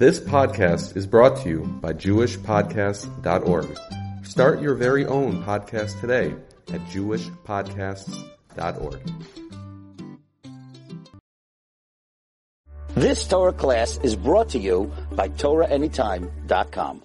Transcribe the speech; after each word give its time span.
This 0.00 0.18
podcast 0.18 0.96
is 0.96 1.06
brought 1.06 1.36
to 1.42 1.48
you 1.50 1.60
by 1.82 1.92
JewishPodcasts.org. 1.92 3.78
Start 4.24 4.62
your 4.62 4.74
very 4.74 5.04
own 5.04 5.44
podcast 5.44 6.00
today 6.00 6.34
at 6.72 6.80
JewishPodcasts.org. 6.86 9.00
This 12.94 13.28
Torah 13.28 13.52
class 13.52 13.98
is 13.98 14.16
brought 14.16 14.48
to 14.48 14.58
you 14.58 14.90
by 15.12 15.28
TorahAnytime.com. 15.28 17.02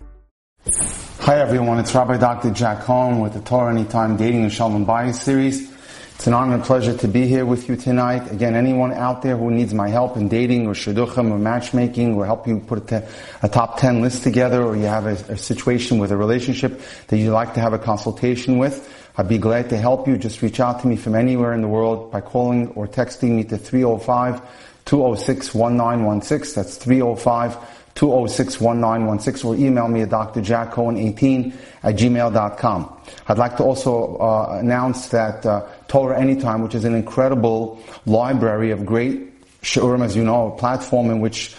Hi 1.19 1.39
everyone, 1.41 1.79
it's 1.79 1.93
Rabbi 1.93 2.15
Dr. 2.15 2.51
Jack 2.51 2.83
Cohen 2.83 3.19
with 3.19 3.33
the 3.33 3.41
Torah 3.41 3.73
Anytime 3.73 4.15
Dating 4.15 4.43
and 4.43 4.53
Shalom 4.53 4.85
Bayis 4.85 5.15
series. 5.15 5.74
It's 6.15 6.27
an 6.27 6.33
honor 6.33 6.55
and 6.55 6.63
pleasure 6.63 6.95
to 6.97 7.07
be 7.09 7.27
here 7.27 7.45
with 7.45 7.67
you 7.67 7.75
tonight. 7.75 8.31
Again, 8.31 8.55
anyone 8.55 8.93
out 8.93 9.21
there 9.21 9.35
who 9.35 9.51
needs 9.51 9.73
my 9.73 9.89
help 9.89 10.15
in 10.15 10.29
dating 10.29 10.65
or 10.65 10.73
shidduchim 10.73 11.29
or 11.29 11.37
matchmaking 11.37 12.15
or 12.15 12.25
help 12.25 12.47
you 12.47 12.61
put 12.61 12.89
a, 12.93 13.05
a 13.43 13.49
top 13.49 13.79
10 13.79 14.01
list 14.01 14.23
together 14.23 14.63
or 14.63 14.77
you 14.77 14.85
have 14.85 15.05
a, 15.05 15.33
a 15.33 15.37
situation 15.37 15.97
with 15.99 16.11
a 16.11 16.17
relationship 16.17 16.81
that 17.07 17.17
you'd 17.17 17.33
like 17.33 17.53
to 17.55 17.59
have 17.59 17.73
a 17.73 17.77
consultation 17.77 18.57
with, 18.57 18.89
I'd 19.17 19.27
be 19.27 19.37
glad 19.37 19.69
to 19.69 19.77
help 19.77 20.07
you. 20.07 20.17
Just 20.17 20.41
reach 20.41 20.61
out 20.61 20.79
to 20.81 20.87
me 20.87 20.95
from 20.95 21.15
anywhere 21.15 21.53
in 21.53 21.61
the 21.61 21.67
world 21.67 22.13
by 22.13 22.21
calling 22.21 22.69
or 22.69 22.87
texting 22.87 23.31
me 23.31 23.43
to 23.43 23.57
305 23.57 24.41
206 24.85 25.53
1916. 25.53 26.63
That's 26.63 26.77
305 26.77 27.74
206 27.95 28.59
1916 28.59 29.49
or 29.49 29.55
email 29.55 29.87
me 29.87 30.01
at 30.01 30.09
drjackcohen18 30.09 31.53
at 31.83 31.95
gmail.com. 31.95 33.01
I'd 33.27 33.37
like 33.37 33.57
to 33.57 33.63
also 33.63 34.17
uh, 34.17 34.57
announce 34.59 35.07
that 35.09 35.45
uh, 35.45 35.65
Torah 35.87 36.19
Anytime, 36.19 36.61
which 36.61 36.75
is 36.75 36.83
an 36.83 36.93
incredible 36.93 37.81
library 38.05 38.71
of 38.71 38.85
great 38.85 39.31
shiurim, 39.61 40.03
as 40.03 40.15
you 40.15 40.23
know, 40.23 40.53
a 40.53 40.57
platform 40.57 41.09
in 41.09 41.21
which 41.21 41.55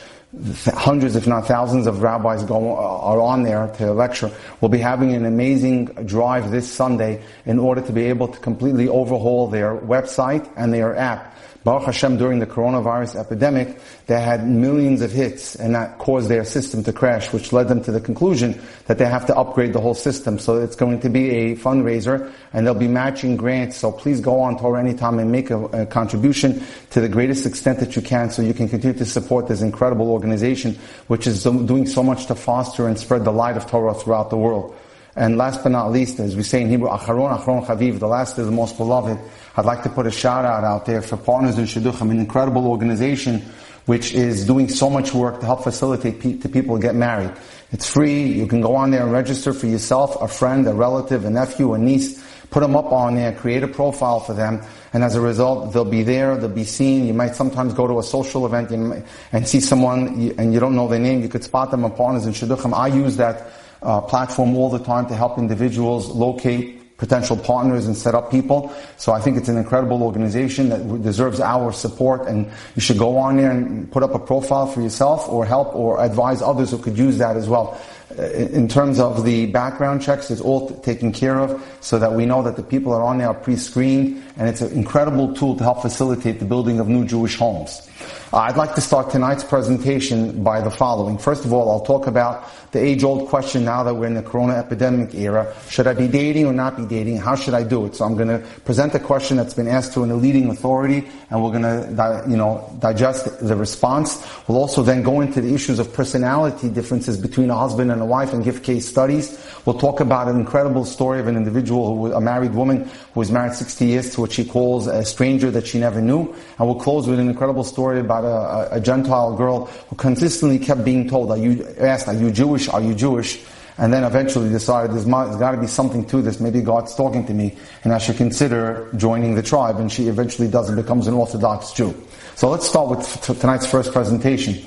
hundreds, 0.75 1.17
if 1.17 1.27
not 1.27 1.47
thousands, 1.47 1.87
of 1.87 2.03
rabbis 2.03 2.45
go 2.45 2.77
are 2.77 3.21
on 3.21 3.43
there 3.43 3.69
to 3.79 3.93
lecture. 3.93 4.31
We'll 4.61 4.69
be 4.69 4.79
having 4.79 5.15
an 5.15 5.25
amazing 5.25 5.87
drive 6.05 6.51
this 6.51 6.71
Sunday 6.71 7.23
in 7.47 7.59
order 7.59 7.81
to 7.81 7.93
be 7.93 8.05
able 8.05 8.29
to 8.29 8.39
completely 8.41 8.89
overhaul 8.89 9.49
their 9.49 9.77
website 9.77 10.49
and 10.57 10.73
their 10.73 10.95
app. 10.97 11.36
Baruch 11.67 11.87
Hashem, 11.87 12.17
during 12.17 12.39
the 12.39 12.47
coronavirus 12.47 13.17
epidemic, 13.17 13.77
they 14.07 14.21
had 14.21 14.47
millions 14.47 15.03
of 15.03 15.11
hits 15.11 15.57
and 15.57 15.75
that 15.75 15.99
caused 15.99 16.29
their 16.29 16.45
system 16.45 16.85
to 16.85 16.93
crash, 16.93 17.33
which 17.33 17.53
led 17.53 17.67
them 17.67 17.83
to 17.83 17.91
the 17.91 18.01
conclusion 18.01 18.63
that 18.87 18.99
they 18.99 19.05
have 19.05 19.27
to 19.27 19.37
upgrade 19.37 19.73
the 19.73 19.81
whole 19.81 19.93
system. 19.93 20.39
So 20.39 20.59
it's 20.63 20.77
going 20.77 21.01
to 21.01 21.09
be 21.09 21.29
a 21.29 21.57
fundraiser 21.57 22.33
and 22.53 22.65
they'll 22.65 22.75
be 22.75 22.87
matching 22.87 23.37
grants. 23.37 23.79
So 23.79 23.91
please 23.91 24.21
go 24.21 24.39
on 24.39 24.57
Torah 24.61 24.79
anytime 24.79 25.19
and 25.19 25.33
make 25.33 25.51
a, 25.51 25.61
a 25.83 25.87
contribution 25.87 26.65
to 26.91 27.01
the 27.01 27.09
greatest 27.09 27.45
extent 27.47 27.81
that 27.81 27.97
you 27.97 28.03
can 28.03 28.31
so 28.31 28.43
you 28.43 28.55
can 28.55 28.69
continue 28.69 28.97
to 28.99 29.05
support 29.05 29.49
this 29.49 29.61
incredible 29.61 30.13
organization, 30.13 30.79
which 31.09 31.27
is 31.27 31.43
doing 31.43 31.89
so 31.89 32.01
much 32.01 32.27
to 32.27 32.37
foster 32.37 32.87
and 32.87 32.97
spread 32.97 33.25
the 33.25 33.33
light 33.33 33.57
of 33.57 33.67
Torah 33.67 33.93
throughout 33.93 34.31
the 34.31 34.39
world. 34.39 34.73
And 35.17 35.39
last 35.39 35.63
but 35.63 35.73
not 35.73 35.91
least, 35.93 36.21
as 36.21 36.37
we 36.37 36.43
say 36.43 36.61
in 36.61 36.69
Hebrew, 36.69 36.89
Acharon, 36.89 37.39
Acharon 37.39 37.65
Chaviv, 37.65 37.99
the 37.99 38.07
last 38.07 38.39
is 38.39 38.45
the 38.45 38.53
most 38.53 38.77
beloved. 38.77 39.19
I'd 39.57 39.65
like 39.65 39.83
to 39.85 39.89
put 39.89 40.07
a 40.07 40.11
shout 40.11 40.45
out 40.45 40.63
out 40.63 40.85
there 40.85 41.01
for 41.01 41.17
Partners 41.17 41.57
in 41.57 41.65
Shidduchim, 41.65 42.11
an 42.11 42.19
incredible 42.19 42.67
organization 42.67 43.43
which 43.87 44.13
is 44.13 44.45
doing 44.45 44.69
so 44.69 44.91
much 44.91 45.15
work 45.15 45.41
to 45.41 45.47
help 45.47 45.63
facilitate 45.63 46.21
pe- 46.21 46.37
to 46.39 46.49
people 46.49 46.77
get 46.77 46.95
married. 46.95 47.33
It's 47.73 47.89
free. 47.89 48.25
You 48.25 48.47
can 48.47 48.61
go 48.61 48.75
on 48.75 48.91
there 48.91 49.03
and 49.03 49.13
register 49.13 49.53
for 49.53 49.67
yourself, 49.67 50.21
a 50.21 50.29
friend, 50.29 50.67
a 50.67 50.75
relative, 50.75 51.25
a 51.25 51.31
nephew, 51.31 51.73
a 51.73 51.79
niece. 51.79 52.23
Put 52.51 52.61
them 52.61 52.77
up 52.77 52.93
on 52.93 53.15
there, 53.15 53.33
create 53.33 53.63
a 53.63 53.69
profile 53.69 54.21
for 54.21 54.33
them, 54.33 54.63
and 54.93 55.03
as 55.03 55.15
a 55.15 55.21
result, 55.21 55.73
they'll 55.73 55.85
be 55.85 56.03
there, 56.03 56.37
they'll 56.37 56.49
be 56.49 56.65
seen. 56.65 57.07
You 57.07 57.15
might 57.15 57.35
sometimes 57.35 57.75
go 57.75 57.87
to 57.87 57.99
a 57.99 58.03
social 58.03 58.47
event 58.47 58.71
and 58.71 59.49
see 59.49 59.61
someone 59.61 60.33
and 60.39 60.55
you 60.55 60.61
don't 60.61 60.77
know 60.77 60.87
their 60.87 61.01
name. 61.01 61.23
You 61.23 61.29
could 61.29 61.43
spot 61.43 61.71
them 61.71 61.85
on 61.85 61.95
Partners 61.97 62.25
in 62.27 62.33
Shidduchim. 62.33 62.73
I 62.73 62.87
use 62.89 63.17
that 63.17 63.51
uh, 63.83 64.01
platform 64.01 64.57
all 64.57 64.71
the 64.71 64.79
time 64.79 65.07
to 65.07 65.15
help 65.15 65.39
individuals 65.39 66.09
locate 66.09 66.77
potential 66.97 67.37
partners 67.37 67.87
and 67.87 67.97
set 67.97 68.15
up 68.15 68.31
people. 68.31 68.75
So 68.97 69.13
I 69.13 69.21
think 69.21 69.37
it's 69.37 69.49
an 69.49 69.59
incredible 69.59 70.03
organization 70.03 70.71
that 70.71 71.03
deserves 71.03 71.41
our 71.41 71.73
support 71.73 72.27
and 72.27 72.51
you 72.75 72.81
should 72.81 72.99
go 72.99 73.19
on 73.19 73.37
there 73.37 73.51
and 73.51 73.91
put 73.93 74.03
up 74.03 74.15
a 74.15 74.19
profile 74.19 74.67
for 74.67 74.81
yourself 74.81 75.29
or 75.29 75.45
help 75.45 75.75
or 75.75 76.03
advise 76.03 76.41
others 76.41 76.71
who 76.71 76.79
could 76.79 76.97
use 76.97 77.19
that 77.19 77.37
as 77.37 77.49
well. 77.49 77.79
In 78.15 78.69
terms 78.69 79.01
of 79.01 79.25
the 79.25 79.47
background 79.47 80.01
checks, 80.01 80.31
it's 80.31 80.41
all 80.41 80.71
taken 80.81 81.13
care 81.13 81.41
of 81.41 81.61
so 81.81 81.99
that 81.99 82.13
we 82.13 82.25
know 82.25 82.41
that 82.43 82.55
the 82.55 82.63
people 82.63 82.93
that 82.93 82.99
are 82.99 83.05
on 83.05 83.19
there 83.19 83.29
are 83.29 83.35
pre-screened 83.35 84.23
and 84.37 84.49
it's 84.49 84.61
an 84.61 84.73
incredible 84.73 85.35
tool 85.35 85.57
to 85.57 85.65
help 85.65 85.83
facilitate 85.83 86.39
the 86.39 86.45
building 86.45 86.79
of 86.79 86.89
new 86.89 87.05
Jewish 87.05 87.37
homes. 87.37 87.89
Uh, 88.33 88.39
I'd 88.39 88.57
like 88.57 88.75
to 88.75 88.81
start 88.81 89.11
tonight's 89.11 89.45
presentation 89.45 90.43
by 90.43 90.61
the 90.61 90.71
following. 90.71 91.17
First 91.17 91.45
of 91.45 91.53
all, 91.53 91.71
I'll 91.71 91.85
talk 91.85 92.07
about 92.07 92.49
the 92.73 92.81
age-old 92.81 93.29
question 93.29 93.65
now 93.65 93.83
that 93.85 93.95
we're 93.95 94.09
in 94.09 94.15
the 94.15 94.23
corona 94.23 94.55
epidemic 94.55 95.15
era. 95.15 95.55
Should 95.71 95.87
I 95.87 95.95
be 95.95 96.09
dating 96.09 96.45
or 96.45 96.53
not 96.53 96.77
be 96.77 96.85
dating? 96.85 97.17
How 97.19 97.37
should 97.37 97.55
I 97.55 97.63
do 97.63 97.87
it? 97.87 97.95
So 97.95 98.05
I'm 98.05 98.17
going 98.17 98.29
to 98.29 98.47
present 98.65 98.95
a 98.95 98.99
question 98.99 99.37
that's 99.37 99.55
been 99.55 99.69
asked 99.69 99.95
to 99.95 100.03
an 100.03 100.21
leading 100.21 100.51
authority 100.51 101.09
and 101.31 101.43
we're 101.43 101.53
going 101.53 101.63
to, 101.63 102.25
you 102.29 102.37
know, 102.37 102.69
digest 102.81 103.39
the 103.41 103.57
response. 103.57 104.23
We'll 104.49 104.59
also 104.59 104.83
then 104.83 105.03
go 105.03 105.21
into 105.21 105.41
the 105.41 105.55
issues 105.55 105.79
of 105.79 105.93
personality 105.93 106.69
differences 106.69 107.17
between 107.17 107.49
a 107.49 107.57
husband 107.57 107.91
and 107.91 107.96
a 108.01 108.07
wife 108.07 108.33
and 108.33 108.43
give 108.43 108.63
case 108.63 108.89
studies. 108.89 109.39
We'll 109.65 109.79
talk 109.79 110.01
about 110.01 110.29
an 110.29 110.39
incredible 110.39 110.85
story 110.85 111.21
of 111.21 111.29
an 111.29 111.37
individual 111.37 111.97
who, 111.97 112.13
a 112.13 112.21
married 112.21 112.55
woman 112.55 112.85
who 113.15 113.21
was 113.21 113.31
married 113.31 113.55
60 113.55 113.85
years 113.85 114.15
to 114.15 114.23
what 114.23 114.33
she 114.33 114.45
calls 114.45 114.87
a 114.87 115.05
stranger 115.05 115.51
that 115.53 115.67
she 115.67 115.79
never 115.79 116.01
knew. 116.01 116.35
And 116.59 116.69
we'll 116.69 116.81
close 116.81 117.07
with 117.07 117.21
an 117.21 117.29
incredible 117.29 117.65
story 117.65 118.01
about 118.01 118.17
about 118.19 118.73
a, 118.73 118.77
a, 118.77 118.81
Gentile 118.81 119.37
girl 119.37 119.67
who 119.89 119.97
consistently 119.97 120.59
kept 120.59 120.85
being 120.85 121.09
told, 121.09 121.31
are 121.31 121.37
you, 121.37 121.67
asked, 121.79 122.09
are 122.09 122.15
you 122.15 122.31
Jewish? 122.31 122.69
Are 122.69 122.81
you 122.81 122.95
Jewish? 122.95 123.43
And 123.79 123.93
then 123.93 124.05
eventually 124.05 124.49
decided 124.49 124.93
there's, 124.93 125.05
there's 125.05 125.37
got 125.37 125.51
to 125.51 125.61
be 125.61 125.67
something 125.67 126.07
to 126.07 126.23
this. 126.23 126.41
Maybe 126.41 126.63
God's 126.63 126.95
talking 126.95 127.27
to 127.27 127.35
me 127.35 127.57
and 127.85 127.93
I 127.93 127.99
should 127.99 128.17
consider 128.17 128.89
joining 128.97 129.35
the 129.35 129.43
tribe. 129.43 129.79
And 129.79 129.93
she 129.93 130.09
eventually 130.09 130.49
does 130.49 130.69
and 130.69 130.77
becomes 130.77 131.07
an 131.07 131.15
Orthodox 131.15 131.73
Jew. 131.73 131.95
So 132.37 132.49
let's 132.49 132.67
start 132.67 132.89
with 132.89 133.23
t- 133.23 133.35
tonight's 133.35 133.67
first 133.67 133.93
presentation. 133.93 134.67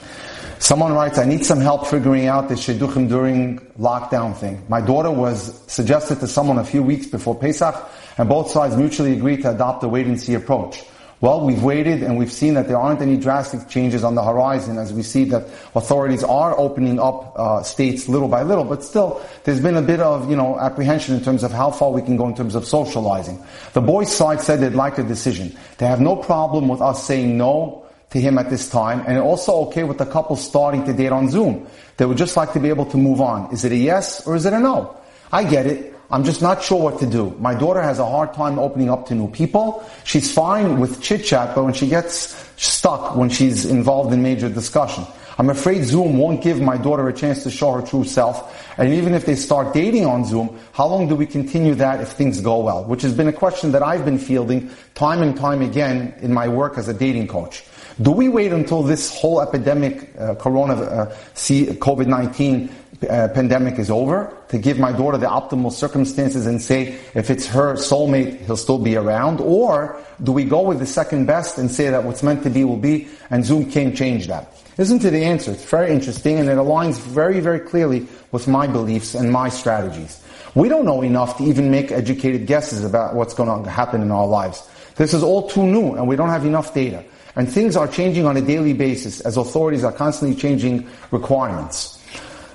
Someone 0.60 0.92
writes, 0.92 1.18
I 1.18 1.24
need 1.24 1.46
some 1.46 1.62
help 1.62 1.88
figuring 1.88 2.28
out 2.28 2.50
the 2.50 2.56
shidduchim 2.56 3.08
during 3.08 3.60
lockdown 3.80 4.36
thing. 4.36 4.62
My 4.68 4.82
daughter 4.82 5.10
was 5.10 5.58
suggested 5.72 6.20
to 6.20 6.28
someone 6.28 6.58
a 6.58 6.66
few 6.66 6.84
weeks 6.84 7.08
before 7.08 7.34
Pesach, 7.34 7.74
and 8.18 8.28
both 8.28 8.52
sides 8.52 8.76
mutually 8.76 9.14
agreed 9.14 9.42
to 9.44 9.52
adopt 9.52 9.86
a 9.86 9.88
wait 9.88 10.06
and 10.06 10.20
see 10.20 10.34
approach. 10.34 10.84
Well, 11.22 11.46
we've 11.46 11.64
waited 11.64 12.04
and 12.04 12.18
we've 12.18 12.32
seen 12.32 12.54
that 12.56 12.68
there 12.68 12.78
aren't 12.78 13.02
any 13.02 13.16
drastic 13.16 13.70
changes 13.70 14.04
on 14.04 14.16
the 14.16 14.24
horizon 14.24 14.78
as 14.78 14.92
we 14.92 15.02
see 15.02 15.24
that 15.26 15.48
authorities 15.76 16.26
are 16.26 16.58
opening 16.60 17.00
up 17.00 17.34
uh, 17.38 17.64
states 17.64 18.10
little 18.10 18.28
by 18.28 18.44
little, 18.44 18.66
but 18.66 18.84
still 18.84 19.22
there's 19.46 19.62
been 19.62 19.78
a 19.78 19.82
bit 19.82 20.02
of, 20.02 20.30
you 20.30 20.36
know, 20.36 20.60
apprehension 20.60 21.16
in 21.16 21.24
terms 21.24 21.44
of 21.44 21.52
how 21.54 21.72
far 21.72 21.92
we 21.92 22.02
can 22.02 22.18
go 22.18 22.28
in 22.28 22.36
terms 22.36 22.56
of 22.56 22.66
socializing. 22.66 23.42
The 23.74 23.82
boys' 23.82 24.14
side 24.14 24.42
said 24.42 24.60
they'd 24.60 24.74
like 24.74 24.98
a 24.98 25.04
decision. 25.04 25.58
They 25.78 25.88
have 25.88 26.02
no 26.02 26.18
problem 26.18 26.68
with 26.68 26.82
us 26.82 27.06
saying 27.06 27.38
no 27.38 27.79
to 28.12 28.20
him 28.20 28.38
at 28.38 28.50
this 28.50 28.70
time 28.70 29.04
and 29.08 29.18
also 29.18 29.54
okay 29.68 29.84
with 29.84 29.98
the 29.98 30.06
couple 30.06 30.36
starting 30.36 30.84
to 30.86 30.94
date 30.94 31.12
on 31.12 31.30
Zoom. 31.30 31.68
They 31.98 32.06
would 32.06 32.18
just 32.18 32.36
like 32.38 32.54
to 32.54 32.60
be 32.60 32.70
able 32.70 32.86
to 32.88 32.98
move 32.98 33.22
on. 33.22 33.54
Is 33.54 33.66
it 33.66 33.72
a 33.72 33.76
yes 33.76 34.26
or 34.26 34.36
is 34.36 34.46
it 34.46 34.54
a 34.54 34.60
no? 34.60 34.98
I 35.32 35.44
get 35.44 35.68
it. 35.68 35.96
I'm 36.12 36.24
just 36.24 36.42
not 36.42 36.64
sure 36.64 36.82
what 36.82 37.00
to 37.00 37.06
do. 37.06 37.36
My 37.40 37.54
daughter 37.54 37.82
has 37.84 38.00
a 38.00 38.06
hard 38.06 38.34
time 38.34 38.58
opening 38.58 38.90
up 38.90 39.06
to 39.08 39.16
new 39.16 39.30
people. 39.30 39.88
She's 40.06 40.34
fine 40.34 40.80
with 40.80 41.02
chit 41.02 41.24
chat, 41.24 41.54
but 41.54 41.64
when 41.64 41.74
she 41.74 41.88
gets 41.88 42.36
stuck, 42.58 43.16
when 43.16 43.30
she's 43.30 43.66
involved 43.66 44.12
in 44.12 44.24
major 44.24 44.50
discussion, 44.50 45.06
I'm 45.38 45.52
afraid 45.52 45.84
Zoom 45.84 46.18
won't 46.18 46.42
give 46.42 46.60
my 46.60 46.78
daughter 46.78 47.08
a 47.08 47.14
chance 47.14 47.44
to 47.44 47.52
show 47.52 47.72
her 47.74 47.82
true 47.82 48.04
self. 48.04 48.76
And 48.78 48.92
even 48.94 49.14
if 49.14 49.26
they 49.26 49.36
start 49.36 49.74
dating 49.74 50.06
on 50.06 50.26
Zoom, 50.26 50.60
how 50.74 50.88
long 50.88 51.08
do 51.08 51.16
we 51.16 51.28
continue 51.28 51.76
that 51.76 52.02
if 52.02 52.10
things 52.10 52.42
go 52.42 52.60
well? 52.60 52.84
Which 52.84 53.04
has 53.04 53.14
been 53.14 53.28
a 53.28 53.34
question 53.34 53.72
that 53.72 53.84
I've 53.84 54.04
been 54.04 54.18
fielding 54.20 54.70
time 54.96 55.22
and 55.22 55.38
time 55.38 55.62
again 55.62 56.16
in 56.22 56.34
my 56.34 56.48
work 56.48 56.78
as 56.78 56.90
a 56.90 56.94
dating 56.94 57.28
coach. 57.28 57.64
Do 58.02 58.12
we 58.12 58.30
wait 58.30 58.54
until 58.54 58.82
this 58.82 59.14
whole 59.14 59.42
epidemic, 59.42 60.10
uh, 60.18 60.36
corona, 60.36 60.76
uh, 60.76 61.16
COVID-19 61.36 62.72
uh, 63.10 63.28
pandemic 63.30 63.78
is 63.78 63.92
over, 63.92 64.34
to 64.48 64.58
give 64.58 64.80
my 64.80 64.94
daughter 64.94 65.18
the 65.18 65.28
optimal 65.28 65.70
circumstances 65.70 66.46
and 66.46 66.62
say 66.62 66.98
if 67.14 67.30
it's 67.30 67.46
her 67.48 67.74
soulmate, 67.74 68.40
he'll 68.46 68.56
still 68.56 68.80
be 68.80 68.96
around? 68.96 69.42
Or 69.42 70.02
do 70.24 70.32
we 70.32 70.46
go 70.46 70.62
with 70.62 70.80
the 70.80 70.86
second 70.86 71.26
best 71.26 71.58
and 71.58 71.70
say 71.70 71.90
that 71.90 72.06
what's 72.06 72.24
meant 72.24 72.44
to 72.44 72.50
be 72.50 72.64
will 72.64 72.78
be 72.78 73.10
and 73.30 73.44
Zoom 73.44 73.70
can't 73.70 73.96
change 73.96 74.28
that? 74.28 74.54
Isn't 74.78 75.04
it 75.04 75.12
the 75.12 75.26
answer? 75.26 75.52
It's 75.52 75.66
very 75.66 75.92
interesting 75.92 76.40
and 76.40 76.48
it 76.48 76.58
aligns 76.58 76.98
very, 77.00 77.42
very 77.42 77.60
clearly 77.60 78.08
with 78.32 78.48
my 78.48 78.66
beliefs 78.66 79.14
and 79.14 79.30
my 79.30 79.50
strategies. 79.50 80.24
We 80.56 80.70
don't 80.70 80.86
know 80.86 81.02
enough 81.02 81.38
to 81.38 81.44
even 81.44 81.70
make 81.70 81.92
educated 81.92 82.48
guesses 82.48 82.86
about 82.86 83.14
what's 83.14 83.34
going 83.34 83.64
to 83.66 83.70
happen 83.70 84.02
in 84.02 84.10
our 84.10 84.26
lives. 84.26 84.68
This 84.96 85.14
is 85.14 85.22
all 85.22 85.50
too 85.50 85.64
new 85.64 85.96
and 85.96 86.08
we 86.08 86.16
don't 86.16 86.30
have 86.30 86.46
enough 86.46 86.74
data. 86.74 87.04
And 87.36 87.50
things 87.50 87.76
are 87.76 87.88
changing 87.88 88.26
on 88.26 88.38
a 88.38 88.42
daily 88.42 88.74
basis 88.74 89.22
as 89.22 89.38
authorities 89.38 89.84
are 89.84 89.92
constantly 89.92 90.36
changing 90.36 90.88
requirements. 91.12 92.04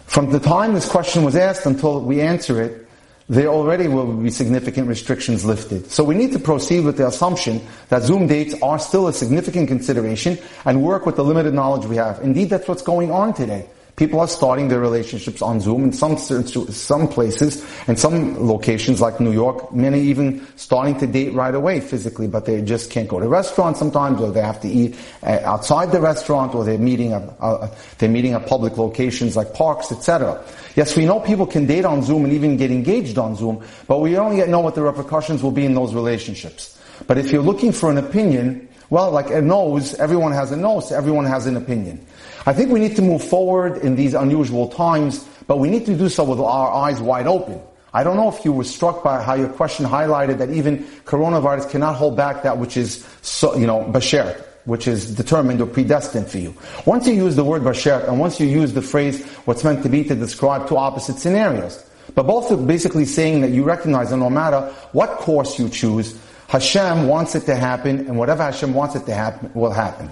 From 0.06 0.30
the 0.30 0.40
time 0.40 0.74
this 0.74 0.88
question 0.88 1.24
was 1.24 1.36
asked 1.36 1.66
until 1.66 2.00
we 2.00 2.20
answer 2.20 2.62
it, 2.62 2.86
there 3.28 3.48
already 3.48 3.88
will 3.88 4.12
be 4.12 4.30
significant 4.30 4.86
restrictions 4.86 5.44
lifted. 5.44 5.90
So 5.90 6.04
we 6.04 6.14
need 6.14 6.32
to 6.32 6.38
proceed 6.38 6.84
with 6.84 6.98
the 6.98 7.06
assumption 7.06 7.60
that 7.88 8.02
Zoom 8.02 8.26
dates 8.26 8.54
are 8.62 8.78
still 8.78 9.08
a 9.08 9.12
significant 9.12 9.68
consideration 9.68 10.38
and 10.66 10.82
work 10.82 11.06
with 11.06 11.16
the 11.16 11.24
limited 11.24 11.54
knowledge 11.54 11.86
we 11.86 11.96
have. 11.96 12.20
Indeed, 12.20 12.50
that's 12.50 12.68
what's 12.68 12.82
going 12.82 13.10
on 13.10 13.32
today. 13.32 13.66
People 13.96 14.19
are 14.19 14.26
starting 14.26 14.67
their 14.67 14.81
relationships 14.81 15.41
on 15.41 15.61
Zoom 15.61 15.85
in 15.85 15.93
some 15.93 16.19
some 16.19 17.06
places 17.06 17.64
and 17.87 17.96
some 17.96 18.44
locations 18.44 19.00
like 19.00 19.20
New 19.20 19.31
York. 19.31 19.73
Many 19.73 20.00
even 20.00 20.44
starting 20.56 20.99
to 20.99 21.06
date 21.06 21.32
right 21.32 21.55
away 21.55 21.79
physically, 21.79 22.26
but 22.26 22.44
they 22.44 22.61
just 22.61 22.91
can't 22.91 23.08
go 23.08 23.20
to 23.20 23.29
restaurants 23.29 23.79
sometimes, 23.79 24.20
or 24.20 24.32
they 24.32 24.41
have 24.41 24.61
to 24.62 24.69
eat 24.69 24.96
uh, 25.23 25.38
outside 25.44 25.93
the 25.93 26.00
restaurant, 26.00 26.56
or 26.56 26.64
they're 26.64 26.76
meeting 26.76 27.12
at 27.12 27.23
uh, 27.38 27.69
they're 27.99 28.08
meeting 28.08 28.32
at 28.32 28.49
public 28.49 28.76
locations 28.79 29.37
like 29.37 29.55
parks, 29.55 29.93
etc. 29.93 30.43
Yes, 30.75 30.96
we 30.96 31.06
know 31.06 31.20
people 31.20 31.46
can 31.46 31.64
date 31.67 31.85
on 31.85 32.02
Zoom 32.02 32.25
and 32.25 32.32
even 32.32 32.56
get 32.56 32.73
engaged 32.73 33.17
on 33.17 33.37
Zoom, 33.37 33.62
but 33.87 34.00
we 34.00 34.11
don't 34.11 34.37
yet 34.37 34.49
know 34.49 34.58
what 34.58 34.75
the 34.75 34.82
repercussions 34.82 35.41
will 35.41 35.52
be 35.52 35.64
in 35.64 35.75
those 35.75 35.94
relationships. 35.94 36.76
But 37.06 37.19
if 37.19 37.31
you're 37.31 37.43
looking 37.43 37.70
for 37.70 37.93
an 37.93 37.99
opinion, 37.99 38.69
well, 38.91 39.11
like 39.12 39.31
a 39.31 39.41
nose, 39.41 39.94
everyone 39.94 40.32
has 40.32 40.52
a 40.52 40.56
nose, 40.56 40.93
everyone 40.93 41.26
has 41.26 41.46
an 41.46 41.56
opinion. 41.56 42.05
I 42.46 42.52
think 42.52 42.70
we 42.70 42.81
need 42.81 42.96
to 42.96 43.02
move 43.02 43.25
forward 43.25 43.79
in 43.79 43.96
these 43.96 44.12
unusual 44.12 44.69
times, 44.69 45.26
but 45.46 45.58
we 45.58 45.70
need 45.70 45.87
to 45.87 45.96
do 45.96 46.08
so 46.08 46.25
with 46.25 46.41
our 46.41 46.73
eyes 46.73 47.00
wide 47.00 47.26
open. 47.26 47.61
I 47.94 48.02
don't 48.05 48.17
know 48.17 48.29
if 48.29 48.44
you 48.44 48.52
were 48.52 48.64
struck 48.64 49.02
by 49.02 49.23
how 49.23 49.35
your 49.35 49.49
question 49.49 49.87
highlighted 49.87 50.38
that 50.38 50.50
even 50.50 50.79
coronavirus 51.05 51.70
cannot 51.70 51.94
hold 51.94 52.17
back 52.17 52.43
that 52.43 52.58
which 52.58 52.76
is, 52.76 53.06
so, 53.23 53.56
you 53.56 53.67
know, 53.67 53.85
bashert, 53.85 54.44
which 54.64 54.88
is 54.88 55.14
determined 55.14 55.61
or 55.61 55.67
predestined 55.67 56.29
for 56.29 56.38
you. 56.38 56.55
Once 56.87 57.06
you 57.06 57.14
use 57.14 57.37
the 57.37 57.44
word 57.44 57.62
bashert, 57.62 58.06
and 58.08 58.19
once 58.19 58.41
you 58.41 58.46
use 58.46 58.75
the 58.75 58.82
phrase 58.82 59.25
what's 59.46 59.64
meant 59.64 59.82
to 59.85 59.88
be 59.88 60.05
to 60.05 60.14
describe 60.14 60.69
two 60.69 60.76
opposite 60.76 61.17
scenarios, 61.17 61.88
but 62.14 62.25
both 62.25 62.50
are 62.50 62.56
basically 62.56 63.06
saying 63.06 63.41
that 63.41 63.52
you 63.52 63.62
recognize 63.62 64.11
that 64.11 64.19
no 64.19 64.29
matter 64.29 64.61
what 64.93 65.11
course 65.19 65.58
you 65.58 65.69
choose, 65.69 66.19
Hashem 66.49 67.08
wants 67.08 67.35
it 67.37 67.46
to 67.46 67.55
happen, 67.55 68.00
and 68.00 68.19
whatever 68.19 68.43
Hashem 68.43 68.75
wants 68.75 68.96
it 68.96 69.06
to 69.06 69.14
happen 69.14 69.50
will 69.55 69.70
happen. 69.70 70.11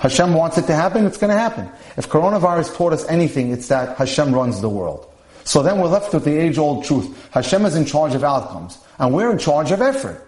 Hashem 0.00 0.34
wants 0.34 0.58
it 0.58 0.66
to 0.66 0.74
happen, 0.74 1.06
it's 1.06 1.18
going 1.18 1.32
to 1.32 1.38
happen. 1.38 1.68
If 1.96 2.08
coronavirus 2.08 2.76
taught 2.76 2.92
us 2.92 3.06
anything, 3.08 3.50
it's 3.50 3.68
that 3.68 3.96
Hashem 3.96 4.34
runs 4.34 4.60
the 4.60 4.68
world. 4.68 5.10
So 5.44 5.62
then 5.62 5.78
we're 5.78 5.88
left 5.88 6.12
with 6.12 6.24
the 6.24 6.36
age-old 6.36 6.84
truth. 6.84 7.30
Hashem 7.30 7.64
is 7.64 7.76
in 7.76 7.84
charge 7.84 8.14
of 8.14 8.24
outcomes, 8.24 8.78
and 8.98 9.14
we're 9.14 9.30
in 9.30 9.38
charge 9.38 9.70
of 9.70 9.80
effort. 9.80 10.22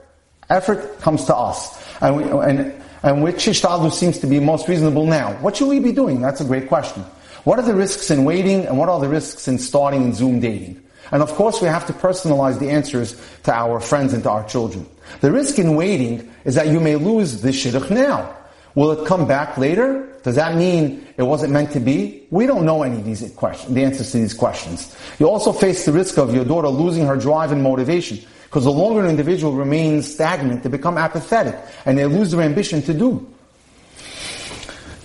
Effort 0.49 1.01
comes 1.01 1.25
to 1.25 1.37
us. 1.37 1.85
And, 2.01 2.17
we, 2.17 2.23
and, 2.25 2.83
and 3.03 3.23
which 3.23 3.47
ishtadlus 3.47 3.93
seems 3.93 4.19
to 4.21 4.27
be 4.27 4.41
most 4.41 4.69
reasonable 4.69 5.07
now? 5.07 5.33
What 5.43 5.57
should 5.57 5.69
we 5.69 5.81
be 5.81 5.93
doing? 5.93 6.21
That's 6.21 6.41
a 6.41 6.45
great 6.45 6.69
question. 6.69 7.03
What 7.45 7.59
are 7.59 7.65
the 7.65 7.75
risks 7.75 8.11
in 8.11 8.25
waiting, 8.25 8.67
and 8.67 8.79
what 8.79 8.89
are 8.89 9.01
the 9.01 9.09
risks 9.09 9.49
in 9.49 9.59
starting 9.59 10.05
in 10.05 10.15
Zoom 10.15 10.41
dating? 10.41 10.83
And 11.11 11.23
of 11.23 11.33
course, 11.33 11.61
we 11.61 11.69
have 11.69 11.87
to 11.87 11.93
personalize 11.93 12.59
the 12.59 12.71
answers 12.71 13.21
to 13.45 13.53
our 13.53 13.81
friends 13.81 14.13
and 14.13 14.23
to 14.23 14.31
our 14.31 14.47
children. 14.49 14.87
The 15.21 15.33
risk 15.33 15.59
in 15.59 15.75
waiting 15.75 16.33
is 16.45 16.55
that 16.55 16.69
you 16.69 16.81
may 16.81 16.97
lose 16.97 17.41
the 17.43 17.49
shidduch 17.49 17.91
now. 17.91 18.37
Will 18.79 18.93
it 18.93 19.09
come 19.09 19.27
back 19.27 19.59
later? 19.59 20.07
Does 20.23 20.37
that 20.37 20.55
mean 20.55 21.05
it 21.17 21.25
wasn't 21.25 21.53
meant 21.53 21.73
to 21.73 21.81
be? 21.81 22.29
We 22.31 22.47
don't 22.47 22.65
know 22.65 22.85
any 22.85 22.99
of 22.99 23.05
these 23.05 23.29
questions, 23.33 23.75
the 23.75 23.83
answers 23.83 24.13
to 24.13 24.19
these 24.19 24.35
questions. 24.35 24.97
You 25.19 25.29
also 25.29 25.53
face 25.53 25.85
the 25.85 25.91
risk 25.91 26.17
of 26.17 26.33
your 26.33 26.45
daughter 26.45 26.69
losing 26.69 27.05
her 27.05 27.17
drive 27.17 27.51
and 27.51 27.61
motivation. 27.61 28.21
Because 28.45 28.63
the 28.63 28.71
longer 28.71 29.01
an 29.01 29.11
individual 29.11 29.53
remains 29.53 30.15
stagnant, 30.15 30.63
they 30.63 30.69
become 30.69 30.97
apathetic 30.97 31.57
and 31.87 31.99
they 31.99 32.07
lose 32.07 32.31
their 32.31 32.43
ambition 32.43 32.81
to 32.83 32.95
do. 32.95 33.29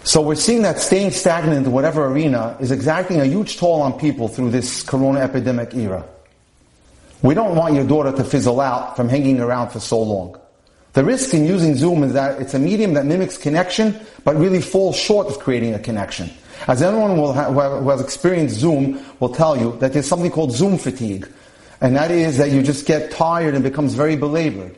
So 0.03 0.21
we're 0.21 0.35
seeing 0.35 0.61
that 0.61 0.77
staying 0.77 1.09
stagnant 1.09 1.65
in 1.65 1.71
whatever 1.71 2.05
arena 2.05 2.55
is 2.59 2.69
exacting 2.69 3.21
a 3.21 3.25
huge 3.25 3.57
toll 3.57 3.81
on 3.81 3.93
people 3.93 4.27
through 4.27 4.51
this 4.51 4.83
corona 4.83 5.21
epidemic 5.21 5.73
era. 5.73 6.05
We 7.23 7.33
don't 7.33 7.55
want 7.55 7.73
your 7.73 7.87
daughter 7.87 8.11
to 8.11 8.23
fizzle 8.23 8.61
out 8.61 8.95
from 8.95 9.09
hanging 9.09 9.39
around 9.39 9.69
for 9.69 9.79
so 9.79 9.99
long. 9.99 10.39
The 10.93 11.03
risk 11.03 11.33
in 11.33 11.45
using 11.45 11.75
Zoom 11.75 12.03
is 12.03 12.13
that 12.13 12.39
it's 12.39 12.53
a 12.53 12.59
medium 12.59 12.93
that 12.93 13.05
mimics 13.05 13.37
connection, 13.37 13.99
but 14.23 14.35
really 14.35 14.61
falls 14.61 14.95
short 14.95 15.27
of 15.27 15.39
creating 15.39 15.73
a 15.73 15.79
connection. 15.79 16.29
As 16.67 16.81
anyone 16.81 17.17
ha- 17.33 17.51
who 17.51 17.89
has 17.89 17.99
experienced 17.99 18.55
Zoom 18.55 19.03
will 19.19 19.33
tell 19.33 19.57
you 19.57 19.75
that 19.79 19.93
there's 19.93 20.07
something 20.07 20.31
called 20.31 20.51
Zoom 20.53 20.77
fatigue. 20.77 21.27
And 21.81 21.95
that 21.95 22.11
is 22.11 22.37
that 22.37 22.51
you 22.51 22.61
just 22.61 22.85
get 22.85 23.11
tired 23.11 23.55
and 23.55 23.63
becomes 23.63 23.95
very 23.95 24.15
belabored. 24.15 24.77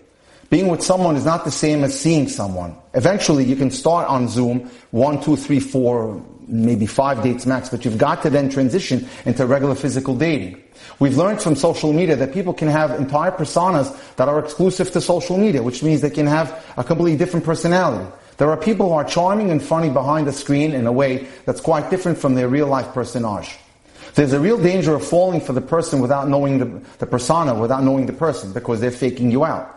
Being 0.50 0.68
with 0.70 0.82
someone 0.82 1.16
is 1.16 1.26
not 1.26 1.44
the 1.44 1.52
same 1.52 1.84
as 1.84 2.00
seeing 2.00 2.30
someone. 2.30 2.76
Eventually 2.94 3.44
you 3.44 3.56
can 3.56 3.70
start 3.70 4.08
on 4.08 4.30
Zoom, 4.30 4.70
one, 4.92 5.22
two, 5.22 5.36
three, 5.36 5.60
four, 5.60 6.24
maybe 6.48 6.86
five 6.86 7.24
dates 7.24 7.46
max, 7.46 7.70
but 7.70 7.86
you've 7.86 7.98
got 7.98 8.22
to 8.24 8.30
then 8.30 8.50
transition 8.50 9.08
into 9.26 9.46
regular 9.46 9.76
physical 9.76 10.16
dating. 10.16 10.62
We've 11.00 11.18
learned 11.18 11.42
from 11.42 11.56
social 11.56 11.94
media 11.94 12.16
that 12.16 12.34
people 12.34 12.54
can 12.54 12.68
have 12.68 12.92
entire 12.92 13.32
personas 13.32 13.96
that 14.16 14.30
are 14.30 14.40
exclusive 14.40 14.92
to 14.92 15.02
social 15.02 15.38
media, 15.38 15.64
which 15.64 15.84
means 15.84 16.02
they 16.02 16.10
can 16.10 16.28
have 16.28 16.64
a 16.78 16.84
completely 16.84 17.18
different 17.18 17.46
personality. 17.46 18.10
There 18.38 18.50
are 18.50 18.58
people 18.58 18.90
who 18.90 18.94
are 18.94 19.04
charming 19.04 19.50
and 19.50 19.64
funny 19.64 19.90
behind 19.90 20.28
the 20.28 20.34
screen 20.34 20.74
in 20.74 20.88
a 20.88 20.92
way 20.92 21.28
that's 21.46 21.62
quite 21.62 21.90
different 21.90 22.18
from 22.18 22.36
their 22.36 22.50
real 22.50 22.68
life 22.68 22.94
personage. 22.94 23.58
There's 24.16 24.34
a 24.34 24.40
real 24.40 24.58
danger 24.58 24.96
of 24.96 25.06
falling 25.06 25.42
for 25.42 25.54
the 25.54 25.62
person 25.62 26.00
without 26.00 26.30
knowing 26.30 26.60
the, 26.60 26.82
the 27.00 27.06
persona, 27.06 27.54
without 27.54 27.84
knowing 27.84 28.06
the 28.06 28.14
person, 28.14 28.54
because 28.54 28.80
they're 28.80 28.92
faking 28.92 29.32
you 29.32 29.44
out. 29.44 29.72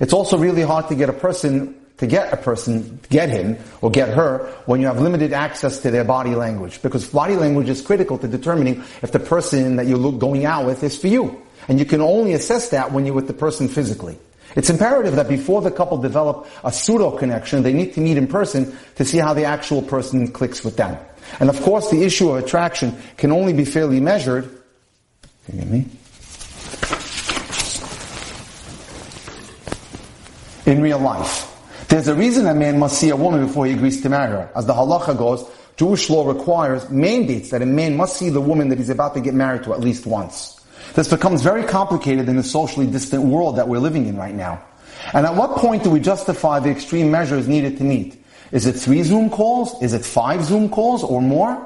It's 0.00 0.12
also 0.12 0.38
really 0.38 0.62
hard 0.62 0.88
to 0.88 0.94
get 0.94 1.08
a 1.08 1.12
person 1.12 1.74
to 2.02 2.06
get 2.08 2.32
a 2.32 2.36
person, 2.36 2.98
get 3.10 3.30
him 3.30 3.56
or 3.80 3.88
get 3.88 4.08
her 4.08 4.52
when 4.66 4.80
you 4.80 4.88
have 4.88 5.00
limited 5.00 5.32
access 5.32 5.78
to 5.78 5.90
their 5.92 6.02
body 6.02 6.34
language. 6.34 6.82
Because 6.82 7.06
body 7.06 7.36
language 7.36 7.68
is 7.68 7.80
critical 7.80 8.18
to 8.18 8.26
determining 8.26 8.82
if 9.02 9.12
the 9.12 9.20
person 9.20 9.76
that 9.76 9.86
you're 9.86 10.10
going 10.10 10.44
out 10.44 10.66
with 10.66 10.82
is 10.82 10.98
for 10.98 11.06
you. 11.06 11.40
And 11.68 11.78
you 11.78 11.84
can 11.84 12.00
only 12.00 12.32
assess 12.32 12.70
that 12.70 12.90
when 12.90 13.06
you're 13.06 13.14
with 13.14 13.28
the 13.28 13.32
person 13.32 13.68
physically. 13.68 14.18
It's 14.56 14.68
imperative 14.68 15.14
that 15.14 15.28
before 15.28 15.62
the 15.62 15.70
couple 15.70 15.96
develop 15.96 16.48
a 16.64 16.72
pseudo 16.72 17.12
connection, 17.12 17.62
they 17.62 17.72
need 17.72 17.94
to 17.94 18.00
meet 18.00 18.16
in 18.16 18.26
person 18.26 18.76
to 18.96 19.04
see 19.04 19.18
how 19.18 19.32
the 19.32 19.44
actual 19.44 19.80
person 19.80 20.26
clicks 20.26 20.64
with 20.64 20.76
them. 20.76 20.98
And 21.38 21.48
of 21.48 21.62
course, 21.62 21.88
the 21.88 22.02
issue 22.02 22.30
of 22.30 22.42
attraction 22.42 22.96
can 23.16 23.30
only 23.30 23.52
be 23.52 23.64
fairly 23.64 24.00
measured. 24.00 24.50
Can 25.46 25.54
you 25.54 25.60
get 25.60 25.70
me? 25.70 25.86
In 30.66 30.82
real 30.82 30.98
life. 30.98 31.51
There's 31.92 32.08
a 32.08 32.14
reason 32.14 32.46
a 32.46 32.54
man 32.54 32.78
must 32.78 32.98
see 32.98 33.10
a 33.10 33.16
woman 33.16 33.44
before 33.46 33.66
he 33.66 33.74
agrees 33.74 34.00
to 34.00 34.08
marry 34.08 34.30
her. 34.30 34.50
As 34.56 34.64
the 34.64 34.72
halacha 34.72 35.14
goes, 35.14 35.46
Jewish 35.76 36.08
law 36.08 36.26
requires, 36.26 36.88
mandates 36.88 37.50
that 37.50 37.60
a 37.60 37.66
man 37.66 37.98
must 37.98 38.16
see 38.16 38.30
the 38.30 38.40
woman 38.40 38.70
that 38.70 38.78
he's 38.78 38.88
about 38.88 39.12
to 39.12 39.20
get 39.20 39.34
married 39.34 39.64
to 39.64 39.74
at 39.74 39.80
least 39.80 40.06
once. 40.06 40.58
This 40.94 41.08
becomes 41.08 41.42
very 41.42 41.64
complicated 41.64 42.30
in 42.30 42.36
the 42.36 42.42
socially 42.42 42.86
distant 42.86 43.24
world 43.24 43.56
that 43.56 43.68
we're 43.68 43.78
living 43.78 44.06
in 44.06 44.16
right 44.16 44.34
now. 44.34 44.64
And 45.12 45.26
at 45.26 45.34
what 45.34 45.58
point 45.58 45.84
do 45.84 45.90
we 45.90 46.00
justify 46.00 46.60
the 46.60 46.70
extreme 46.70 47.10
measures 47.10 47.46
needed 47.46 47.76
to 47.76 47.84
meet? 47.84 48.24
Is 48.52 48.64
it 48.64 48.72
three 48.72 49.02
Zoom 49.02 49.28
calls? 49.28 49.76
Is 49.82 49.92
it 49.92 50.02
five 50.02 50.42
Zoom 50.44 50.70
calls 50.70 51.04
or 51.04 51.20
more? 51.20 51.56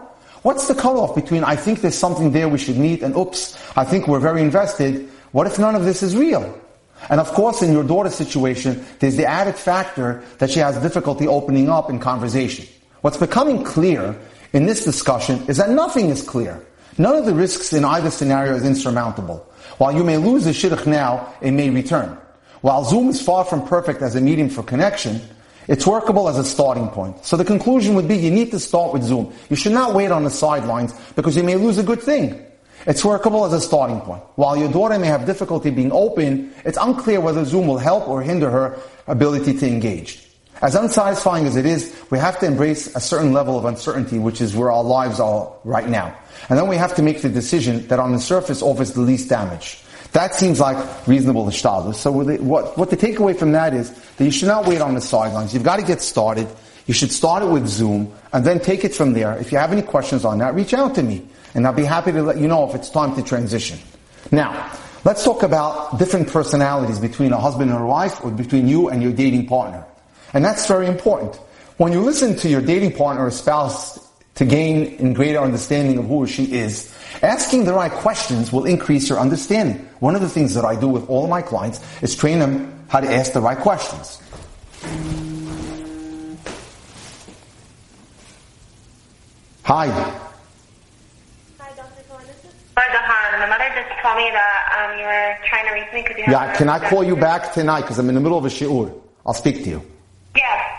What's 0.42 0.66
the 0.66 0.74
cutoff 0.74 1.14
between 1.14 1.44
I 1.44 1.54
think 1.54 1.82
there's 1.82 1.94
something 1.94 2.32
there 2.32 2.48
we 2.48 2.58
should 2.58 2.78
meet 2.78 3.04
and 3.04 3.16
oops, 3.16 3.56
I 3.76 3.84
think 3.84 4.08
we're 4.08 4.18
very 4.18 4.42
invested? 4.42 5.08
What 5.30 5.46
if 5.46 5.60
none 5.60 5.76
of 5.76 5.84
this 5.84 6.02
is 6.02 6.16
real? 6.16 6.60
And 7.08 7.20
of 7.20 7.28
course, 7.32 7.62
in 7.62 7.72
your 7.72 7.84
daughter's 7.84 8.14
situation, 8.14 8.84
there's 8.98 9.16
the 9.16 9.26
added 9.26 9.56
factor 9.56 10.22
that 10.38 10.50
she 10.50 10.60
has 10.60 10.76
difficulty 10.78 11.26
opening 11.26 11.68
up 11.68 11.90
in 11.90 11.98
conversation. 11.98 12.66
What's 13.00 13.16
becoming 13.16 13.62
clear 13.62 14.18
in 14.52 14.66
this 14.66 14.84
discussion 14.84 15.44
is 15.48 15.58
that 15.58 15.70
nothing 15.70 16.10
is 16.10 16.22
clear. 16.22 16.64
None 16.98 17.14
of 17.14 17.26
the 17.26 17.34
risks 17.34 17.72
in 17.72 17.84
either 17.84 18.10
scenario 18.10 18.54
is 18.54 18.64
insurmountable. 18.64 19.46
While 19.78 19.94
you 19.94 20.02
may 20.02 20.16
lose 20.16 20.44
the 20.44 20.50
shidduch 20.50 20.86
now, 20.86 21.34
it 21.40 21.50
may 21.50 21.70
return. 21.70 22.16
While 22.62 22.84
Zoom 22.84 23.10
is 23.10 23.20
far 23.20 23.44
from 23.44 23.66
perfect 23.66 24.02
as 24.02 24.16
a 24.16 24.20
medium 24.20 24.48
for 24.48 24.62
connection, 24.62 25.20
it's 25.68 25.86
workable 25.86 26.28
as 26.28 26.38
a 26.38 26.44
starting 26.44 26.88
point. 26.88 27.24
So 27.24 27.36
the 27.36 27.44
conclusion 27.44 27.94
would 27.94 28.08
be 28.08 28.16
you 28.16 28.30
need 28.30 28.50
to 28.52 28.58
start 28.60 28.92
with 28.92 29.02
Zoom. 29.02 29.32
You 29.50 29.56
should 29.56 29.72
not 29.72 29.94
wait 29.94 30.10
on 30.10 30.24
the 30.24 30.30
sidelines 30.30 30.94
because 31.14 31.36
you 31.36 31.42
may 31.42 31.56
lose 31.56 31.78
a 31.78 31.82
good 31.82 32.00
thing. 32.00 32.44
It's 32.86 33.04
workable 33.04 33.44
as 33.44 33.52
a 33.52 33.60
starting 33.60 34.00
point. 34.00 34.22
While 34.36 34.56
your 34.56 34.70
daughter 34.70 34.96
may 34.98 35.08
have 35.08 35.26
difficulty 35.26 35.70
being 35.70 35.90
open, 35.90 36.54
it's 36.64 36.78
unclear 36.80 37.20
whether 37.20 37.44
Zoom 37.44 37.66
will 37.66 37.78
help 37.78 38.08
or 38.08 38.22
hinder 38.22 38.48
her 38.48 38.78
ability 39.08 39.58
to 39.58 39.66
engage. 39.66 40.22
As 40.62 40.74
unsatisfying 40.74 41.46
as 41.46 41.56
it 41.56 41.66
is, 41.66 41.94
we 42.10 42.18
have 42.18 42.38
to 42.38 42.46
embrace 42.46 42.94
a 42.94 43.00
certain 43.00 43.32
level 43.32 43.58
of 43.58 43.64
uncertainty, 43.64 44.18
which 44.18 44.40
is 44.40 44.56
where 44.56 44.70
our 44.70 44.84
lives 44.84 45.20
are 45.20 45.52
right 45.64 45.88
now. 45.88 46.16
And 46.48 46.58
then 46.58 46.68
we 46.68 46.76
have 46.76 46.94
to 46.94 47.02
make 47.02 47.22
the 47.22 47.28
decision 47.28 47.86
that 47.88 47.98
on 47.98 48.12
the 48.12 48.20
surface 48.20 48.62
offers 48.62 48.92
the 48.92 49.00
least 49.00 49.28
damage. 49.28 49.82
That 50.12 50.34
seems 50.34 50.60
like 50.60 51.06
reasonable 51.06 51.44
ishtadlus. 51.46 51.96
So 51.96 52.12
what, 52.12 52.78
what 52.78 52.90
the 52.90 52.96
takeaway 52.96 53.36
from 53.36 53.52
that 53.52 53.74
is 53.74 53.90
that 53.90 54.24
you 54.24 54.30
should 54.30 54.48
not 54.48 54.66
wait 54.66 54.80
on 54.80 54.94
the 54.94 55.00
sidelines. 55.00 55.52
You've 55.52 55.64
got 55.64 55.80
to 55.80 55.84
get 55.84 56.00
started. 56.00 56.48
You 56.86 56.94
should 56.94 57.10
start 57.10 57.42
it 57.42 57.46
with 57.46 57.66
Zoom 57.66 58.14
and 58.32 58.44
then 58.44 58.60
take 58.60 58.84
it 58.84 58.94
from 58.94 59.12
there. 59.12 59.36
If 59.36 59.50
you 59.50 59.58
have 59.58 59.72
any 59.72 59.82
questions 59.82 60.24
on 60.24 60.38
that, 60.38 60.54
reach 60.54 60.72
out 60.72 60.94
to 60.94 61.02
me 61.02 61.26
and 61.56 61.66
I'll 61.66 61.72
be 61.72 61.84
happy 61.84 62.12
to 62.12 62.22
let 62.22 62.36
you 62.36 62.48
know 62.48 62.68
if 62.68 62.74
it's 62.74 62.90
time 62.90 63.16
to 63.16 63.22
transition. 63.22 63.78
Now, 64.30 64.70
let's 65.06 65.24
talk 65.24 65.42
about 65.42 65.98
different 65.98 66.28
personalities 66.28 66.98
between 66.98 67.32
a 67.32 67.40
husband 67.40 67.70
and 67.70 67.82
a 67.82 67.86
wife 67.86 68.22
or 68.22 68.30
between 68.30 68.68
you 68.68 68.90
and 68.90 69.02
your 69.02 69.12
dating 69.12 69.46
partner. 69.46 69.82
And 70.34 70.44
that's 70.44 70.68
very 70.68 70.86
important. 70.86 71.34
When 71.78 71.92
you 71.92 72.02
listen 72.02 72.36
to 72.36 72.48
your 72.50 72.60
dating 72.60 72.92
partner 72.92 73.24
or 73.24 73.30
spouse 73.30 73.98
to 74.34 74.44
gain 74.44 74.84
in 74.96 75.14
greater 75.14 75.38
understanding 75.38 75.96
of 75.96 76.06
who 76.06 76.26
she 76.26 76.52
is, 76.52 76.94
asking 77.22 77.64
the 77.64 77.72
right 77.72 77.90
questions 77.90 78.52
will 78.52 78.66
increase 78.66 79.08
your 79.08 79.18
understanding. 79.18 79.76
One 80.00 80.14
of 80.14 80.20
the 80.20 80.28
things 80.28 80.52
that 80.54 80.64
I 80.66 80.78
do 80.78 80.88
with 80.88 81.08
all 81.08 81.26
my 81.26 81.40
clients 81.40 81.80
is 82.02 82.14
train 82.14 82.38
them 82.38 82.84
how 82.88 83.00
to 83.00 83.10
ask 83.10 83.32
the 83.32 83.40
right 83.40 83.56
questions. 83.56 84.20
Hi. 89.62 90.22
my 93.48 93.58
told 94.06 94.18
me 94.18 94.30
that 94.30 94.62
um, 94.78 94.98
you 94.98 95.04
were 95.04 95.36
trying 95.48 95.66
to 95.66 95.72
reach 95.72 95.92
me 95.92 96.02
because 96.02 96.16
you 96.18 96.32
Yeah, 96.32 96.54
can 96.54 96.68
I 96.68 96.78
call 96.78 97.02
you 97.02 97.16
back 97.16 97.52
tonight? 97.52 97.80
Because 97.82 97.98
I'm 97.98 98.08
in 98.08 98.14
the 98.14 98.20
middle 98.20 98.38
of 98.38 98.44
a 98.44 98.48
shiur. 98.48 98.92
I'll 99.24 99.34
speak 99.34 99.64
to 99.64 99.70
you. 99.70 99.82
Yes. 100.36 100.72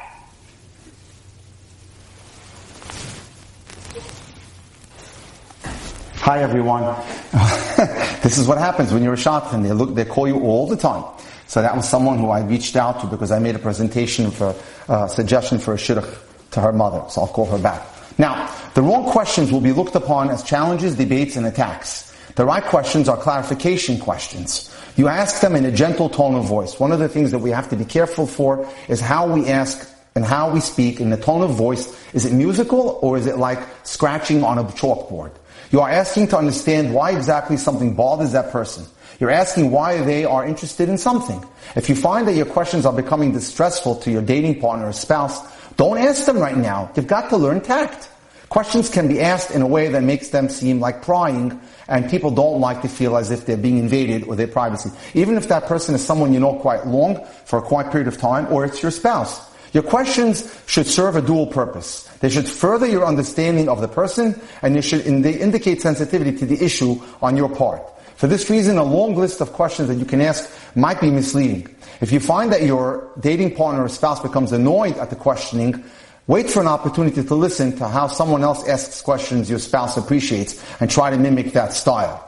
Hi 6.15 6.41
everyone. 6.41 6.84
this 8.24 8.38
is 8.38 8.48
what 8.48 8.57
happens 8.57 8.93
when 8.93 9.03
you're 9.03 9.13
a 9.13 9.17
shadchan. 9.17 9.63
They 9.63 9.74
look, 9.74 9.93
they 9.93 10.05
call 10.05 10.27
you 10.27 10.39
all 10.41 10.67
the 10.67 10.77
time. 10.77 11.03
So 11.48 11.62
that 11.62 11.75
was 11.75 11.88
someone 11.88 12.19
who 12.19 12.29
I 12.29 12.41
reached 12.41 12.75
out 12.77 13.01
to 13.01 13.07
because 13.07 13.31
I 13.31 13.39
made 13.39 13.55
a 13.55 13.60
presentation 13.60 14.31
for 14.31 14.55
uh, 14.88 15.07
suggestion 15.07 15.60
for 15.60 15.74
a 15.74 15.77
shidduch 15.77 16.17
to 16.51 16.62
her 16.62 16.72
mother. 16.72 17.03
So 17.10 17.22
I'll 17.22 17.27
call 17.27 17.46
her 17.48 17.60
back. 17.60 17.86
Now, 18.17 18.53
the 18.74 18.81
wrong 18.81 19.10
questions 19.12 19.51
will 19.51 19.62
be 19.62 19.74
looked 19.74 19.96
upon 19.96 20.29
as 20.29 20.43
challenges, 20.43 20.96
debates, 20.96 21.36
and 21.36 21.46
attacks. 21.46 22.07
The 22.38 22.46
right 22.46 22.63
questions 22.63 23.10
are 23.10 23.17
clarification 23.17 23.98
questions. 23.98 24.72
You 24.96 25.08
ask 25.08 25.41
them 25.41 25.56
in 25.56 25.65
a 25.65 25.72
gentle 25.72 26.08
tone 26.08 26.36
of 26.36 26.46
voice. 26.46 26.79
One 26.79 26.91
of 26.91 27.00
the 27.00 27.10
things 27.10 27.32
that 27.32 27.39
we 27.39 27.50
have 27.50 27.67
to 27.70 27.75
be 27.75 27.84
careful 27.84 28.27
for 28.27 28.70
is 28.88 29.01
how 29.01 29.25
we 29.27 29.48
ask 29.48 29.89
and 30.13 30.24
how 30.24 30.51
we 30.51 30.60
speak 30.60 31.01
in 31.01 31.10
the 31.10 31.17
tone 31.17 31.41
of 31.41 31.56
voice. 31.56 32.00
Is 32.13 32.25
it 32.25 32.34
musical 32.34 33.00
or 33.01 33.17
is 33.17 33.25
it 33.25 33.39
like 33.39 33.58
scratching 33.82 34.44
on 34.44 34.60
a 34.60 34.63
chalkboard? 34.65 35.32
You 35.72 35.82
are 35.82 35.89
asking 35.89 36.27
to 36.27 36.38
understand 36.38 36.94
why 36.94 37.10
exactly 37.13 37.58
something 37.58 37.96
bothers 37.96 38.34
that 38.34 38.51
person. 38.51 38.86
You're 39.20 39.32
asking 39.32 39.72
why 39.72 40.03
they 40.03 40.24
are 40.24 40.46
interested 40.46 40.89
in 40.89 41.00
something. 41.00 41.44
If 41.75 41.89
you 41.89 41.96
find 41.96 42.27
that 42.27 42.36
your 42.36 42.46
questions 42.46 42.86
are 42.86 42.94
becoming 42.94 43.32
distressful 43.32 43.96
to 44.01 44.12
your 44.12 44.22
dating 44.22 44.62
partner 44.62 44.89
or 44.89 44.94
spouse, 44.94 45.41
don't 45.75 45.98
ask 45.98 46.27
them 46.27 46.38
right 46.38 46.56
now. 46.56 46.91
You've 46.96 47.08
got 47.08 47.32
to 47.32 47.38
learn 47.38 47.62
tact. 47.62 48.10
Questions 48.50 48.89
can 48.89 49.08
be 49.08 49.20
asked 49.20 49.51
in 49.51 49.62
a 49.62 49.68
way 49.68 49.89
that 49.89 50.04
makes 50.04 50.30
them 50.30 50.48
seem 50.48 50.80
like 50.80 51.01
prying, 51.01 51.60
and 51.88 52.10
people 52.10 52.32
don't 52.32 52.62
like 52.62 52.82
to 52.82 52.88
feel 52.88 53.18
as 53.18 53.30
if 53.30 53.46
they're 53.46 53.58
being 53.58 53.77
invaded 53.77 54.24
or 54.24 54.36
their 54.36 54.48
privacy. 54.48 54.89
Even 55.13 55.36
if 55.36 55.50
that 55.50 55.66
person 55.66 55.94
is 55.96 56.06
someone 56.06 56.34
you 56.34 56.39
know 56.39 56.54
quite 56.56 56.88
long, 56.88 57.25
for 57.46 57.60
a 57.60 57.62
quite 57.62 57.92
period 57.92 58.08
of 58.08 58.18
time, 58.18 58.48
or 58.51 58.63
it's 58.63 58.82
your 58.82 58.92
spouse. 58.92 59.46
Your 59.74 59.84
questions 59.84 60.50
should 60.66 60.88
serve 60.88 61.18
a 61.18 61.22
dual 61.22 61.48
purpose. 61.48 62.04
They 62.20 62.30
should 62.30 62.48
further 62.48 62.88
your 62.88 63.06
understanding 63.06 63.68
of 63.68 63.82
the 63.82 63.88
person, 63.88 64.39
and 64.62 64.75
they 64.75 64.82
should 64.82 65.06
indicate 65.06 65.82
sensitivity 65.82 66.38
to 66.38 66.46
the 66.46 66.63
issue 66.63 67.01
on 67.22 67.36
your 67.36 67.54
part. 67.54 67.84
For 68.16 68.27
this 68.27 68.50
reason, 68.50 68.77
a 68.77 68.84
long 68.84 69.16
list 69.16 69.42
of 69.42 69.54
questions 69.54 69.89
that 69.89 69.96
you 69.96 70.06
can 70.06 70.22
ask 70.22 70.50
might 70.75 71.01
be 71.01 71.12
misleading. 71.12 71.68
If 72.00 72.12
you 72.12 72.20
find 72.20 72.51
that 72.51 72.63
your 72.63 73.12
dating 73.20 73.56
partner 73.56 73.84
or 73.84 73.89
spouse 73.89 74.22
becomes 74.22 74.51
annoyed 74.51 74.98
at 74.98 75.10
the 75.10 75.16
questioning, 75.16 75.84
wait 76.27 76.50
for 76.50 76.62
an 76.62 76.67
opportunity 76.67 77.24
to 77.24 77.36
listen 77.36 77.75
to 77.77 77.88
how 77.88 78.07
someone 78.07 78.43
else 78.43 78.67
asks 78.67 79.01
questions 79.01 79.50
your 79.50 79.60
spouse 79.60 79.98
appreciates 79.98 80.63
and 80.79 80.91
try 80.91 81.10
to 81.10 81.17
mimic 81.17 81.53
that 81.53 81.74
style. 81.74 82.24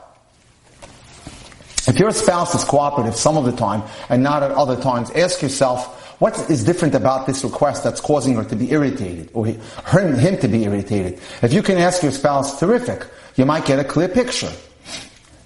If 1.88 1.98
your 1.98 2.12
spouse 2.12 2.56
is 2.56 2.64
cooperative 2.64 3.16
some 3.16 3.38
of 3.38 3.46
the 3.46 3.52
time 3.52 3.84
and 4.10 4.22
not 4.22 4.44
at 4.44 4.52
other 4.52 4.76
times, 4.76 5.10
ask 5.12 5.42
yourself, 5.42 5.96
what 6.20 6.38
is 6.50 6.64
different 6.64 6.96
about 6.96 7.28
this 7.28 7.44
request 7.44 7.84
that's 7.84 8.02
causing 8.02 8.36
her 8.36 8.44
to 8.44 8.56
be 8.56 8.72
irritated 8.72 9.30
or 9.34 9.46
him, 9.48 10.38
to 10.38 10.48
be 10.48 10.66
irritated? 10.66 11.20
If 11.42 11.54
you 11.54 11.64
can 11.64 11.78
ask 11.78 12.04
your 12.04 12.12
spouse, 12.12 12.60
terrific, 12.60 13.08
you 13.38 13.46
might 13.46 13.66
get 13.66 13.80
a 13.80 13.86
clear 13.86 14.10
picture. 14.10 14.52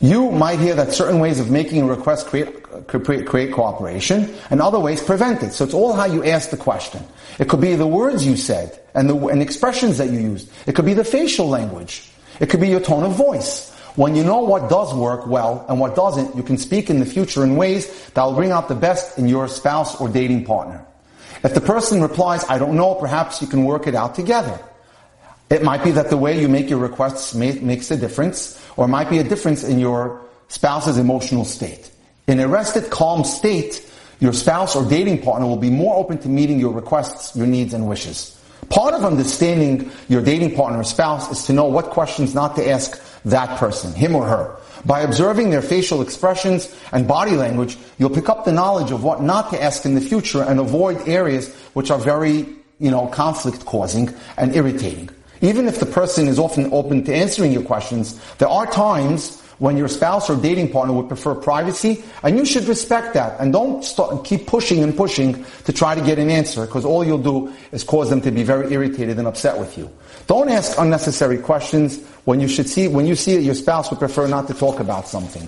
You 0.01 0.31
might 0.31 0.60
hear 0.60 0.75
that 0.75 0.91
certain 0.91 1.19
ways 1.19 1.39
of 1.39 1.51
making 1.51 1.83
a 1.83 1.86
request 1.86 2.27
create, 2.27 2.62
create, 2.87 3.25
create 3.25 3.53
cooperation 3.53 4.33
and 4.49 4.61
other 4.61 4.79
ways 4.79 5.01
prevent 5.03 5.43
it. 5.43 5.53
So 5.53 5.63
it's 5.65 5.73
all 5.73 5.93
how 5.93 6.05
you 6.05 6.23
ask 6.23 6.49
the 6.49 6.57
question. 6.57 7.03
It 7.39 7.49
could 7.49 7.61
be 7.61 7.75
the 7.75 7.87
words 7.87 8.25
you 8.25 8.37
said 8.37 8.79
and 8.93 9.09
the 9.09 9.17
and 9.27 9.41
expressions 9.41 9.97
that 9.97 10.09
you 10.09 10.19
used. 10.19 10.49
It 10.67 10.75
could 10.75 10.85
be 10.85 10.93
the 10.93 11.03
facial 11.03 11.47
language. 11.47 12.09
It 12.39 12.49
could 12.49 12.61
be 12.61 12.69
your 12.69 12.79
tone 12.79 13.03
of 13.03 13.13
voice. 13.13 13.71
When 13.95 14.15
you 14.15 14.23
know 14.23 14.39
what 14.39 14.69
does 14.69 14.93
work 14.93 15.27
well 15.27 15.65
and 15.69 15.79
what 15.79 15.95
doesn't, 15.95 16.35
you 16.35 16.41
can 16.41 16.57
speak 16.57 16.89
in 16.89 16.99
the 16.99 17.05
future 17.05 17.43
in 17.43 17.55
ways 17.55 18.09
that 18.11 18.23
will 18.23 18.33
bring 18.33 18.51
out 18.51 18.67
the 18.67 18.75
best 18.75 19.19
in 19.19 19.27
your 19.27 19.47
spouse 19.47 20.01
or 20.01 20.09
dating 20.09 20.45
partner. 20.45 20.83
If 21.43 21.53
the 21.53 21.61
person 21.61 22.01
replies, 22.01 22.43
I 22.45 22.57
don't 22.57 22.75
know, 22.75 22.95
perhaps 22.95 23.41
you 23.41 23.47
can 23.47 23.65
work 23.65 23.85
it 23.85 23.93
out 23.93 24.15
together. 24.15 24.59
It 25.49 25.61
might 25.61 25.83
be 25.83 25.91
that 25.91 26.09
the 26.09 26.17
way 26.17 26.41
you 26.41 26.47
make 26.47 26.69
your 26.69 26.79
requests 26.79 27.35
makes 27.35 27.91
a 27.91 27.97
difference, 27.97 28.59
or 28.77 28.85
it 28.85 28.87
might 28.87 29.09
be 29.11 29.19
a 29.19 29.23
difference 29.23 29.63
in 29.63 29.77
your 29.77 30.21
spouse's 30.47 30.97
emotional 30.97 31.45
state. 31.45 31.91
In 32.27 32.39
a 32.39 32.48
rested, 32.48 32.89
calm 32.89 33.25
state, 33.25 33.89
your 34.22 34.32
spouse 34.32 34.77
or 34.77 34.88
dating 34.88 35.22
partner 35.22 35.46
will 35.46 35.58
be 35.58 35.70
more 35.70 35.98
open 35.98 36.18
to 36.20 36.30
meeting 36.30 36.58
your 36.58 36.72
requests, 36.72 37.36
your 37.36 37.48
needs, 37.48 37.74
and 37.74 37.89
wishes. 37.89 38.39
Part 38.70 38.94
of 38.94 39.03
understanding 39.03 39.92
your 40.08 40.22
dating 40.22 40.56
partner 40.56 40.80
or 40.80 40.84
spouse 40.86 41.30
is 41.30 41.44
to 41.48 41.53
know 41.53 41.65
what 41.65 41.88
questions 41.88 42.34
not 42.34 42.56
to 42.56 42.70
ask 42.70 43.01
that 43.25 43.60
person, 43.60 43.94
him 43.94 44.15
or 44.15 44.25
her. 44.25 44.56
By 44.86 45.01
observing 45.01 45.50
their 45.50 45.62
facial 45.62 46.01
expressions 46.01 46.74
and 46.94 47.06
body 47.06 47.36
language, 47.36 47.77
you'll 47.98 48.10
pick 48.10 48.30
up 48.30 48.46
the 48.46 48.53
knowledge 48.53 48.92
of 48.92 49.03
what 49.03 49.22
not 49.22 49.50
to 49.51 49.62
ask 49.62 49.86
in 49.86 49.94
the 49.94 50.01
future 50.01 50.44
and 50.44 50.62
avoid 50.62 51.06
areas 51.08 51.53
which 51.74 51.92
are 51.92 52.00
very, 52.00 52.46
you 52.80 52.89
know, 52.89 53.08
conflict 53.08 53.65
causing 53.65 54.13
and 54.38 54.56
irritating. 54.56 55.10
Even 55.42 55.68
if 55.68 55.82
the 55.82 55.86
person 55.86 56.30
is 56.30 56.39
often 56.39 56.72
open 56.72 57.03
to 57.03 57.13
answering 57.13 57.51
your 57.51 57.63
questions, 57.63 58.18
there 58.38 58.48
are 58.48 58.65
times 58.65 59.42
when 59.63 59.77
your 59.77 59.88
spouse 59.88 60.29
or 60.29 60.36
dating 60.36 60.70
partner 60.70 60.93
would 60.93 61.08
prefer 61.08 61.34
privacy, 61.34 62.03
and 62.22 62.38
you 62.38 62.43
should 62.43 62.65
respect 62.65 63.13
that. 63.13 63.39
And 63.39 63.53
don't 63.53 63.82
start, 63.82 64.25
keep 64.25 64.46
pushing 64.46 64.84
and 64.84 64.93
pushing 64.93 65.46
to 65.63 65.72
try 65.72 65.96
to 65.96 66.01
get 66.01 66.20
an 66.20 66.29
answer, 66.29 66.65
because 66.65 66.84
all 66.84 67.01
you'll 67.01 67.17
do 67.17 67.50
is 67.72 67.82
cause 67.82 68.10
them 68.10 68.20
to 68.27 68.29
be 68.29 68.43
very 68.43 68.74
irritated 68.74 69.17
and 69.20 69.25
upset 69.25 69.58
with 69.58 69.77
you. 69.77 69.89
Don't 70.27 70.50
ask 70.50 70.77
unnecessary 70.77 71.38
questions 71.38 72.03
when 72.25 72.41
you 72.41 72.50
should 72.50 72.67
see, 72.67 72.89
when 72.89 73.05
you 73.05 73.15
see 73.15 73.38
that 73.38 73.43
your 73.43 73.55
spouse 73.55 73.89
would 73.89 74.00
prefer 74.00 74.27
not 74.27 74.48
to 74.48 74.53
talk 74.53 74.82
about 74.82 75.08
something. 75.08 75.48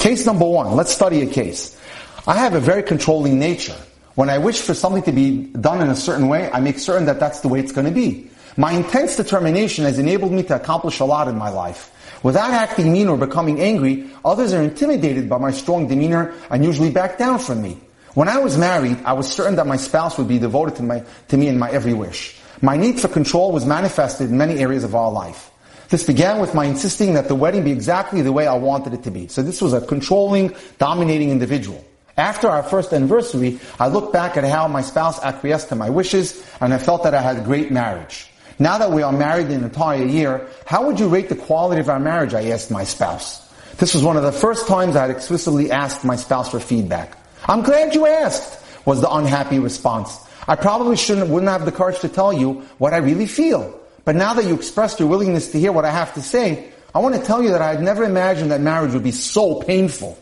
Case 0.00 0.26
number 0.26 0.46
one, 0.46 0.74
let's 0.74 0.90
study 0.90 1.22
a 1.22 1.26
case. 1.26 1.78
I 2.26 2.34
have 2.38 2.54
a 2.54 2.60
very 2.60 2.82
controlling 2.82 3.38
nature. 3.38 3.76
When 4.16 4.30
I 4.30 4.38
wish 4.38 4.60
for 4.60 4.74
something 4.74 5.04
to 5.04 5.12
be 5.12 5.46
done 5.62 5.80
in 5.80 5.90
a 5.90 5.94
certain 5.94 6.26
way, 6.26 6.50
I 6.50 6.58
make 6.58 6.80
certain 6.80 7.06
that 7.06 7.20
that's 7.20 7.38
the 7.42 7.48
way 7.48 7.60
it's 7.60 7.70
going 7.70 7.86
to 7.86 7.94
be. 7.94 8.28
My 8.56 8.72
intense 8.72 9.14
determination 9.14 9.84
has 9.84 10.00
enabled 10.00 10.32
me 10.32 10.42
to 10.44 10.56
accomplish 10.56 10.98
a 10.98 11.04
lot 11.04 11.28
in 11.28 11.38
my 11.38 11.50
life. 11.50 11.92
Without 12.22 12.50
acting 12.50 12.92
mean 12.92 13.08
or 13.08 13.16
becoming 13.16 13.60
angry, 13.60 14.10
others 14.24 14.52
are 14.52 14.62
intimidated 14.62 15.28
by 15.28 15.38
my 15.38 15.50
strong 15.50 15.86
demeanor 15.86 16.34
and 16.50 16.64
usually 16.64 16.90
back 16.90 17.18
down 17.18 17.38
from 17.38 17.62
me. 17.62 17.78
When 18.14 18.28
I 18.28 18.38
was 18.38 18.56
married, 18.56 18.98
I 19.04 19.12
was 19.12 19.30
certain 19.30 19.56
that 19.56 19.66
my 19.66 19.76
spouse 19.76 20.16
would 20.16 20.28
be 20.28 20.38
devoted 20.38 20.76
to, 20.76 20.82
my, 20.82 21.04
to 21.28 21.36
me 21.36 21.48
in 21.48 21.58
my 21.58 21.70
every 21.70 21.92
wish. 21.92 22.38
My 22.62 22.76
need 22.76 22.98
for 22.98 23.08
control 23.08 23.52
was 23.52 23.66
manifested 23.66 24.30
in 24.30 24.38
many 24.38 24.58
areas 24.58 24.84
of 24.84 24.94
our 24.94 25.10
life. 25.10 25.50
This 25.88 26.04
began 26.04 26.40
with 26.40 26.54
my 26.54 26.64
insisting 26.64 27.14
that 27.14 27.28
the 27.28 27.34
wedding 27.34 27.64
be 27.64 27.70
exactly 27.70 28.22
the 28.22 28.32
way 28.32 28.46
I 28.46 28.54
wanted 28.54 28.94
it 28.94 29.04
to 29.04 29.10
be. 29.10 29.28
So 29.28 29.42
this 29.42 29.60
was 29.60 29.72
a 29.72 29.80
controlling, 29.80 30.54
dominating 30.78 31.30
individual. 31.30 31.84
After 32.16 32.48
our 32.48 32.62
first 32.62 32.94
anniversary, 32.94 33.60
I 33.78 33.88
looked 33.88 34.12
back 34.12 34.36
at 34.36 34.44
how 34.44 34.66
my 34.68 34.80
spouse 34.80 35.22
acquiesced 35.22 35.68
to 35.68 35.76
my 35.76 35.90
wishes, 35.90 36.42
and 36.60 36.72
I 36.72 36.78
felt 36.78 37.02
that 37.02 37.14
I 37.14 37.20
had 37.20 37.36
a 37.36 37.42
great 37.42 37.70
marriage. 37.70 38.25
Now 38.58 38.78
that 38.78 38.90
we 38.90 39.02
are 39.02 39.12
married 39.12 39.48
an 39.48 39.64
entire 39.64 40.04
year, 40.04 40.48
how 40.64 40.86
would 40.86 40.98
you 40.98 41.08
rate 41.08 41.28
the 41.28 41.36
quality 41.36 41.80
of 41.80 41.88
our 41.88 42.00
marriage? 42.00 42.32
I 42.32 42.48
asked 42.48 42.70
my 42.70 42.84
spouse. 42.84 43.42
This 43.76 43.92
was 43.92 44.02
one 44.02 44.16
of 44.16 44.22
the 44.22 44.32
first 44.32 44.66
times 44.66 44.96
I 44.96 45.02
had 45.02 45.10
explicitly 45.10 45.70
asked 45.70 46.04
my 46.04 46.16
spouse 46.16 46.50
for 46.50 46.60
feedback. 46.60 47.18
I'm 47.46 47.62
glad 47.62 47.94
you 47.94 48.06
asked, 48.06 48.58
was 48.86 49.02
the 49.02 49.10
unhappy 49.10 49.58
response. 49.58 50.18
I 50.48 50.56
probably 50.56 50.96
shouldn't, 50.96 51.28
wouldn't 51.28 51.50
have 51.50 51.66
the 51.66 51.72
courage 51.72 52.00
to 52.00 52.08
tell 52.08 52.32
you 52.32 52.62
what 52.78 52.94
I 52.94 52.98
really 52.98 53.26
feel. 53.26 53.78
But 54.06 54.16
now 54.16 54.32
that 54.34 54.46
you 54.46 54.54
expressed 54.54 55.00
your 55.00 55.08
willingness 55.08 55.50
to 55.52 55.58
hear 55.58 55.72
what 55.72 55.84
I 55.84 55.90
have 55.90 56.14
to 56.14 56.22
say, 56.22 56.70
I 56.94 57.00
want 57.00 57.14
to 57.14 57.20
tell 57.20 57.42
you 57.42 57.50
that 57.50 57.60
I 57.60 57.74
had 57.74 57.82
never 57.82 58.04
imagined 58.04 58.50
that 58.52 58.60
marriage 58.62 58.94
would 58.94 59.02
be 59.02 59.12
so 59.12 59.60
painful. 59.60 60.16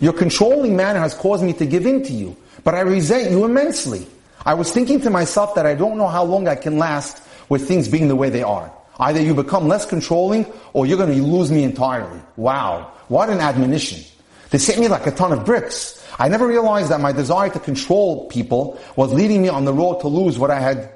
Your 0.00 0.12
controlling 0.12 0.76
manner 0.76 1.00
has 1.00 1.14
caused 1.14 1.42
me 1.42 1.54
to 1.54 1.64
give 1.64 1.86
in 1.86 2.02
to 2.04 2.12
you, 2.12 2.36
but 2.64 2.74
I 2.74 2.80
resent 2.80 3.30
you 3.30 3.44
immensely. 3.44 4.06
I 4.44 4.54
was 4.54 4.70
thinking 4.70 5.00
to 5.02 5.10
myself 5.10 5.54
that 5.54 5.66
I 5.66 5.74
don't 5.74 5.96
know 5.96 6.06
how 6.08 6.24
long 6.24 6.46
I 6.46 6.54
can 6.54 6.78
last 6.78 7.22
with 7.48 7.66
things 7.66 7.88
being 7.88 8.08
the 8.08 8.16
way 8.16 8.30
they 8.30 8.42
are. 8.42 8.72
Either 8.98 9.20
you 9.20 9.34
become 9.34 9.68
less 9.68 9.86
controlling 9.86 10.44
or 10.72 10.86
you're 10.86 10.98
going 10.98 11.14
to 11.14 11.22
lose 11.22 11.50
me 11.50 11.62
entirely. 11.62 12.20
Wow. 12.36 12.92
What 13.08 13.30
an 13.30 13.38
admonition. 13.38 14.04
They 14.50 14.58
hit 14.58 14.78
me 14.78 14.88
like 14.88 15.06
a 15.06 15.10
ton 15.10 15.32
of 15.32 15.44
bricks. 15.44 16.04
I 16.18 16.28
never 16.28 16.46
realized 16.46 16.90
that 16.90 17.00
my 17.00 17.12
desire 17.12 17.50
to 17.50 17.60
control 17.60 18.26
people 18.26 18.80
was 18.96 19.12
leading 19.12 19.42
me 19.42 19.48
on 19.48 19.64
the 19.64 19.72
road 19.72 20.00
to 20.00 20.08
lose 20.08 20.38
what 20.38 20.50
I 20.50 20.58
had 20.58 20.90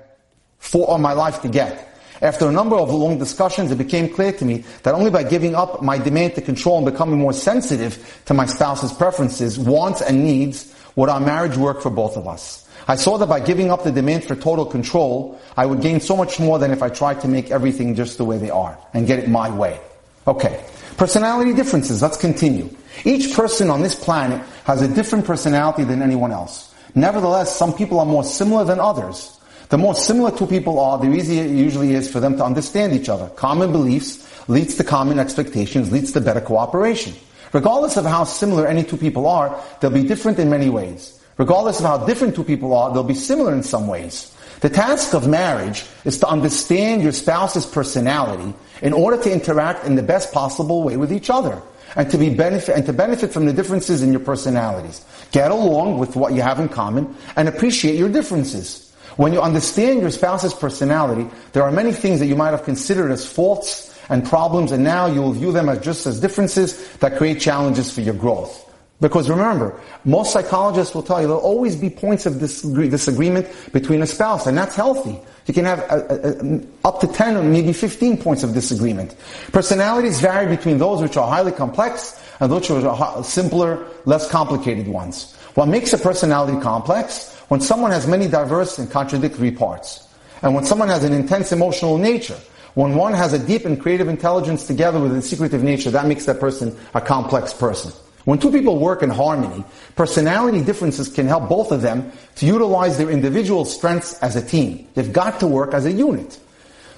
fought 0.59 0.89
all 0.89 0.99
my 0.99 1.13
life 1.13 1.43
to 1.43 1.49
get. 1.49 1.89
After 2.23 2.49
a 2.49 2.53
number 2.53 2.77
of 2.77 2.93
long 2.93 3.19
discussions, 3.19 3.71
it 3.73 3.79
became 3.79 4.09
clear 4.09 4.33
to 4.33 4.45
me 4.45 4.65
that 4.85 4.95
only 4.95 5.11
by 5.11 5.25
giving 5.25 5.55
up 5.55 5.83
my 5.83 5.99
demand 5.99 6.37
to 6.37 6.41
control 6.41 6.79
and 6.79 6.87
becoming 6.87 7.19
more 7.19 7.33
sensitive 7.33 8.23
to 8.27 8.35
my 8.35 8.47
spouse's 8.47 8.93
preferences, 8.93 9.59
wants, 9.59 10.01
and 10.01 10.25
needs 10.25 10.73
would 10.95 11.09
our 11.09 11.21
marriage 11.21 11.57
work 11.57 11.81
for 11.81 11.91
both 11.91 12.17
of 12.17 12.29
us. 12.29 12.62
I 12.89 12.97
saw 12.97 13.19
that 13.19 13.29
by 13.29 13.41
giving 13.41 13.71
up 13.71 13.85
the 13.85 13.93
demand 13.93 14.25
for 14.25 14.35
total 14.35 14.67
control, 14.67 15.41
I 15.57 15.67
would 15.67 15.81
gain 15.81 16.01
so 16.01 16.17
much 16.17 16.41
more 16.41 16.59
than 16.59 16.71
if 16.71 16.83
I 16.83 16.89
tried 16.89 17.21
to 17.21 17.29
make 17.29 17.51
everything 17.51 17.95
just 17.95 18.19
the 18.19 18.25
way 18.25 18.39
they 18.39 18.51
are 18.51 18.79
and 18.93 19.07
get 19.07 19.19
it 19.19 19.29
my 19.29 19.51
way. 19.51 19.81
Okay. 20.27 20.65
Personality 20.97 21.53
differences. 21.55 22.03
Let's 22.03 22.17
continue. 22.17 22.69
Each 23.05 23.35
person 23.35 23.71
on 23.71 23.83
this 23.83 23.95
planet 23.95 24.45
has 24.65 24.83
a 24.83 24.89
different 24.89 25.25
personality 25.25 25.85
than 25.85 26.03
anyone 26.03 26.33
else. 26.33 26.75
Nevertheless, 26.95 27.57
some 27.57 27.73
people 27.73 27.99
are 27.99 28.07
more 28.07 28.25
similar 28.25 28.65
than 28.65 28.79
others. 28.79 29.39
The 29.71 29.79
more 29.79 29.95
similar 29.95 30.31
two 30.37 30.47
people 30.47 30.79
are, 30.79 30.99
the 30.99 31.11
easier 31.11 31.45
it 31.45 31.51
usually 31.51 31.95
is 31.95 32.11
for 32.11 32.21
them 32.21 32.37
to 32.37 32.45
understand 32.45 32.93
each 32.93 33.09
other. 33.09 33.29
Common 33.31 33.73
beliefs 33.73 34.29
leads 34.49 34.75
to 34.77 34.85
common 34.85 35.19
expectations, 35.19 35.91
leads 35.91 36.13
to 36.13 36.21
better 36.21 36.43
cooperation. 36.43 37.15
Regardless 37.53 37.97
of 37.97 38.05
how 38.05 38.25
similar 38.25 38.67
any 38.67 38.85
two 38.85 38.97
people 38.99 39.27
are, 39.27 39.59
they'll 39.81 39.91
be 39.91 40.05
different 40.05 40.39
in 40.39 40.51
many 40.51 40.69
ways. 40.69 41.22
Regardless 41.43 41.81
of 41.81 41.87
how 41.87 41.99
different 42.07 42.37
two 42.37 42.45
people 42.45 42.73
are, 42.73 42.95
they'll 42.95 43.03
be 43.03 43.15
similar 43.15 43.53
in 43.53 43.65
some 43.65 43.89
ways. 43.89 44.33
The 44.61 44.71
task 44.71 45.13
of 45.13 45.27
marriage 45.27 45.85
is 46.05 46.21
to 46.21 46.29
understand 46.29 47.03
your 47.03 47.11
spouse's 47.11 47.67
personality 47.67 48.55
in 48.81 48.93
order 48.93 49.21
to 49.21 49.33
interact 49.33 49.85
in 49.85 49.97
the 49.97 50.05
best 50.05 50.33
possible 50.33 50.85
way 50.85 50.97
with 50.97 51.13
each 51.13 51.31
other 51.31 51.61
and 51.97 52.09
to 52.13 52.17
be 52.17 52.33
benefit 52.33 52.77
and 52.77 52.87
to 52.87 52.93
benefit 52.93 53.33
from 53.33 53.47
the 53.47 53.53
differences 53.53 54.05
in 54.05 54.13
your 54.13 54.21
personalities. 54.21 55.05
Get 55.33 55.51
along 55.51 55.99
with 55.99 56.15
what 56.15 56.33
you 56.33 56.43
have 56.43 56.61
in 56.61 56.69
common 56.69 57.13
and 57.35 57.49
appreciate 57.49 57.97
your 57.97 58.09
differences. 58.09 58.95
When 59.17 59.33
you 59.33 59.43
understand 59.43 60.01
your 60.01 60.13
spouse's 60.13 60.55
personality, 60.55 61.29
there 61.55 61.65
are 61.65 61.73
many 61.73 61.91
things 61.91 62.21
that 62.21 62.27
you 62.27 62.37
might 62.37 62.53
have 62.53 62.63
considered 62.63 63.11
as 63.11 63.27
faults 63.27 63.99
and 64.09 64.25
problems, 64.25 64.71
and 64.71 64.85
now 64.85 65.07
you 65.07 65.21
will 65.21 65.33
view 65.33 65.51
them 65.51 65.69
as 65.69 65.81
just 65.81 66.07
as 66.07 66.21
differences 66.21 66.97
that 66.99 67.17
create 67.17 67.41
challenges 67.41 67.91
for 67.91 68.01
your 68.01 68.15
growth. 68.15 68.62
Because 69.03 69.29
remember, 69.29 69.75
most 70.05 70.33
psychologists 70.33 70.95
will 70.95 71.03
tell 71.03 71.21
you 71.21 71.27
there'll 71.27 71.43
always 71.43 71.75
be 71.75 71.91
points 71.91 72.25
of 72.25 72.39
disagree, 72.39 72.89
disagreement 72.89 73.49
between 73.73 74.01
a 74.01 74.07
spouse, 74.07 74.47
and 74.47 74.57
that's 74.57 74.77
healthy. 74.77 75.19
You 75.47 75.53
can 75.53 75.65
have 75.65 75.81
a, 75.81 76.07
a, 76.09 76.57
a, 76.57 76.61
up 76.85 77.01
to 77.01 77.09
10 77.09 77.37
or 77.37 77.43
maybe 77.43 77.73
15 77.73 78.17
points 78.19 78.45
of 78.45 78.55
disagreement. 78.55 79.17
Personalities 79.51 80.21
vary 80.21 80.47
between 80.47 80.79
those 80.79 81.03
which 81.03 81.17
are 81.17 81.29
highly 81.29 81.51
complex 81.51 82.23
and 82.39 82.53
those 82.53 82.71
which 82.71 82.85
are 82.85 83.25
simpler, 83.25 83.85
less 84.05 84.31
complicated 84.31 84.87
ones. 84.87 85.35
What 85.55 85.67
makes 85.67 85.93
a 85.93 85.99
personality 85.99 86.61
complex? 86.61 87.37
When 87.49 87.61
someone 87.61 87.91
has 87.91 88.07
many 88.07 88.29
diverse 88.29 88.79
and 88.79 88.89
contradictory 88.89 89.51
parts. 89.51 90.07
And 90.43 90.55
when 90.55 90.65
someone 90.65 90.89
has 90.89 91.03
an 91.03 91.13
intense 91.13 91.51
emotional 91.51 91.99
nature. 91.99 92.39
When 92.75 92.95
one 92.95 93.15
has 93.15 93.33
a 93.33 93.39
deep 93.39 93.65
and 93.65 93.81
creative 93.81 94.07
intelligence 94.07 94.69
together 94.69 95.01
with 95.01 95.15
a 95.17 95.23
secretive 95.23 95.65
nature, 95.65 95.91
that 95.91 96.07
makes 96.07 96.25
that 96.27 96.39
person 96.39 96.79
a 96.95 97.01
complex 97.01 97.53
person. 97.53 97.93
When 98.25 98.39
two 98.39 98.53
people 98.53 98.79
work 98.79 99.03
in 99.03 99.11
harmony, 99.11 99.65
personality 99.97 100.63
differences 100.63 101.09
can 101.09 101.27
help 101.27 101.49
both 101.49 101.73
of 101.73 101.83
them 101.83 102.13
to 102.37 102.47
utilize 102.47 102.97
their 102.99 103.11
individual 103.11 103.65
strengths 103.65 104.15
as 104.23 104.37
a 104.37 104.43
team. 104.43 104.87
They've 104.95 105.13
got 105.13 105.41
to 105.41 105.47
work 105.47 105.75
as 105.75 105.87
a 105.87 105.93
unit. 105.93 106.39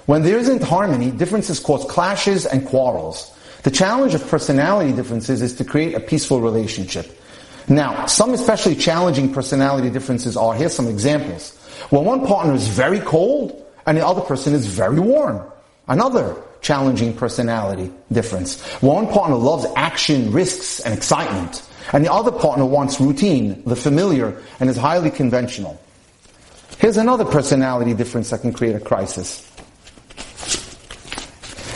When 0.05 0.21
there 0.21 0.37
isn't 0.37 0.61
harmony, 0.61 1.09
differences 1.09 1.59
cause 1.59 1.83
clashes 1.85 2.45
and 2.45 2.65
quarrels. 2.67 3.35
The 3.63 3.71
challenge 3.71 4.13
of 4.13 4.27
personality 4.27 4.93
differences 4.93 5.41
is 5.41 5.55
to 5.55 5.65
create 5.65 5.95
a 5.95 5.99
peaceful 5.99 6.41
relationship. 6.41 7.19
Now, 7.67 8.05
some 8.05 8.33
especially 8.35 8.75
challenging 8.75 9.33
personality 9.33 9.89
differences 9.89 10.37
are, 10.37 10.53
here's 10.53 10.75
some 10.75 10.87
examples. 10.87 11.57
When 11.89 12.05
one 12.05 12.27
partner 12.27 12.53
is 12.53 12.67
very 12.67 12.99
cold 12.99 13.65
and 13.87 13.97
the 13.97 14.05
other 14.05 14.21
person 14.21 14.53
is 14.53 14.67
very 14.67 14.99
warm. 14.99 15.41
Another 15.87 16.35
challenging 16.65 17.13
personality 17.13 17.91
difference. 18.11 18.59
One 18.81 19.07
partner 19.07 19.35
loves 19.35 19.67
action, 19.75 20.31
risks, 20.31 20.79
and 20.79 20.93
excitement, 20.93 21.61
and 21.93 22.03
the 22.03 22.11
other 22.11 22.31
partner 22.31 22.65
wants 22.65 22.99
routine, 22.99 23.61
the 23.65 23.75
familiar, 23.75 24.41
and 24.59 24.67
is 24.67 24.75
highly 24.75 25.11
conventional. 25.11 25.79
Here's 26.79 26.97
another 26.97 27.23
personality 27.23 27.93
difference 27.93 28.31
that 28.31 28.41
can 28.41 28.51
create 28.51 28.75
a 28.75 28.79
crisis. 28.79 29.45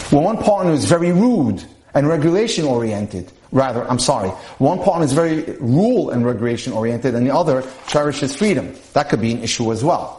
When 0.10 0.24
one 0.24 0.38
partner 0.38 0.72
is 0.72 0.86
very 0.86 1.12
rude 1.12 1.64
and 1.94 2.08
regulation 2.08 2.66
oriented, 2.66 3.32
rather, 3.52 3.88
I'm 3.88 4.00
sorry, 4.00 4.30
one 4.58 4.80
partner 4.80 5.06
is 5.06 5.14
very 5.14 5.44
rule 5.60 6.10
and 6.10 6.26
regulation 6.26 6.74
oriented 6.74 7.14
and 7.14 7.28
the 7.28 7.36
other 7.36 7.64
cherishes 7.88 8.36
freedom. 8.36 8.74
That 8.94 9.10
could 9.10 9.22
be 9.22 9.34
an 9.34 9.44
issue 9.44 9.72
as 9.72 9.84
well. 9.84 10.19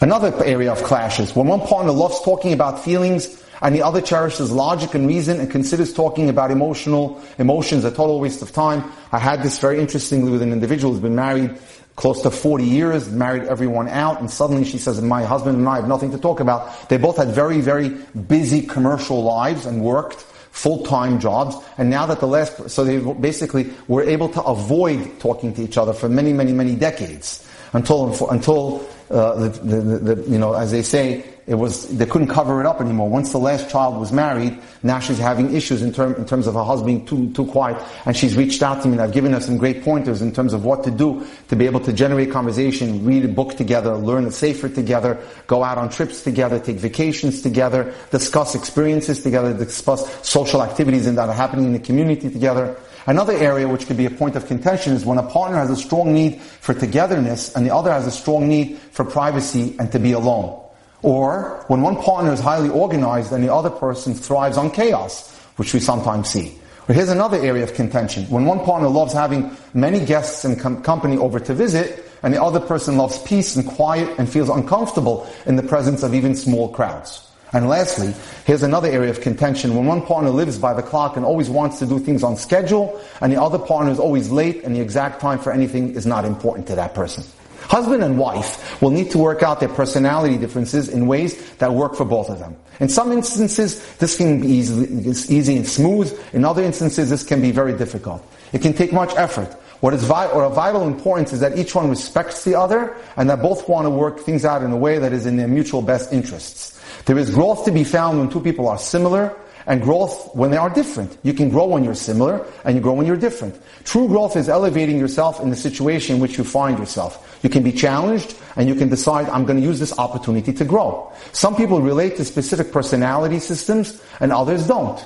Another 0.00 0.44
area 0.44 0.70
of 0.70 0.82
clashes, 0.82 1.34
when 1.34 1.46
one 1.46 1.60
partner 1.60 1.92
loves 1.92 2.20
talking 2.20 2.52
about 2.52 2.84
feelings 2.84 3.42
and 3.62 3.74
the 3.74 3.82
other 3.82 4.00
cherishes 4.00 4.50
logic 4.50 4.94
and 4.94 5.06
reason 5.06 5.40
and 5.40 5.50
considers 5.50 5.92
talking 5.92 6.28
about 6.28 6.50
emotional 6.50 7.22
emotions 7.38 7.84
a 7.84 7.90
total 7.90 8.20
waste 8.20 8.42
of 8.42 8.52
time. 8.52 8.84
I 9.12 9.18
had 9.18 9.42
this 9.42 9.58
very 9.58 9.80
interestingly 9.80 10.30
with 10.30 10.42
an 10.42 10.52
individual 10.52 10.92
who's 10.92 11.02
been 11.02 11.14
married 11.14 11.58
close 11.96 12.20
to 12.22 12.30
40 12.30 12.64
years, 12.64 13.10
married 13.10 13.44
everyone 13.44 13.88
out, 13.88 14.20
and 14.20 14.30
suddenly 14.30 14.64
she 14.64 14.76
says, 14.76 15.00
my 15.00 15.24
husband 15.24 15.56
and 15.56 15.66
I 15.66 15.76
have 15.76 15.88
nothing 15.88 16.10
to 16.10 16.18
talk 16.18 16.40
about. 16.40 16.90
They 16.90 16.98
both 16.98 17.16
had 17.16 17.28
very, 17.28 17.62
very 17.62 17.88
busy 17.88 18.62
commercial 18.62 19.22
lives 19.22 19.64
and 19.64 19.80
worked 19.80 20.20
full-time 20.50 21.20
jobs, 21.20 21.56
and 21.78 21.88
now 21.88 22.04
that 22.06 22.20
the 22.20 22.26
last, 22.26 22.68
so 22.68 22.84
they 22.84 22.98
basically 22.98 23.70
were 23.88 24.02
able 24.02 24.28
to 24.28 24.42
avoid 24.42 25.18
talking 25.20 25.54
to 25.54 25.62
each 25.62 25.78
other 25.78 25.94
for 25.94 26.08
many, 26.08 26.34
many, 26.34 26.52
many 26.52 26.74
decades 26.74 27.46
until, 27.72 28.28
until 28.30 28.86
uh, 29.10 29.34
the, 29.34 29.48
the, 29.48 30.14
the, 30.14 30.30
you 30.30 30.38
know, 30.38 30.54
as 30.54 30.72
they 30.72 30.82
say, 30.82 31.24
it 31.46 31.54
was 31.54 31.86
they 31.96 32.06
couldn't 32.06 32.26
cover 32.26 32.60
it 32.60 32.66
up 32.66 32.80
anymore. 32.80 33.08
Once 33.08 33.30
the 33.30 33.38
last 33.38 33.70
child 33.70 34.00
was 34.00 34.10
married, 34.10 34.58
now 34.82 34.98
she's 34.98 35.18
having 35.18 35.54
issues 35.54 35.80
in, 35.80 35.92
term, 35.92 36.14
in 36.14 36.26
terms 36.26 36.48
of 36.48 36.54
her 36.54 36.64
husband 36.64 36.86
being 36.86 37.06
too 37.06 37.32
too 37.32 37.48
quiet, 37.50 37.80
and 38.04 38.16
she's 38.16 38.36
reached 38.36 38.64
out 38.64 38.82
to 38.82 38.88
me 38.88 38.94
and 38.94 39.00
I've 39.02 39.12
given 39.12 39.32
her 39.32 39.40
some 39.40 39.56
great 39.56 39.84
pointers 39.84 40.22
in 40.22 40.32
terms 40.32 40.52
of 40.52 40.64
what 40.64 40.82
to 40.84 40.90
do 40.90 41.24
to 41.48 41.54
be 41.54 41.66
able 41.66 41.78
to 41.80 41.92
generate 41.92 42.32
conversation, 42.32 43.04
read 43.04 43.24
a 43.24 43.28
book 43.28 43.54
together, 43.56 43.94
learn 43.94 44.26
a 44.26 44.32
sefer 44.32 44.68
together, 44.68 45.22
go 45.46 45.62
out 45.62 45.78
on 45.78 45.88
trips 45.88 46.22
together, 46.22 46.58
take 46.58 46.78
vacations 46.78 47.42
together, 47.42 47.94
discuss 48.10 48.56
experiences 48.56 49.22
together, 49.22 49.54
discuss 49.54 50.28
social 50.28 50.64
activities 50.64 51.04
that 51.04 51.28
are 51.28 51.32
happening 51.32 51.66
in 51.66 51.72
the 51.74 51.78
community 51.78 52.28
together. 52.28 52.76
Another 53.06 53.34
area 53.34 53.68
which 53.68 53.86
could 53.86 53.96
be 53.96 54.06
a 54.06 54.10
point 54.10 54.34
of 54.34 54.46
contention 54.46 54.92
is 54.92 55.04
when 55.04 55.18
a 55.18 55.22
partner 55.22 55.58
has 55.58 55.70
a 55.70 55.76
strong 55.76 56.12
need 56.12 56.40
for 56.40 56.74
togetherness 56.74 57.54
and 57.54 57.64
the 57.64 57.74
other 57.74 57.92
has 57.92 58.06
a 58.06 58.10
strong 58.10 58.48
need 58.48 58.78
for 58.78 59.04
privacy 59.04 59.76
and 59.78 59.92
to 59.92 60.00
be 60.00 60.12
alone. 60.12 60.60
Or 61.02 61.64
when 61.68 61.82
one 61.82 62.02
partner 62.02 62.32
is 62.32 62.40
highly 62.40 62.68
organized 62.68 63.32
and 63.32 63.44
the 63.44 63.54
other 63.54 63.70
person 63.70 64.14
thrives 64.14 64.56
on 64.56 64.72
chaos, 64.72 65.32
which 65.54 65.72
we 65.72 65.78
sometimes 65.78 66.28
see. 66.28 66.58
But 66.88 66.96
here's 66.96 67.08
another 67.08 67.36
area 67.38 67.62
of 67.62 67.74
contention. 67.74 68.24
When 68.24 68.44
one 68.44 68.60
partner 68.60 68.88
loves 68.88 69.12
having 69.12 69.56
many 69.72 70.04
guests 70.04 70.44
and 70.44 70.58
com- 70.58 70.82
company 70.82 71.16
over 71.16 71.38
to 71.38 71.54
visit, 71.54 72.04
and 72.22 72.34
the 72.34 72.42
other 72.42 72.60
person 72.60 72.96
loves 72.96 73.18
peace 73.22 73.54
and 73.54 73.66
quiet 73.66 74.18
and 74.18 74.28
feels 74.28 74.48
uncomfortable 74.48 75.28
in 75.46 75.56
the 75.56 75.62
presence 75.62 76.02
of 76.02 76.14
even 76.14 76.34
small 76.34 76.68
crowds. 76.70 77.22
And 77.52 77.68
lastly, 77.68 78.14
here's 78.44 78.62
another 78.62 78.88
area 78.88 79.10
of 79.10 79.20
contention. 79.20 79.76
When 79.76 79.86
one 79.86 80.02
partner 80.02 80.30
lives 80.30 80.58
by 80.58 80.74
the 80.74 80.82
clock 80.82 81.16
and 81.16 81.24
always 81.24 81.48
wants 81.48 81.78
to 81.78 81.86
do 81.86 81.98
things 81.98 82.22
on 82.22 82.36
schedule, 82.36 83.00
and 83.20 83.32
the 83.32 83.40
other 83.40 83.58
partner 83.58 83.92
is 83.92 83.98
always 83.98 84.30
late 84.30 84.64
and 84.64 84.74
the 84.74 84.80
exact 84.80 85.20
time 85.20 85.38
for 85.38 85.52
anything 85.52 85.94
is 85.94 86.06
not 86.06 86.24
important 86.24 86.66
to 86.68 86.74
that 86.74 86.94
person. 86.94 87.24
Husband 87.68 88.02
and 88.02 88.18
wife 88.18 88.80
will 88.80 88.90
need 88.90 89.10
to 89.10 89.18
work 89.18 89.42
out 89.42 89.58
their 89.58 89.68
personality 89.68 90.38
differences 90.38 90.88
in 90.88 91.06
ways 91.06 91.50
that 91.54 91.72
work 91.72 91.96
for 91.96 92.04
both 92.04 92.30
of 92.30 92.38
them. 92.38 92.56
In 92.78 92.88
some 92.88 93.10
instances, 93.10 93.96
this 93.96 94.16
can 94.16 94.40
be 94.40 94.46
easy, 94.46 95.34
easy 95.34 95.56
and 95.56 95.66
smooth. 95.66 96.16
In 96.32 96.44
other 96.44 96.62
instances, 96.62 97.10
this 97.10 97.24
can 97.24 97.40
be 97.40 97.50
very 97.50 97.76
difficult. 97.76 98.24
It 98.52 98.62
can 98.62 98.72
take 98.72 98.92
much 98.92 99.12
effort. 99.16 99.52
What 99.80 99.94
is 99.94 100.04
vi- 100.04 100.28
or 100.28 100.44
of 100.44 100.54
vital 100.54 100.86
importance 100.86 101.32
is 101.32 101.40
that 101.40 101.58
each 101.58 101.74
one 101.74 101.90
respects 101.90 102.44
the 102.44 102.54
other 102.54 102.96
and 103.16 103.28
that 103.28 103.42
both 103.42 103.68
want 103.68 103.86
to 103.86 103.90
work 103.90 104.20
things 104.20 104.44
out 104.44 104.62
in 104.62 104.70
a 104.70 104.76
way 104.76 104.98
that 104.98 105.12
is 105.12 105.26
in 105.26 105.36
their 105.36 105.48
mutual 105.48 105.82
best 105.82 106.12
interests. 106.12 106.75
There 107.06 107.18
is 107.18 107.30
growth 107.30 107.64
to 107.64 107.72
be 107.72 107.84
found 107.84 108.18
when 108.18 108.28
two 108.28 108.40
people 108.40 108.68
are 108.68 108.78
similar 108.78 109.34
and 109.66 109.80
growth 109.80 110.34
when 110.34 110.50
they 110.50 110.56
are 110.56 110.68
different. 110.68 111.16
You 111.22 111.34
can 111.34 111.50
grow 111.50 111.66
when 111.66 111.84
you're 111.84 111.94
similar 111.94 112.44
and 112.64 112.74
you 112.74 112.80
grow 112.80 112.94
when 112.94 113.06
you're 113.06 113.16
different. 113.16 113.60
True 113.84 114.08
growth 114.08 114.36
is 114.36 114.48
elevating 114.48 114.98
yourself 114.98 115.40
in 115.40 115.50
the 115.50 115.56
situation 115.56 116.16
in 116.16 116.22
which 116.22 116.36
you 116.36 116.42
find 116.42 116.78
yourself. 116.78 117.38
You 117.42 117.50
can 117.50 117.62
be 117.62 117.70
challenged 117.70 118.36
and 118.56 118.68
you 118.68 118.74
can 118.74 118.88
decide, 118.88 119.28
I'm 119.28 119.44
going 119.44 119.58
to 119.58 119.64
use 119.64 119.78
this 119.78 119.96
opportunity 119.98 120.52
to 120.52 120.64
grow. 120.64 121.12
Some 121.30 121.54
people 121.54 121.80
relate 121.80 122.16
to 122.16 122.24
specific 122.24 122.72
personality 122.72 123.38
systems 123.38 124.02
and 124.18 124.32
others 124.32 124.66
don't. 124.66 125.04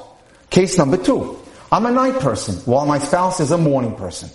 Case 0.48 0.78
number 0.78 0.96
two. 0.96 1.38
I'm 1.70 1.84
a 1.84 1.90
night 1.90 2.18
person 2.20 2.56
while 2.64 2.86
my 2.86 2.98
spouse 2.98 3.40
is 3.40 3.50
a 3.50 3.58
morning 3.58 3.94
person. 3.94 4.30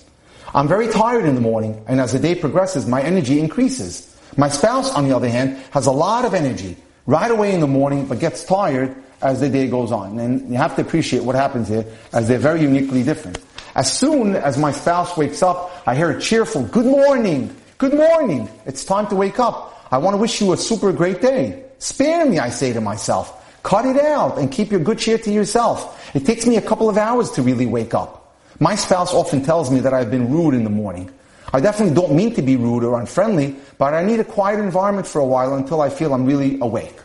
I'm 0.54 0.68
very 0.68 0.88
tired 0.88 1.26
in 1.26 1.34
the 1.34 1.42
morning 1.42 1.84
and 1.88 2.00
as 2.00 2.14
the 2.14 2.20
day 2.20 2.36
progresses, 2.36 2.86
my 2.86 3.02
energy 3.02 3.40
increases. 3.40 4.16
My 4.38 4.50
spouse, 4.50 4.92
on 4.92 5.08
the 5.08 5.16
other 5.16 5.30
hand, 5.30 5.58
has 5.72 5.88
a 5.88 5.92
lot 5.92 6.26
of 6.26 6.34
energy 6.34 6.78
right 7.06 7.32
away 7.32 7.54
in 7.54 7.60
the 7.60 7.68
morning, 7.68 8.06
but 8.06 8.20
gets 8.20 8.44
tired 8.44 8.96
as 9.22 9.40
the 9.40 9.50
day 9.50 9.68
goes 9.68 9.92
on. 9.92 10.20
And 10.20 10.50
you 10.50 10.58
have 10.58 10.76
to 10.76 10.82
appreciate 10.82 11.24
what 11.24 11.36
happens 11.36 11.68
here, 11.68 11.86
as 12.14 12.28
they're 12.28 12.40
very 12.40 12.62
uniquely 12.62 13.04
different. 13.04 13.40
As 13.76 13.92
soon 13.92 14.36
as 14.36 14.58
my 14.58 14.72
spouse 14.72 15.18
wakes 15.18 15.44
up, 15.44 15.84
I 15.86 15.96
hear 15.96 16.12
a 16.12 16.22
cheerful, 16.22 16.64
good 16.64 16.86
morning, 16.86 17.56
good 17.78 17.94
morning. 17.94 18.50
It's 18.66 18.86
time 18.86 19.08
to 19.08 19.16
wake 19.16 19.40
up. 19.40 19.88
I 19.92 19.98
want 19.98 20.14
to 20.14 20.18
wish 20.18 20.42
you 20.42 20.54
a 20.54 20.58
super 20.58 20.92
great 20.92 21.22
day. 21.22 21.66
Spare 21.80 22.26
me, 22.26 22.40
I 22.40 22.50
say 22.50 22.74
to 22.74 22.82
myself. 22.82 23.42
Cut 23.64 23.86
it 23.86 23.98
out 23.98 24.38
and 24.38 24.52
keep 24.52 24.72
your 24.72 24.80
good 24.80 25.00
cheer 25.00 25.18
to 25.18 25.32
yourself. 25.32 26.16
It 26.16 26.26
takes 26.26 26.46
me 26.46 26.58
a 26.58 26.62
couple 26.62 26.88
of 26.88 26.98
hours 26.98 27.32
to 27.32 27.42
really 27.42 27.66
wake 27.66 27.94
up. 27.94 28.38
My 28.60 28.76
spouse 28.76 29.14
often 29.14 29.44
tells 29.44 29.70
me 29.70 29.82
that 29.82 29.94
I've 29.94 30.10
been 30.10 30.32
rude 30.32 30.54
in 30.54 30.64
the 30.64 30.70
morning. 30.70 31.12
I 31.56 31.62
definitely 31.62 31.96
don't 31.96 32.14
mean 32.14 32.36
to 32.36 32.42
be 32.42 32.58
rude 32.58 32.84
or 32.84 33.00
unfriendly, 33.00 33.56
but 33.78 33.94
I 33.94 34.04
need 34.04 34.20
a 34.20 34.26
quiet 34.26 34.60
environment 34.60 35.08
for 35.08 35.20
a 35.20 35.26
while 35.26 35.56
until 35.56 35.82
I 35.82 35.88
feel 35.88 36.14
I'm 36.14 36.26
really 36.26 36.60
awake. 36.60 37.00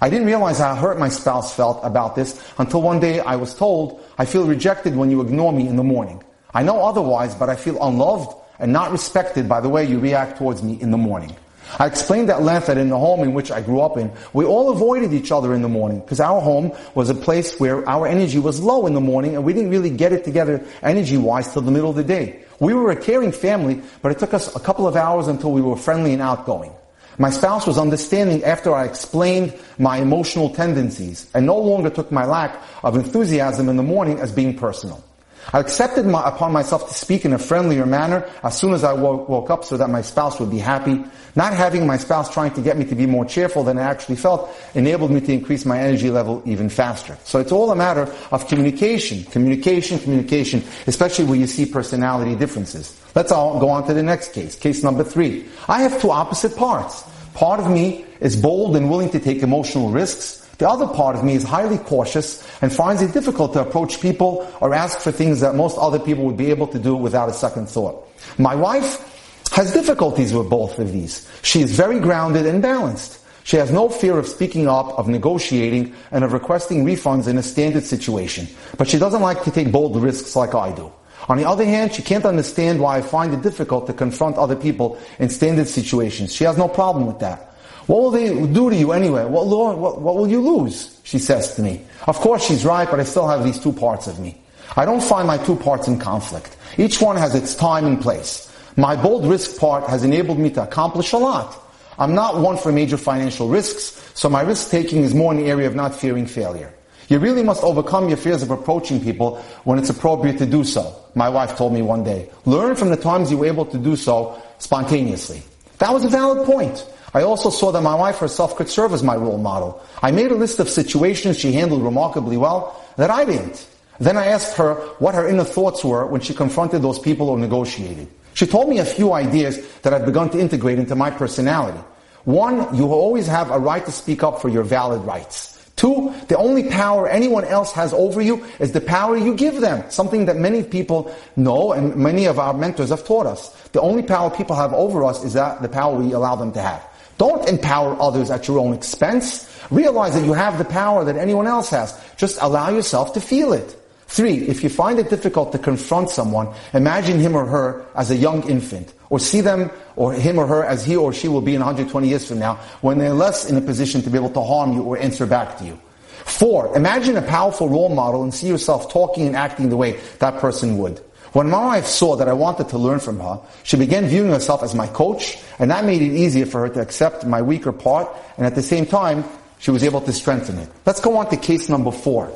I 0.00 0.10
didn't 0.10 0.26
realize 0.26 0.58
how 0.58 0.74
hurt 0.74 0.98
my 0.98 1.08
spouse 1.08 1.54
felt 1.54 1.78
about 1.84 2.16
this 2.16 2.42
until 2.58 2.82
one 2.82 2.98
day 2.98 3.20
I 3.20 3.36
was 3.36 3.54
told, 3.54 4.02
I 4.18 4.24
feel 4.24 4.44
rejected 4.44 4.96
when 4.96 5.12
you 5.12 5.20
ignore 5.20 5.52
me 5.52 5.68
in 5.68 5.76
the 5.76 5.84
morning. 5.84 6.20
I 6.52 6.64
know 6.64 6.84
otherwise, 6.84 7.36
but 7.36 7.48
I 7.48 7.54
feel 7.54 7.80
unloved 7.80 8.34
and 8.58 8.72
not 8.72 8.90
respected 8.90 9.48
by 9.48 9.60
the 9.60 9.68
way 9.68 9.84
you 9.84 10.00
react 10.00 10.36
towards 10.36 10.64
me 10.64 10.80
in 10.80 10.90
the 10.90 10.98
morning. 10.98 11.36
I 11.78 11.86
explained 11.86 12.28
at 12.28 12.42
length 12.42 12.66
that 12.66 12.78
in 12.78 12.88
the 12.88 12.98
home 12.98 13.20
in 13.20 13.34
which 13.34 13.52
I 13.52 13.60
grew 13.60 13.80
up 13.82 13.96
in, 13.96 14.10
we 14.32 14.44
all 14.44 14.70
avoided 14.70 15.12
each 15.12 15.30
other 15.30 15.54
in 15.54 15.62
the 15.62 15.68
morning 15.68 16.00
because 16.00 16.18
our 16.18 16.40
home 16.40 16.72
was 16.96 17.08
a 17.08 17.14
place 17.14 17.58
where 17.60 17.88
our 17.88 18.08
energy 18.08 18.40
was 18.40 18.60
low 18.60 18.86
in 18.86 18.94
the 18.94 19.00
morning 19.00 19.36
and 19.36 19.44
we 19.44 19.52
didn't 19.52 19.70
really 19.70 19.90
get 19.90 20.12
it 20.12 20.24
together 20.24 20.66
energy-wise 20.82 21.52
till 21.52 21.62
the 21.62 21.70
middle 21.70 21.90
of 21.90 21.96
the 21.96 22.04
day. 22.04 22.44
We 22.62 22.74
were 22.74 22.92
a 22.92 22.96
caring 22.96 23.32
family, 23.32 23.82
but 24.02 24.12
it 24.12 24.20
took 24.20 24.32
us 24.32 24.54
a 24.54 24.60
couple 24.60 24.86
of 24.86 24.94
hours 24.94 25.26
until 25.26 25.50
we 25.50 25.60
were 25.60 25.74
friendly 25.74 26.12
and 26.12 26.22
outgoing. 26.22 26.70
My 27.18 27.28
spouse 27.28 27.66
was 27.66 27.76
understanding 27.76 28.44
after 28.44 28.72
I 28.72 28.84
explained 28.84 29.58
my 29.80 29.96
emotional 29.96 30.48
tendencies 30.48 31.28
and 31.34 31.44
no 31.44 31.58
longer 31.58 31.90
took 31.90 32.12
my 32.12 32.24
lack 32.24 32.62
of 32.84 32.94
enthusiasm 32.94 33.68
in 33.68 33.76
the 33.76 33.82
morning 33.82 34.20
as 34.20 34.30
being 34.30 34.56
personal. 34.56 35.02
I 35.52 35.60
accepted 35.60 36.06
my, 36.06 36.26
upon 36.28 36.52
myself 36.52 36.88
to 36.88 36.94
speak 36.94 37.24
in 37.24 37.32
a 37.32 37.38
friendlier 37.38 37.84
manner 37.84 38.28
as 38.42 38.56
soon 38.58 38.72
as 38.72 38.84
I 38.84 38.92
woke, 38.92 39.28
woke, 39.28 39.50
up 39.50 39.64
so 39.64 39.76
that 39.76 39.90
my 39.90 40.02
spouse 40.02 40.38
would 40.38 40.50
be 40.50 40.58
happy. 40.58 41.04
Not 41.34 41.52
having 41.52 41.86
my 41.86 41.96
spouse 41.96 42.32
trying 42.32 42.52
to 42.54 42.60
get 42.60 42.76
me 42.76 42.84
to 42.86 42.94
be 42.94 43.06
more 43.06 43.24
cheerful 43.24 43.64
than 43.64 43.78
I 43.78 43.82
actually 43.82 44.16
felt 44.16 44.54
enabled 44.74 45.10
me 45.10 45.20
to 45.20 45.32
increase 45.32 45.64
my 45.64 45.78
energy 45.78 46.10
level 46.10 46.42
even 46.44 46.68
faster. 46.68 47.18
So 47.24 47.40
it's 47.40 47.52
all 47.52 47.70
a 47.70 47.76
matter 47.76 48.12
of 48.30 48.46
communication, 48.48 49.24
communication, 49.24 49.98
communication, 49.98 50.62
especially 50.86 51.24
when 51.24 51.40
you 51.40 51.46
see 51.46 51.66
personality 51.66 52.36
differences. 52.36 52.98
Let's 53.14 53.32
all 53.32 53.58
go 53.58 53.68
on 53.68 53.86
to 53.88 53.94
the 53.94 54.02
next 54.02 54.32
case. 54.32 54.54
Case 54.54 54.82
number 54.82 55.04
three. 55.04 55.46
I 55.68 55.82
have 55.82 56.00
two 56.00 56.10
opposite 56.10 56.56
parts. 56.56 57.04
Part 57.34 57.60
of 57.60 57.70
me 57.70 58.04
is 58.20 58.36
bold 58.36 58.76
and 58.76 58.90
willing 58.90 59.10
to 59.10 59.20
take 59.20 59.42
emotional 59.42 59.90
risks. 59.90 60.41
The 60.58 60.68
other 60.68 60.86
part 60.86 61.16
of 61.16 61.24
me 61.24 61.34
is 61.34 61.44
highly 61.44 61.78
cautious 61.78 62.46
and 62.62 62.72
finds 62.72 63.02
it 63.02 63.12
difficult 63.12 63.52
to 63.54 63.60
approach 63.60 64.00
people 64.00 64.50
or 64.60 64.74
ask 64.74 65.00
for 65.00 65.10
things 65.10 65.40
that 65.40 65.54
most 65.54 65.78
other 65.78 65.98
people 65.98 66.24
would 66.24 66.36
be 66.36 66.50
able 66.50 66.66
to 66.68 66.78
do 66.78 66.94
without 66.94 67.28
a 67.28 67.32
second 67.32 67.68
thought. 67.68 68.08
My 68.38 68.54
wife 68.54 69.08
has 69.52 69.72
difficulties 69.72 70.32
with 70.32 70.48
both 70.48 70.78
of 70.78 70.92
these. 70.92 71.28
She 71.42 71.62
is 71.62 71.74
very 71.74 72.00
grounded 72.00 72.46
and 72.46 72.62
balanced. 72.62 73.18
She 73.44 73.56
has 73.56 73.72
no 73.72 73.88
fear 73.88 74.18
of 74.18 74.28
speaking 74.28 74.68
up, 74.68 74.98
of 74.98 75.08
negotiating, 75.08 75.94
and 76.10 76.22
of 76.24 76.32
requesting 76.32 76.84
refunds 76.84 77.26
in 77.26 77.38
a 77.38 77.42
standard 77.42 77.84
situation. 77.84 78.46
But 78.78 78.88
she 78.88 78.98
doesn't 78.98 79.20
like 79.20 79.42
to 79.44 79.50
take 79.50 79.72
bold 79.72 80.00
risks 80.00 80.36
like 80.36 80.54
I 80.54 80.72
do. 80.72 80.92
On 81.28 81.36
the 81.36 81.48
other 81.48 81.64
hand, 81.64 81.92
she 81.92 82.02
can't 82.02 82.24
understand 82.24 82.80
why 82.80 82.98
I 82.98 83.02
find 83.02 83.32
it 83.32 83.42
difficult 83.42 83.86
to 83.86 83.92
confront 83.92 84.36
other 84.36 84.56
people 84.56 84.98
in 85.18 85.28
standard 85.28 85.68
situations. 85.68 86.34
She 86.34 86.44
has 86.44 86.56
no 86.56 86.68
problem 86.68 87.06
with 87.06 87.18
that. 87.20 87.51
What 87.86 88.02
will 88.02 88.10
they 88.10 88.28
do 88.28 88.70
to 88.70 88.76
you 88.76 88.92
anyway? 88.92 89.24
What, 89.24 89.46
what, 89.46 90.00
what 90.00 90.16
will 90.16 90.28
you 90.28 90.40
lose? 90.40 91.00
She 91.02 91.18
says 91.18 91.56
to 91.56 91.62
me. 91.62 91.84
Of 92.06 92.16
course 92.16 92.46
she's 92.46 92.64
right, 92.64 92.88
but 92.88 93.00
I 93.00 93.04
still 93.04 93.28
have 93.28 93.44
these 93.44 93.58
two 93.58 93.72
parts 93.72 94.06
of 94.06 94.20
me. 94.20 94.38
I 94.76 94.84
don't 94.84 95.02
find 95.02 95.26
my 95.26 95.38
two 95.38 95.56
parts 95.56 95.88
in 95.88 95.98
conflict. 95.98 96.56
Each 96.78 97.00
one 97.00 97.16
has 97.16 97.34
its 97.34 97.54
time 97.54 97.84
and 97.84 98.00
place. 98.00 98.48
My 98.76 98.96
bold 98.96 99.26
risk 99.26 99.58
part 99.60 99.88
has 99.88 100.04
enabled 100.04 100.38
me 100.38 100.50
to 100.50 100.62
accomplish 100.62 101.12
a 101.12 101.18
lot. 101.18 101.58
I'm 101.98 102.14
not 102.14 102.38
one 102.38 102.56
for 102.56 102.72
major 102.72 102.96
financial 102.96 103.48
risks, 103.48 104.10
so 104.14 104.28
my 104.28 104.40
risk 104.40 104.70
taking 104.70 105.02
is 105.02 105.14
more 105.14 105.32
in 105.32 105.38
the 105.38 105.50
area 105.50 105.66
of 105.66 105.74
not 105.74 105.94
fearing 105.94 106.26
failure. 106.26 106.72
You 107.08 107.18
really 107.18 107.42
must 107.42 107.62
overcome 107.62 108.08
your 108.08 108.16
fears 108.16 108.42
of 108.42 108.50
approaching 108.50 109.02
people 109.02 109.36
when 109.64 109.78
it's 109.78 109.90
appropriate 109.90 110.38
to 110.38 110.46
do 110.46 110.64
so. 110.64 110.96
My 111.14 111.28
wife 111.28 111.56
told 111.56 111.74
me 111.74 111.82
one 111.82 112.04
day. 112.04 112.30
Learn 112.46 112.74
from 112.74 112.88
the 112.88 112.96
times 112.96 113.30
you 113.30 113.36
were 113.36 113.46
able 113.46 113.66
to 113.66 113.76
do 113.76 113.96
so 113.96 114.40
spontaneously. 114.58 115.42
That 115.78 115.92
was 115.92 116.04
a 116.04 116.08
valid 116.08 116.46
point. 116.46 116.86
I 117.14 117.22
also 117.22 117.50
saw 117.50 117.72
that 117.72 117.82
my 117.82 117.94
wife 117.94 118.18
herself 118.18 118.56
could 118.56 118.70
serve 118.70 118.92
as 118.92 119.02
my 119.02 119.16
role 119.16 119.38
model. 119.38 119.82
I 120.02 120.10
made 120.10 120.30
a 120.30 120.34
list 120.34 120.60
of 120.60 120.70
situations 120.70 121.38
she 121.38 121.52
handled 121.52 121.82
remarkably 121.82 122.36
well 122.36 122.82
that 122.96 123.10
I 123.10 123.24
didn't. 123.24 123.66
Then 124.00 124.16
I 124.16 124.26
asked 124.26 124.56
her 124.56 124.74
what 124.98 125.14
her 125.14 125.28
inner 125.28 125.44
thoughts 125.44 125.84
were 125.84 126.06
when 126.06 126.22
she 126.22 126.34
confronted 126.34 126.82
those 126.82 126.98
people 126.98 127.28
or 127.28 127.38
negotiated. 127.38 128.08
She 128.34 128.46
told 128.46 128.68
me 128.68 128.78
a 128.78 128.84
few 128.84 129.12
ideas 129.12 129.60
that 129.82 129.92
I've 129.92 130.06
begun 130.06 130.30
to 130.30 130.40
integrate 130.40 130.78
into 130.78 130.96
my 130.96 131.10
personality. 131.10 131.78
One, 132.24 132.74
you 132.74 132.86
always 132.92 133.26
have 133.26 133.50
a 133.50 133.58
right 133.58 133.84
to 133.84 133.92
speak 133.92 134.22
up 134.22 134.40
for 134.40 134.48
your 134.48 134.62
valid 134.62 135.02
rights. 135.02 135.52
Two, 135.76 136.14
the 136.28 136.36
only 136.36 136.68
power 136.70 137.08
anyone 137.08 137.44
else 137.44 137.72
has 137.72 137.92
over 137.92 138.22
you 138.22 138.44
is 138.60 138.72
the 138.72 138.80
power 138.80 139.16
you 139.16 139.34
give 139.34 139.60
them. 139.60 139.84
Something 139.90 140.26
that 140.26 140.36
many 140.36 140.62
people 140.62 141.14
know 141.36 141.72
and 141.72 141.96
many 141.96 142.26
of 142.26 142.38
our 142.38 142.54
mentors 142.54 142.90
have 142.90 143.04
taught 143.04 143.26
us. 143.26 143.50
The 143.72 143.80
only 143.80 144.02
power 144.02 144.30
people 144.30 144.54
have 144.54 144.72
over 144.72 145.04
us 145.04 145.24
is 145.24 145.32
that 145.32 145.60
the 145.60 145.68
power 145.68 145.96
we 145.96 146.12
allow 146.12 146.36
them 146.36 146.52
to 146.52 146.62
have. 146.62 146.88
Don't 147.18 147.48
empower 147.48 148.00
others 148.00 148.30
at 148.30 148.48
your 148.48 148.58
own 148.58 148.72
expense. 148.72 149.48
Realize 149.70 150.14
that 150.14 150.24
you 150.24 150.32
have 150.32 150.58
the 150.58 150.64
power 150.64 151.04
that 151.04 151.16
anyone 151.16 151.46
else 151.46 151.70
has. 151.70 151.98
Just 152.16 152.38
allow 152.40 152.70
yourself 152.70 153.12
to 153.14 153.20
feel 153.20 153.52
it. 153.52 153.76
Three, 154.12 154.46
if 154.46 154.62
you 154.62 154.68
find 154.68 154.98
it 154.98 155.08
difficult 155.08 155.52
to 155.52 155.58
confront 155.58 156.10
someone, 156.10 156.52
imagine 156.74 157.18
him 157.18 157.34
or 157.34 157.46
her 157.46 157.86
as 157.94 158.10
a 158.10 158.16
young 158.16 158.46
infant, 158.46 158.92
or 159.08 159.18
see 159.18 159.40
them 159.40 159.70
or 159.96 160.12
him 160.12 160.38
or 160.38 160.46
her 160.46 160.64
as 160.64 160.84
he 160.84 160.96
or 160.96 161.14
she 161.14 161.28
will 161.28 161.40
be 161.40 161.54
in 161.54 161.60
120 161.60 162.06
years 162.06 162.28
from 162.28 162.38
now, 162.38 162.56
when 162.82 162.98
they're 162.98 163.14
less 163.14 163.48
in 163.48 163.56
a 163.56 163.60
position 163.62 164.02
to 164.02 164.10
be 164.10 164.18
able 164.18 164.28
to 164.28 164.42
harm 164.42 164.74
you 164.74 164.82
or 164.82 164.98
answer 164.98 165.24
back 165.24 165.56
to 165.58 165.64
you. 165.64 165.80
Four, 166.24 166.76
imagine 166.76 167.16
a 167.16 167.22
powerful 167.22 167.68
role 167.68 167.88
model 167.88 168.22
and 168.22 168.34
see 168.34 168.48
yourself 168.48 168.92
talking 168.92 169.26
and 169.26 169.34
acting 169.34 169.70
the 169.70 169.76
way 169.76 169.98
that 170.18 170.38
person 170.40 170.76
would. 170.78 171.00
When 171.32 171.48
my 171.48 171.64
wife 171.64 171.86
saw 171.86 172.16
that 172.16 172.28
I 172.28 172.34
wanted 172.34 172.68
to 172.68 172.78
learn 172.78 173.00
from 173.00 173.18
her, 173.20 173.40
she 173.62 173.78
began 173.78 174.06
viewing 174.06 174.30
herself 174.30 174.62
as 174.62 174.74
my 174.74 174.86
coach, 174.86 175.38
and 175.58 175.70
that 175.70 175.86
made 175.86 176.02
it 176.02 176.12
easier 176.12 176.44
for 176.44 176.60
her 176.60 176.68
to 176.68 176.80
accept 176.80 177.24
my 177.24 177.40
weaker 177.40 177.72
part, 177.72 178.08
and 178.36 178.46
at 178.46 178.54
the 178.54 178.62
same 178.62 178.84
time, 178.84 179.24
she 179.58 179.70
was 179.70 179.82
able 179.82 180.02
to 180.02 180.12
strengthen 180.12 180.58
it. 180.58 180.68
Let's 180.84 181.00
go 181.00 181.16
on 181.16 181.30
to 181.30 181.36
case 181.38 181.70
number 181.70 181.90
four. 181.90 182.30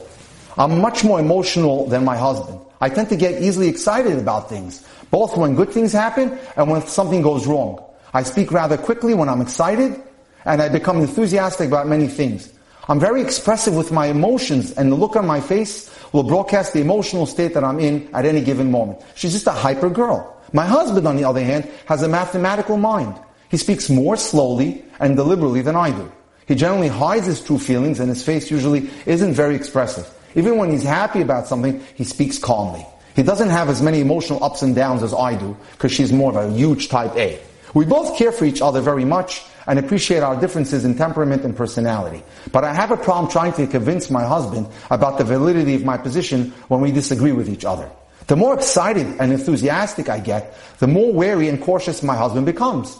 I'm 0.56 0.80
much 0.80 1.04
more 1.04 1.20
emotional 1.20 1.87
than 1.87 2.06
my 2.06 2.16
husband. 2.16 2.59
I 2.80 2.88
tend 2.88 3.11
to 3.11 3.16
get 3.16 3.42
easily 3.42 3.68
excited 3.68 4.18
about 4.18 4.48
things, 4.48 4.87
both 5.11 5.37
when 5.37 5.54
good 5.56 5.70
things 5.70 5.92
happen 5.92 6.38
and 6.56 6.70
when 6.70 6.80
something 6.87 7.20
goes 7.20 7.46
wrong. 7.46 7.85
I 8.14 8.22
speak 8.22 8.50
rather 8.50 8.78
quickly 8.78 9.12
when 9.12 9.28
I'm 9.28 9.42
excited, 9.42 10.00
and 10.46 10.62
I 10.62 10.70
become 10.70 11.00
enthusiastic 11.00 11.68
about 11.68 11.87
many 11.87 12.09
things. 12.09 12.50
I'm 12.88 13.00
very 13.00 13.20
expressive 13.20 13.74
with 13.74 13.92
my 13.92 14.06
emotions, 14.06 14.72
and 14.72 14.90
the 14.90 14.96
look 14.96 15.16
on 15.16 15.26
my 15.26 15.40
face 15.40 15.90
will 16.12 16.22
broadcast 16.22 16.72
the 16.72 16.80
emotional 16.80 17.26
state 17.26 17.54
that 17.54 17.64
I'm 17.64 17.80
in 17.80 18.08
at 18.14 18.24
any 18.24 18.42
given 18.42 18.70
moment. 18.70 19.00
She's 19.14 19.32
just 19.32 19.46
a 19.46 19.52
hyper 19.52 19.90
girl. 19.90 20.36
My 20.52 20.66
husband, 20.66 21.06
on 21.06 21.16
the 21.16 21.24
other 21.24 21.42
hand, 21.42 21.68
has 21.86 22.02
a 22.02 22.08
mathematical 22.08 22.76
mind. 22.76 23.14
He 23.48 23.56
speaks 23.56 23.90
more 23.90 24.16
slowly 24.16 24.84
and 25.00 25.16
deliberately 25.16 25.62
than 25.62 25.76
I 25.76 25.90
do. 25.90 26.10
He 26.46 26.54
generally 26.54 26.88
hides 26.88 27.26
his 27.26 27.42
true 27.42 27.58
feelings 27.58 28.00
and 28.00 28.08
his 28.08 28.22
face 28.22 28.50
usually 28.50 28.88
isn't 29.04 29.34
very 29.34 29.56
expressive. 29.56 30.08
Even 30.34 30.58
when 30.58 30.70
he's 30.70 30.84
happy 30.84 31.20
about 31.22 31.48
something, 31.48 31.82
he 31.94 32.04
speaks 32.04 32.38
calmly. 32.38 32.86
He 33.16 33.22
doesn't 33.22 33.48
have 33.48 33.68
as 33.68 33.82
many 33.82 34.00
emotional 34.00 34.44
ups 34.44 34.62
and 34.62 34.74
downs 34.74 35.02
as 35.02 35.14
I 35.14 35.34
do 35.34 35.56
because 35.72 35.90
she's 35.90 36.12
more 36.12 36.30
of 36.30 36.36
a 36.36 36.54
huge 36.54 36.88
type 36.88 37.16
A. 37.16 37.40
We 37.74 37.84
both 37.84 38.16
care 38.16 38.30
for 38.30 38.44
each 38.44 38.60
other 38.60 38.80
very 38.80 39.04
much 39.04 39.42
and 39.66 39.79
appreciate 39.79 40.22
our 40.22 40.40
differences 40.40 40.85
in 40.85 40.96
temperament 40.96 41.44
and 41.44 41.57
personality. 41.57 42.22
But 42.52 42.64
I 42.64 42.72
have 42.74 42.90
a 42.90 42.96
problem 42.96 43.31
trying 43.31 43.52
to 43.55 43.66
convince 43.66 44.11
my 44.11 44.24
husband 44.24 44.68
about 44.90 45.18
the 45.18 45.24
validity 45.24 45.74
of 45.74 45.85
my 45.85 45.96
position 45.96 46.52
when 46.68 46.81
we 46.81 46.92
disagree 46.92 47.33
with 47.33 47.48
each 47.48 47.64
other. 47.64 47.90
The 48.26 48.37
more 48.37 48.55
excited 48.55 49.07
and 49.20 49.33
enthusiastic 49.33 50.09
I 50.09 50.18
get, 50.18 50.57
the 50.79 50.88
more 50.88 51.12
wary 51.12 51.48
and 51.48 51.61
cautious 51.61 52.02
my 52.02 52.16
husband 52.16 52.46
becomes. 52.46 52.98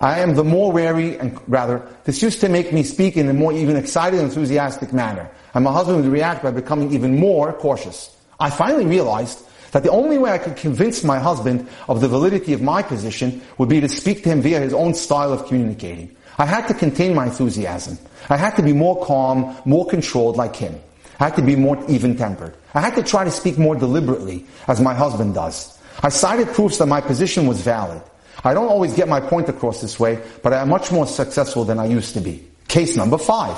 I 0.00 0.20
am 0.20 0.34
the 0.34 0.44
more 0.44 0.72
wary 0.72 1.18
and 1.18 1.38
rather, 1.48 1.88
this 2.04 2.20
used 2.22 2.40
to 2.40 2.48
make 2.48 2.72
me 2.72 2.82
speak 2.82 3.16
in 3.16 3.28
a 3.28 3.32
more 3.32 3.52
even 3.52 3.76
excited 3.76 4.18
and 4.18 4.28
enthusiastic 4.28 4.92
manner. 4.92 5.30
And 5.54 5.64
my 5.64 5.72
husband 5.72 6.02
would 6.02 6.12
react 6.12 6.42
by 6.42 6.50
becoming 6.50 6.92
even 6.92 7.18
more 7.18 7.52
cautious. 7.52 8.14
I 8.38 8.50
finally 8.50 8.84
realized 8.84 9.45
that 9.72 9.82
the 9.82 9.90
only 9.90 10.18
way 10.18 10.30
I 10.30 10.38
could 10.38 10.56
convince 10.56 11.04
my 11.04 11.18
husband 11.18 11.68
of 11.88 12.00
the 12.00 12.08
validity 12.08 12.52
of 12.52 12.62
my 12.62 12.82
position 12.82 13.42
would 13.58 13.68
be 13.68 13.80
to 13.80 13.88
speak 13.88 14.22
to 14.22 14.28
him 14.28 14.42
via 14.42 14.60
his 14.60 14.74
own 14.74 14.94
style 14.94 15.32
of 15.32 15.46
communicating. 15.46 16.14
I 16.38 16.46
had 16.46 16.66
to 16.68 16.74
contain 16.74 17.14
my 17.14 17.26
enthusiasm. 17.26 17.98
I 18.28 18.36
had 18.36 18.56
to 18.56 18.62
be 18.62 18.72
more 18.72 19.04
calm, 19.04 19.56
more 19.64 19.86
controlled 19.86 20.36
like 20.36 20.56
him. 20.56 20.78
I 21.18 21.24
had 21.24 21.36
to 21.36 21.42
be 21.42 21.56
more 21.56 21.82
even-tempered. 21.88 22.54
I 22.74 22.80
had 22.80 22.94
to 22.96 23.02
try 23.02 23.24
to 23.24 23.30
speak 23.30 23.56
more 23.56 23.74
deliberately, 23.74 24.44
as 24.68 24.80
my 24.80 24.94
husband 24.94 25.34
does. 25.34 25.78
I 26.02 26.10
cited 26.10 26.48
proofs 26.48 26.78
that 26.78 26.86
my 26.86 27.00
position 27.00 27.46
was 27.46 27.62
valid. 27.62 28.02
I 28.44 28.52
don't 28.52 28.68
always 28.68 28.94
get 28.94 29.08
my 29.08 29.20
point 29.20 29.48
across 29.48 29.80
this 29.80 29.98
way, 29.98 30.22
but 30.42 30.52
I 30.52 30.60
am 30.60 30.68
much 30.68 30.92
more 30.92 31.06
successful 31.06 31.64
than 31.64 31.78
I 31.78 31.86
used 31.86 32.12
to 32.14 32.20
be. 32.20 32.46
Case 32.68 32.96
number 32.96 33.16
five. 33.16 33.56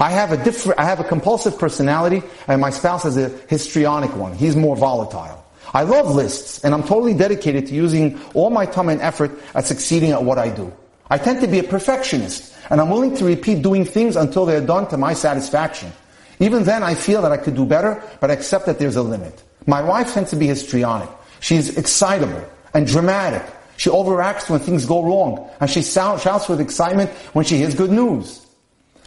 I 0.00 0.08
have 0.08 0.32
a 0.32 0.42
different, 0.42 0.80
I 0.80 0.84
have 0.84 0.98
a 0.98 1.04
compulsive 1.04 1.58
personality 1.58 2.22
and 2.48 2.58
my 2.58 2.70
spouse 2.70 3.02
has 3.02 3.18
a 3.18 3.28
histrionic 3.48 4.16
one. 4.16 4.34
He's 4.34 4.56
more 4.56 4.74
volatile. 4.74 5.44
I 5.74 5.82
love 5.82 6.14
lists 6.14 6.64
and 6.64 6.72
I'm 6.72 6.82
totally 6.82 7.12
dedicated 7.12 7.66
to 7.66 7.74
using 7.74 8.18
all 8.32 8.48
my 8.48 8.64
time 8.64 8.88
and 8.88 9.00
effort 9.02 9.30
at 9.54 9.66
succeeding 9.66 10.12
at 10.12 10.24
what 10.24 10.38
I 10.38 10.48
do. 10.48 10.72
I 11.10 11.18
tend 11.18 11.42
to 11.42 11.46
be 11.46 11.58
a 11.58 11.62
perfectionist 11.62 12.56
and 12.70 12.80
I'm 12.80 12.88
willing 12.88 13.14
to 13.16 13.26
repeat 13.26 13.62
doing 13.62 13.84
things 13.84 14.16
until 14.16 14.46
they're 14.46 14.64
done 14.64 14.88
to 14.88 14.96
my 14.96 15.12
satisfaction. 15.12 15.92
Even 16.38 16.64
then 16.64 16.82
I 16.82 16.94
feel 16.94 17.20
that 17.20 17.32
I 17.32 17.36
could 17.36 17.54
do 17.54 17.66
better, 17.66 18.02
but 18.20 18.30
I 18.30 18.34
accept 18.34 18.64
that 18.66 18.78
there's 18.78 18.96
a 18.96 19.02
limit. 19.02 19.42
My 19.66 19.82
wife 19.82 20.14
tends 20.14 20.30
to 20.30 20.36
be 20.36 20.46
histrionic. 20.46 21.10
She's 21.40 21.76
excitable 21.76 22.42
and 22.72 22.86
dramatic. 22.86 23.42
She 23.76 23.90
overacts 23.90 24.48
when 24.48 24.60
things 24.60 24.86
go 24.86 25.02
wrong 25.02 25.50
and 25.60 25.68
she 25.68 25.82
shouts 25.82 26.48
with 26.48 26.60
excitement 26.60 27.10
when 27.34 27.44
she 27.44 27.58
hears 27.58 27.74
good 27.74 27.90
news. 27.90 28.46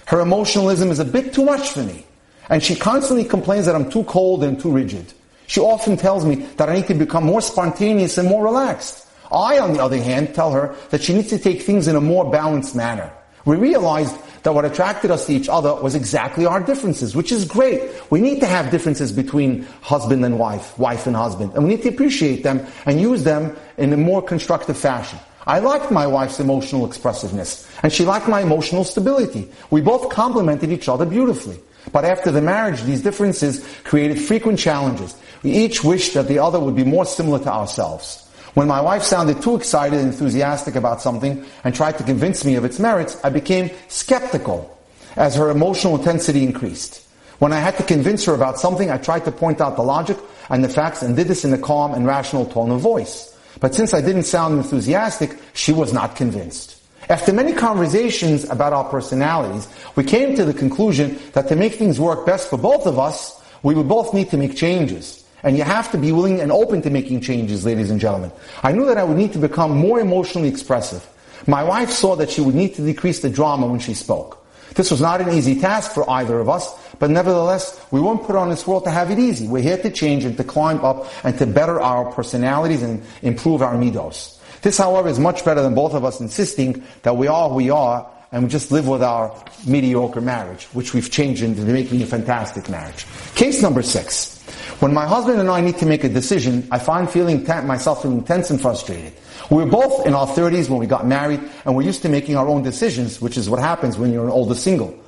Her 0.08 0.22
emotionalism 0.22 0.92
is 0.92 1.00
a 1.00 1.06
bit 1.06 1.34
too 1.34 1.46
much 1.46 1.70
for 1.70 1.84
me. 1.84 2.06
And 2.50 2.62
she 2.62 2.76
constantly 2.76 3.26
complains 3.26 3.66
that 3.66 3.76
I'm 3.76 3.90
too 3.90 4.04
cold 4.04 4.44
and 4.44 4.60
too 4.60 4.72
rigid. 4.72 5.14
She 5.48 5.60
often 5.60 5.98
tells 5.98 6.26
me 6.26 6.36
that 6.58 6.70
I 6.70 6.76
need 6.76 6.88
to 6.88 6.94
become 6.94 7.24
more 7.24 7.42
spontaneous 7.42 8.18
and 8.18 8.28
more 8.28 8.44
relaxed. 8.44 9.08
I, 9.32 9.60
on 9.60 9.74
the 9.74 9.82
other 9.82 10.02
hand, 10.02 10.36
tell 10.36 10.52
her 10.52 10.76
that 10.90 11.02
she 11.02 11.14
needs 11.14 11.30
to 11.30 11.40
take 11.40 11.62
things 11.62 11.88
in 11.88 11.96
a 11.96 12.02
more 12.02 12.30
balanced 12.30 12.76
manner. 12.76 13.12
We 13.46 13.56
realized 13.58 14.16
that 14.44 14.54
what 14.54 14.66
attracted 14.66 15.12
us 15.12 15.26
to 15.26 15.34
each 15.34 15.50
other 15.50 15.74
was 15.76 15.96
exactly 15.96 16.46
our 16.46 16.62
differences, 16.62 17.16
which 17.16 17.32
is 17.32 17.46
great. 17.46 17.82
We 18.10 18.22
need 18.22 18.40
to 18.42 18.46
have 18.46 18.72
differences 18.72 19.12
between 19.12 19.64
husband 19.82 20.24
and 20.24 20.38
wife, 20.38 20.78
wife 20.78 21.08
and 21.08 21.16
husband, 21.16 21.54
and 21.56 21.64
we 21.64 21.72
need 21.72 21.84
to 21.84 21.90
appreciate 21.90 22.44
them 22.44 22.66
and 22.86 23.02
use 23.02 23.24
them 23.24 23.56
in 23.78 23.92
a 23.92 23.98
more 23.98 24.22
constructive 24.22 24.78
fashion. 24.78 25.20
I 25.46 25.60
liked 25.60 25.92
my 25.92 26.08
wife's 26.08 26.40
emotional 26.40 26.86
expressiveness, 26.86 27.68
and 27.84 27.92
she 27.92 28.06
liked 28.06 28.28
my 28.28 28.42
emotional 28.42 28.84
stability. 28.84 29.52
We 29.70 29.82
both 29.82 30.10
complemented 30.10 30.72
each 30.72 30.88
other 30.88 31.06
beautifully. 31.06 31.60
But 31.92 32.06
after 32.06 32.32
the 32.32 32.42
marriage, 32.42 32.82
these 32.84 33.02
differences 33.02 33.66
created 33.84 34.20
frequent 34.20 34.58
challenges. 34.58 35.16
We 35.44 35.52
each 35.52 35.84
wished 35.84 36.14
that 36.14 36.28
the 36.28 36.40
other 36.40 36.60
would 36.60 36.76
be 36.76 36.86
more 36.86 37.06
similar 37.06 37.40
to 37.40 37.52
ourselves. 37.52 38.30
When 38.54 38.68
my 38.68 38.80
wife 38.80 39.04
sounded 39.04 39.42
too 39.42 39.56
excited 39.56 40.00
and 40.00 40.14
enthusiastic 40.14 40.76
about 40.76 41.02
something 41.02 41.44
and 41.64 41.76
tried 41.76 41.98
to 41.98 42.04
convince 42.04 42.46
me 42.46 42.56
of 42.56 42.64
its 42.64 42.80
merits, 42.80 43.18
I 43.24 43.30
became 43.30 43.72
skeptical 43.88 44.78
as 45.16 45.36
her 45.36 45.50
emotional 45.50 45.98
intensity 45.98 46.44
increased. 46.44 47.02
When 47.40 47.52
I 47.52 47.60
had 47.60 47.76
to 47.78 47.84
convince 47.84 48.24
her 48.26 48.34
about 48.34 48.60
something, 48.60 48.90
I 48.90 48.98
tried 48.98 49.26
to 49.26 49.32
point 49.32 49.60
out 49.60 49.76
the 49.76 49.84
logic 49.84 50.18
and 50.50 50.64
the 50.64 50.70
facts 50.70 51.02
and 51.02 51.16
did 51.16 51.28
this 51.28 51.44
in 51.44 51.54
a 51.54 51.58
calm 51.58 51.94
and 51.94 52.06
rational 52.06 52.46
tone 52.46 52.72
of 52.72 52.80
voice. 52.80 53.33
But 53.60 53.76
since 53.76 53.94
I 53.94 54.02
didn't 54.02 54.24
sound 54.24 54.58
enthusiastic, 54.58 55.38
she 55.54 55.72
was 55.72 55.94
not 55.94 56.16
convinced. 56.16 56.82
After 57.10 57.34
many 57.34 57.54
conversations 57.54 58.46
about 58.50 58.74
our 58.74 58.86
personalities, 58.86 59.68
we 59.96 60.04
came 60.04 60.36
to 60.36 60.46
the 60.46 60.54
conclusion 60.54 61.20
that 61.34 61.48
to 61.50 61.56
make 61.56 61.74
things 61.74 62.00
work 62.00 62.26
best 62.26 62.50
for 62.50 62.58
both 62.58 62.86
of 62.86 62.98
us, 62.98 63.42
we 63.62 63.76
would 63.76 63.88
both 63.88 64.14
need 64.14 64.30
to 64.30 64.38
make 64.38 64.56
changes. 64.56 65.24
And 65.44 65.58
you 65.58 65.64
have 65.64 65.92
to 65.92 65.98
be 65.98 66.14
willing 66.14 66.40
and 66.40 66.52
open 66.52 66.82
to 66.84 66.90
making 66.90 67.20
changes, 67.22 67.66
ladies 67.66 67.92
and 67.92 68.00
gentlemen. 68.00 68.32
I 68.64 68.72
knew 68.72 68.86
that 68.86 68.98
I 68.98 69.04
would 69.04 69.18
need 69.18 69.34
to 69.34 69.40
become 69.40 69.78
more 69.78 70.00
emotionally 70.00 70.48
expressive. 70.48 71.06
My 71.46 71.64
wife 71.64 71.92
saw 71.92 72.16
that 72.16 72.30
she 72.30 72.40
would 72.40 72.56
need 72.56 72.76
to 72.76 72.86
decrease 72.86 73.20
the 73.20 73.30
drama 73.30 73.68
when 73.68 73.80
she 73.80 73.94
spoke. 73.94 74.46
This 74.76 74.90
was 74.90 75.02
not 75.02 75.20
an 75.20 75.30
easy 75.34 75.60
task 75.60 75.92
for 75.92 76.10
either 76.10 76.40
of 76.40 76.48
us, 76.48 76.74
but 77.04 77.10
nevertheless, 77.10 77.86
we 77.92 78.00
weren't 78.00 78.24
put 78.24 78.38
on 78.38 78.48
this 78.48 78.66
world 78.66 78.86
to 78.86 78.90
have 78.90 79.12
it 79.12 79.20
easy. 79.20 79.46
We're 79.46 79.62
here 79.62 79.78
to 79.78 79.92
change 79.92 80.24
and 80.24 80.38
to 80.38 80.44
climb 80.46 80.80
up 80.86 81.06
and 81.26 81.38
to 81.38 81.46
better 81.46 81.82
our 81.82 82.10
personalities 82.10 82.82
and 82.82 83.04
improve 83.22 83.62
our 83.62 83.76
midos. 83.76 84.40
This, 84.62 84.78
however, 84.78 85.10
is 85.10 85.20
much 85.20 85.44
better 85.44 85.62
than 85.62 85.76
both 85.76 85.96
of 85.96 86.06
us 86.06 86.22
insisting 86.22 86.82
that 87.02 87.18
we 87.18 87.28
are 87.28 87.50
who 87.50 87.56
we 87.56 87.70
are 87.70 88.10
and 88.32 88.44
we 88.44 88.50
just 88.50 88.72
live 88.72 88.88
with 88.88 89.04
our 89.04 89.36
mediocre 89.68 90.22
marriage, 90.22 90.64
which 90.68 90.94
we've 90.94 91.12
changed 91.12 91.44
into 91.44 91.64
making 91.64 92.02
a 92.02 92.06
fantastic 92.06 92.70
marriage. 92.70 93.06
Case 93.36 93.62
number 93.62 93.82
six. 93.82 94.42
When 94.80 94.94
my 94.94 95.06
husband 95.06 95.42
and 95.42 95.50
I 95.50 95.60
need 95.60 95.80
to 95.80 95.86
make 95.86 96.06
a 96.06 96.10
decision, 96.10 96.66
I 96.72 96.80
find 96.80 97.10
feeling 97.10 97.46
myself 97.68 98.04
feeling 98.04 98.24
tense 98.24 98.50
and 98.50 98.62
frustrated. 98.62 99.12
We 99.50 99.58
were 99.58 99.70
both 99.70 100.08
in 100.08 100.14
our 100.14 100.28
30s 100.28 100.70
when 100.70 100.80
we 100.80 100.88
got 100.88 101.06
married, 101.06 101.42
and 101.66 101.76
we're 101.76 101.84
used 101.84 102.02
to 102.04 102.08
making 102.08 102.38
our 102.38 102.48
own 102.48 102.64
decisions, 102.64 103.20
which 103.20 103.36
is 103.36 103.50
what 103.50 103.60
happens 103.60 103.98
when 103.98 104.14
you're 104.14 104.24
an 104.24 104.32
older 104.32 104.56
single. 104.56 105.03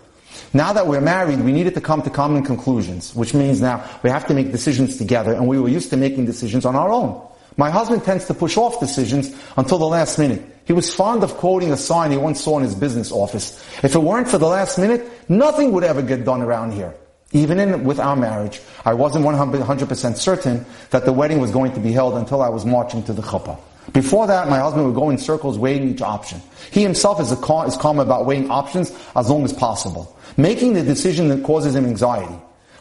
Now 0.55 0.71
that 0.71 0.87
we're 0.87 1.01
married, 1.01 1.41
we 1.41 1.51
needed 1.51 1.73
to 1.73 1.81
come 1.81 2.01
to 2.03 2.09
common 2.09 2.41
conclusions, 2.41 3.13
which 3.13 3.33
means 3.33 3.59
now 3.59 3.83
we 4.03 4.09
have 4.09 4.25
to 4.27 4.33
make 4.33 4.53
decisions 4.53 4.95
together, 4.95 5.33
and 5.33 5.49
we 5.49 5.59
were 5.59 5.67
used 5.67 5.89
to 5.89 5.97
making 5.97 6.27
decisions 6.27 6.65
on 6.65 6.77
our 6.77 6.89
own. 6.89 7.21
My 7.57 7.69
husband 7.69 8.05
tends 8.05 8.23
to 8.27 8.33
push 8.33 8.55
off 8.55 8.79
decisions 8.79 9.35
until 9.57 9.77
the 9.79 9.85
last 9.85 10.17
minute. 10.17 10.41
He 10.63 10.71
was 10.71 10.95
fond 10.95 11.23
of 11.23 11.33
quoting 11.35 11.73
a 11.73 11.77
sign 11.77 12.11
he 12.11 12.15
once 12.15 12.41
saw 12.41 12.55
in 12.57 12.63
his 12.63 12.73
business 12.73 13.11
office. 13.11 13.61
If 13.83 13.95
it 13.95 13.99
weren't 13.99 14.29
for 14.29 14.37
the 14.37 14.47
last 14.47 14.77
minute, 14.77 15.03
nothing 15.29 15.73
would 15.73 15.83
ever 15.83 16.01
get 16.01 16.23
done 16.23 16.41
around 16.41 16.71
here. 16.71 16.95
Even 17.33 17.59
in, 17.59 17.83
with 17.83 17.99
our 17.99 18.15
marriage, 18.15 18.61
I 18.85 18.93
wasn't 18.93 19.25
100% 19.25 20.15
certain 20.15 20.65
that 20.91 21.03
the 21.03 21.11
wedding 21.11 21.41
was 21.41 21.51
going 21.51 21.73
to 21.73 21.81
be 21.81 21.91
held 21.91 22.13
until 22.13 22.41
I 22.41 22.47
was 22.47 22.65
marching 22.65 23.03
to 23.03 23.11
the 23.11 23.21
chuppah. 23.21 23.59
Before 23.93 24.27
that, 24.27 24.49
my 24.49 24.59
husband 24.59 24.85
would 24.85 24.95
go 24.95 25.09
in 25.09 25.17
circles 25.17 25.57
weighing 25.57 25.89
each 25.89 26.01
option. 26.01 26.41
He 26.71 26.81
himself 26.81 27.19
is, 27.21 27.33
cal- 27.43 27.63
is 27.63 27.77
calm 27.77 27.99
about 27.99 28.25
weighing 28.25 28.49
options 28.49 28.91
as 29.15 29.29
long 29.29 29.43
as 29.43 29.53
possible. 29.53 30.15
Making 30.37 30.73
the 30.73 30.83
decision 30.83 31.29
that 31.29 31.43
causes 31.43 31.75
him 31.75 31.85
anxiety, 31.85 32.35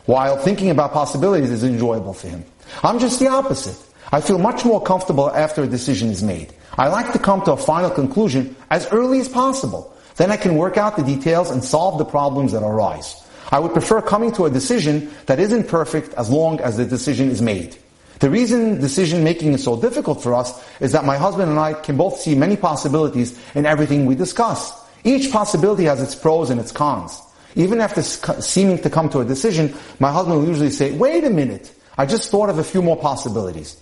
while 0.07 0.37
thinking 0.37 0.71
about 0.71 0.93
possibilities 0.93 1.51
is 1.51 1.63
enjoyable 1.63 2.15
for 2.15 2.29
him. 2.29 2.45
I'm 2.83 2.99
just 2.99 3.21
the 3.21 3.29
opposite. 3.29 3.77
I 4.13 4.21
feel 4.21 4.39
much 4.39 4.65
more 4.65 4.83
comfortable 4.83 5.31
after 5.31 5.63
a 5.63 5.67
decision 5.67 6.09
is 6.11 6.23
made. 6.23 6.53
I 6.77 6.89
like 6.89 7.13
to 7.13 7.19
come 7.19 7.43
to 7.43 7.53
a 7.53 7.57
final 7.57 7.91
conclusion 7.91 8.57
as 8.71 8.87
early 8.93 9.21
as 9.21 9.29
possible. 9.29 9.95
Then 10.17 10.31
I 10.31 10.37
can 10.37 10.57
work 10.57 10.77
out 10.77 10.97
the 10.97 11.03
details 11.03 11.51
and 11.51 11.63
solve 11.63 11.99
the 11.99 12.05
problems 12.05 12.53
that 12.53 12.63
arise. 12.63 13.21
I 13.51 13.59
would 13.59 13.73
prefer 13.73 14.01
coming 14.01 14.33
to 14.33 14.47
a 14.47 14.51
decision 14.51 15.13
that 15.27 15.39
isn't 15.39 15.69
perfect 15.69 16.15
as 16.15 16.31
long 16.31 16.61
as 16.61 16.77
the 16.77 16.85
decision 16.85 17.31
is 17.31 17.43
made. 17.43 17.77
The 18.21 18.31
reason 18.31 18.81
decision 18.81 19.25
making 19.25 19.53
is 19.53 19.65
so 19.65 19.81
difficult 19.81 20.23
for 20.23 20.35
us 20.35 20.63
is 20.81 20.93
that 20.93 21.05
my 21.05 21.17
husband 21.17 21.51
and 21.51 21.59
I 21.59 21.75
can 21.75 21.97
both 21.97 22.19
see 22.19 22.35
many 22.35 22.57
possibilities 22.57 23.39
in 23.55 23.67
everything 23.67 24.07
we 24.07 24.15
discuss. 24.15 24.73
Each 25.03 25.31
possibility 25.31 25.85
has 25.85 26.01
its 26.01 26.15
pros 26.15 26.51
and 26.51 26.61
its 26.61 26.73
cons. 26.73 27.21
Even 27.57 27.81
after 27.81 28.03
seeming 28.03 28.79
to 28.79 28.91
come 28.91 29.09
to 29.11 29.21
a 29.21 29.25
decision, 29.25 29.75
my 30.01 30.11
husband 30.11 30.41
will 30.41 30.49
usually 30.49 30.71
say, 30.71 30.93
wait 30.93 31.25
a 31.25 31.31
minute, 31.31 31.73
I 31.97 32.07
just 32.07 32.31
thought 32.31 32.51
of 32.51 32.59
a 32.59 32.65
few 32.65 32.83
more 32.83 32.97
possibilities. 32.97 33.81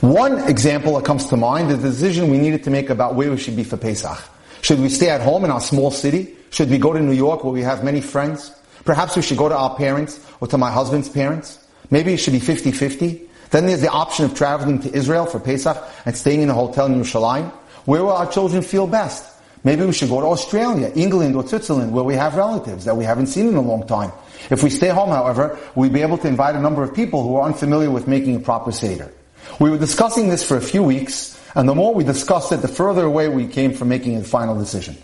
One 0.00 0.48
example 0.48 0.96
that 0.96 1.04
comes 1.04 1.26
to 1.26 1.36
mind 1.36 1.70
is 1.70 1.80
the 1.80 1.90
decision 1.90 2.28
we 2.28 2.38
needed 2.38 2.64
to 2.64 2.70
make 2.70 2.90
about 2.90 3.14
where 3.14 3.30
we 3.30 3.36
should 3.36 3.54
be 3.54 3.62
for 3.62 3.76
Pesach. 3.76 4.18
Should 4.60 4.80
we 4.80 4.88
stay 4.88 5.10
at 5.10 5.20
home 5.20 5.44
in 5.44 5.50
our 5.52 5.60
small 5.60 5.92
city? 5.92 6.36
Should 6.50 6.70
we 6.70 6.78
go 6.78 6.92
to 6.92 6.98
New 6.98 7.12
York 7.12 7.44
where 7.44 7.52
we 7.52 7.62
have 7.62 7.84
many 7.84 8.00
friends? 8.00 8.50
Perhaps 8.84 9.14
we 9.14 9.22
should 9.22 9.38
go 9.38 9.48
to 9.48 9.56
our 9.56 9.76
parents 9.76 10.18
or 10.40 10.48
to 10.48 10.58
my 10.58 10.72
husband's 10.72 11.08
parents. 11.08 11.61
Maybe 11.92 12.14
it 12.14 12.16
should 12.16 12.32
be 12.32 12.40
50-50. 12.40 13.20
Then 13.50 13.66
there's 13.66 13.82
the 13.82 13.90
option 13.90 14.24
of 14.24 14.34
traveling 14.34 14.80
to 14.80 14.92
Israel 14.96 15.26
for 15.26 15.38
Pesach 15.38 15.76
and 16.06 16.16
staying 16.16 16.40
in 16.40 16.48
a 16.48 16.54
hotel 16.54 16.86
in 16.86 16.94
Yerushalayim. 16.94 17.50
Where 17.84 18.02
will 18.02 18.12
our 18.12 18.32
children 18.32 18.62
feel 18.62 18.86
best? 18.86 19.28
Maybe 19.62 19.84
we 19.84 19.92
should 19.92 20.08
go 20.08 20.22
to 20.22 20.26
Australia, 20.28 20.90
England, 20.96 21.36
or 21.36 21.46
Switzerland 21.46 21.92
where 21.92 22.02
we 22.02 22.14
have 22.14 22.34
relatives 22.34 22.86
that 22.86 22.96
we 22.96 23.04
haven't 23.04 23.26
seen 23.26 23.46
in 23.46 23.56
a 23.56 23.60
long 23.60 23.86
time. 23.86 24.10
If 24.50 24.62
we 24.62 24.70
stay 24.70 24.88
home, 24.88 25.10
however, 25.10 25.58
we'd 25.74 25.92
be 25.92 26.00
able 26.00 26.16
to 26.16 26.28
invite 26.28 26.56
a 26.56 26.60
number 26.60 26.82
of 26.82 26.94
people 26.94 27.22
who 27.22 27.36
are 27.36 27.46
unfamiliar 27.46 27.90
with 27.90 28.08
making 28.08 28.36
a 28.36 28.40
proper 28.40 28.72
Seder. 28.72 29.12
We 29.60 29.70
were 29.70 29.78
discussing 29.78 30.30
this 30.30 30.42
for 30.42 30.56
a 30.56 30.62
few 30.62 30.82
weeks, 30.82 31.38
and 31.54 31.68
the 31.68 31.74
more 31.74 31.94
we 31.94 32.04
discussed 32.04 32.52
it, 32.52 32.62
the 32.62 32.68
further 32.68 33.04
away 33.04 33.28
we 33.28 33.46
came 33.46 33.74
from 33.74 33.88
making 33.88 34.16
a 34.16 34.24
final 34.24 34.58
decision. 34.58 34.96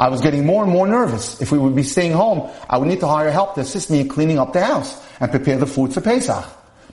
I 0.00 0.08
was 0.08 0.22
getting 0.22 0.46
more 0.46 0.64
and 0.64 0.72
more 0.72 0.88
nervous. 0.88 1.38
If 1.42 1.52
we 1.52 1.58
would 1.58 1.76
be 1.76 1.82
staying 1.82 2.12
home, 2.12 2.50
I 2.70 2.78
would 2.78 2.88
need 2.88 3.00
to 3.00 3.06
hire 3.06 3.30
help 3.30 3.54
to 3.56 3.60
assist 3.60 3.90
me 3.90 4.00
in 4.00 4.08
cleaning 4.08 4.38
up 4.38 4.54
the 4.54 4.64
house 4.64 4.98
and 5.20 5.30
prepare 5.30 5.58
the 5.58 5.66
food 5.66 5.92
for 5.92 6.00
Pesach. 6.00 6.42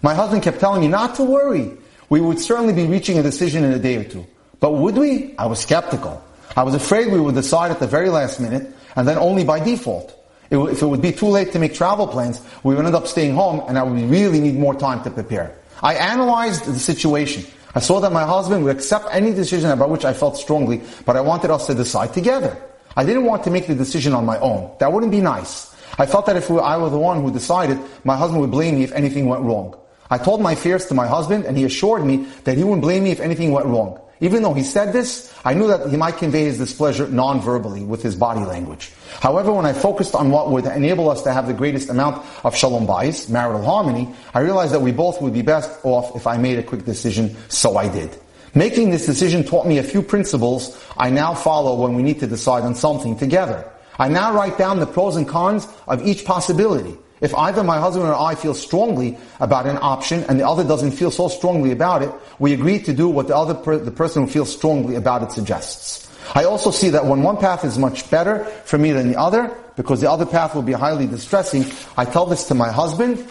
My 0.02 0.13
husband 0.13 0.43
kept 0.43 0.60
telling 0.60 0.82
me 0.82 0.89
not 0.89 1.15
to 1.15 1.24
worry. 1.24 1.72
We 2.10 2.20
would 2.20 2.38
certainly 2.38 2.74
be 2.74 2.86
reaching 2.86 3.17
a 3.17 3.24
decision 3.24 3.63
in 3.63 3.72
a 3.72 3.80
day 3.80 3.96
or 3.96 4.04
two. 4.04 4.28
But 4.60 4.74
would 4.74 4.98
we? 4.98 5.36
I 5.38 5.46
was 5.46 5.60
skeptical. 5.60 6.22
I 6.58 6.63
was 6.63 6.76
afraid 6.76 7.10
we 7.10 7.20
would 7.22 7.36
decide 7.36 7.72
at 7.72 7.80
the 7.80 7.88
very 7.88 8.10
last 8.10 8.41
minute 8.41 8.76
and 8.98 9.08
then 9.08 9.17
only 9.17 9.46
by 9.46 9.62
default. 9.62 10.13
If 10.52 10.82
it 10.82 10.86
would 10.86 11.02
be 11.02 11.13
too 11.13 11.28
late 11.28 11.54
to 11.54 11.60
make 11.60 11.76
travel 11.76 12.08
plans, 12.08 12.41
we 12.63 12.76
would 12.76 12.86
end 12.86 12.96
up 12.96 13.08
staying 13.08 13.36
home 13.36 13.63
and 13.70 13.78
I 13.78 13.84
would 13.84 14.02
really 14.10 14.41
need 14.41 14.56
more 14.56 14.76
time 14.76 15.02
to 15.04 15.12
prepare. 15.12 15.56
I 15.82 15.96
analyzed 15.96 16.65
the 16.65 16.78
situation. 16.78 17.46
I 17.74 17.80
saw 17.80 18.02
that 18.02 18.12
my 18.12 18.26
husband 18.26 18.65
would 18.65 18.76
accept 18.76 19.08
any 19.12 19.32
decision 19.34 19.70
about 19.70 19.91
which 19.91 20.04
I 20.04 20.12
felt 20.12 20.36
strongly, 20.36 20.82
but 21.06 21.15
I 21.15 21.22
wanted 21.22 21.52
us 21.52 21.67
to 21.67 21.74
decide 21.74 22.13
together. 22.13 22.58
I 22.98 23.06
didn't 23.06 23.26
want 23.26 23.44
to 23.44 23.52
make 23.52 23.68
the 23.68 23.76
decision 23.76 24.14
on 24.14 24.26
my 24.26 24.40
own. 24.40 24.76
That 24.80 24.92
wouldn't 24.92 25.12
be 25.12 25.22
nice. 25.22 25.72
I 26.00 26.08
felt 26.08 26.26
that 26.26 26.36
if 26.36 26.50
I 26.50 26.78
were 26.78 26.90
the 26.90 26.98
one 26.98 27.22
who 27.22 27.32
decided, 27.32 27.78
my 28.04 28.18
husband 28.18 28.42
would 28.42 28.50
blame 28.50 28.76
me 28.76 28.84
if 28.84 28.92
anything 28.92 29.28
went 29.28 29.44
wrong. 29.44 29.78
I 30.10 30.18
told 30.18 30.42
my 30.42 30.56
fears 30.56 30.88
to 30.88 30.96
my 30.96 31.06
husband 31.06 31.46
and 31.46 31.56
he 31.56 31.64
assured 31.64 32.04
me 32.04 32.26
that 32.46 32.58
he 32.58 32.64
wouldn't 32.64 32.82
blame 32.82 33.04
me 33.04 33.12
if 33.12 33.20
anything 33.20 33.52
went 33.52 33.68
wrong. 33.68 34.02
Even 34.20 34.42
though 34.42 34.54
he 34.56 34.64
said 34.64 34.94
this, 34.94 35.32
I 35.46 35.54
knew 35.54 35.68
that 35.68 35.92
he 35.92 35.98
might 35.98 36.18
convey 36.18 36.46
his 36.46 36.58
displeasure 36.58 37.08
non-verbally 37.08 37.84
with 37.84 38.02
his 38.02 38.16
body 38.16 38.44
language. 38.44 38.92
However, 39.20 39.54
when 39.54 39.68
I 39.68 39.74
focused 39.74 40.16
on 40.16 40.32
what 40.32 40.50
would 40.50 40.66
enable 40.66 41.12
us 41.12 41.22
to 41.22 41.34
have 41.34 41.46
the 41.46 41.54
greatest 41.54 41.90
amount 41.90 42.26
of 42.44 42.56
shalom 42.56 42.88
bayis, 42.88 43.30
marital 43.30 43.64
harmony, 43.64 44.10
I 44.34 44.40
realized 44.40 44.74
that 44.74 44.82
we 44.82 44.92
both 44.92 45.22
would 45.22 45.34
be 45.34 45.44
best 45.44 45.70
off 45.84 46.16
if 46.16 46.26
I 46.26 46.38
made 46.38 46.58
a 46.58 46.64
quick 46.64 46.84
decision, 46.84 47.36
so 47.48 47.78
I 47.78 47.90
did. 47.90 48.18
Making 48.58 48.89
this 48.89 49.06
decision 49.06 49.43
taught 49.43 49.67
me 49.67 49.78
a 49.78 49.84
few 49.84 50.02
principles 50.02 50.84
I 50.98 51.12
now 51.12 51.36
follow 51.36 51.76
when 51.76 51.93
we 51.93 52.02
need 52.02 52.20
to 52.22 52.26
decide 52.26 52.63
on 52.63 52.74
something 52.74 53.15
together. 53.15 53.72
I 54.00 54.08
now 54.08 54.34
write 54.34 54.58
down 54.58 54.80
the 54.80 54.88
pros 54.88 55.15
and 55.15 55.28
cons 55.28 55.67
of 55.88 56.02
each 56.02 56.26
possibility. 56.26 56.98
If 57.22 57.36
either 57.36 57.63
my 57.63 57.78
husband 57.80 58.08
or 58.08 58.15
I 58.15 58.34
feel 58.34 58.56
strongly 58.56 59.15
about 59.39 59.67
an 59.67 59.78
option 59.80 60.24
and 60.24 60.39
the 60.39 60.48
other 60.48 60.63
doesn't 60.63 60.93
feel 60.93 61.12
so 61.12 61.28
strongly 61.28 61.72
about 61.72 62.02
it, 62.02 62.12
we 62.39 62.54
agree 62.54 62.80
to 62.80 62.93
do 62.93 63.08
what 63.08 63.28
the 63.28 63.38
other 63.38 63.54
per- 63.54 63.78
the 63.78 63.91
person 63.91 64.24
who 64.24 64.28
feels 64.28 64.52
strongly 64.52 64.96
about 64.96 65.22
it 65.22 65.32
suggests. 65.32 66.10
I 66.34 66.46
also 66.46 66.72
see 66.72 66.89
that 66.89 67.06
when 67.06 67.22
one 67.22 67.38
path 67.38 67.63
is 67.63 67.78
much 67.78 68.10
better 68.10 68.46
for 68.65 68.80
me 68.80 68.91
than 68.91 69.12
the 69.12 69.20
other, 69.20 69.56
because 69.76 70.02
the 70.02 70.10
other 70.10 70.26
path 70.26 70.56
will 70.56 70.63
be 70.63 70.74
highly 70.74 71.06
distressing, 71.06 71.63
I 71.96 72.06
tell 72.06 72.26
this 72.26 72.48
to 72.48 72.56
my 72.56 72.72
husband, 72.72 73.24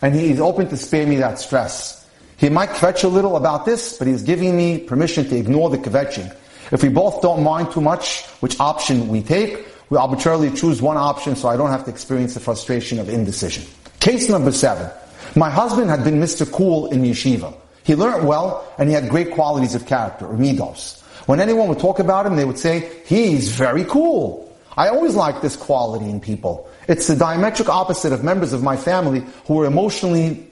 and 0.00 0.14
he 0.14 0.30
is 0.30 0.40
open 0.40 0.70
to 0.70 0.76
spare 0.78 1.06
me 1.06 1.16
that 1.16 1.38
stress. 1.38 1.99
He 2.40 2.48
might 2.48 2.70
kvetch 2.70 3.04
a 3.04 3.08
little 3.08 3.36
about 3.36 3.66
this, 3.66 3.98
but 3.98 4.08
he's 4.08 4.22
giving 4.22 4.56
me 4.56 4.78
permission 4.78 5.28
to 5.28 5.36
ignore 5.36 5.68
the 5.68 5.76
kvetching. 5.76 6.34
If 6.72 6.82
we 6.82 6.88
both 6.88 7.20
don't 7.20 7.42
mind 7.42 7.70
too 7.70 7.82
much 7.82 8.24
which 8.40 8.58
option 8.58 9.08
we 9.08 9.22
take, 9.22 9.66
we 9.90 9.98
arbitrarily 9.98 10.50
choose 10.50 10.80
one 10.80 10.96
option 10.96 11.36
so 11.36 11.48
I 11.48 11.58
don't 11.58 11.68
have 11.68 11.84
to 11.84 11.90
experience 11.90 12.32
the 12.32 12.40
frustration 12.40 12.98
of 12.98 13.10
indecision. 13.10 13.64
Case 14.00 14.30
number 14.30 14.52
seven. 14.52 14.90
My 15.36 15.50
husband 15.50 15.90
had 15.90 16.02
been 16.02 16.18
Mr. 16.18 16.50
Cool 16.50 16.90
in 16.90 17.02
yeshiva. 17.02 17.54
He 17.82 17.94
learned 17.94 18.26
well, 18.26 18.66
and 18.78 18.88
he 18.88 18.94
had 18.94 19.10
great 19.10 19.32
qualities 19.32 19.74
of 19.74 19.84
character, 19.84 20.26
or 20.26 20.34
midos. 20.34 21.02
When 21.26 21.40
anyone 21.40 21.68
would 21.68 21.78
talk 21.78 21.98
about 21.98 22.24
him, 22.24 22.36
they 22.36 22.46
would 22.46 22.58
say, 22.58 22.90
he's 23.04 23.50
very 23.50 23.84
cool. 23.84 24.50
I 24.78 24.88
always 24.88 25.14
liked 25.14 25.42
this 25.42 25.56
quality 25.56 26.08
in 26.08 26.20
people. 26.20 26.68
It's 26.88 27.06
the 27.06 27.14
diametric 27.14 27.68
opposite 27.68 28.12
of 28.12 28.24
members 28.24 28.54
of 28.54 28.62
my 28.62 28.76
family 28.76 29.24
who 29.44 29.54
were 29.54 29.66
emotionally 29.66 30.46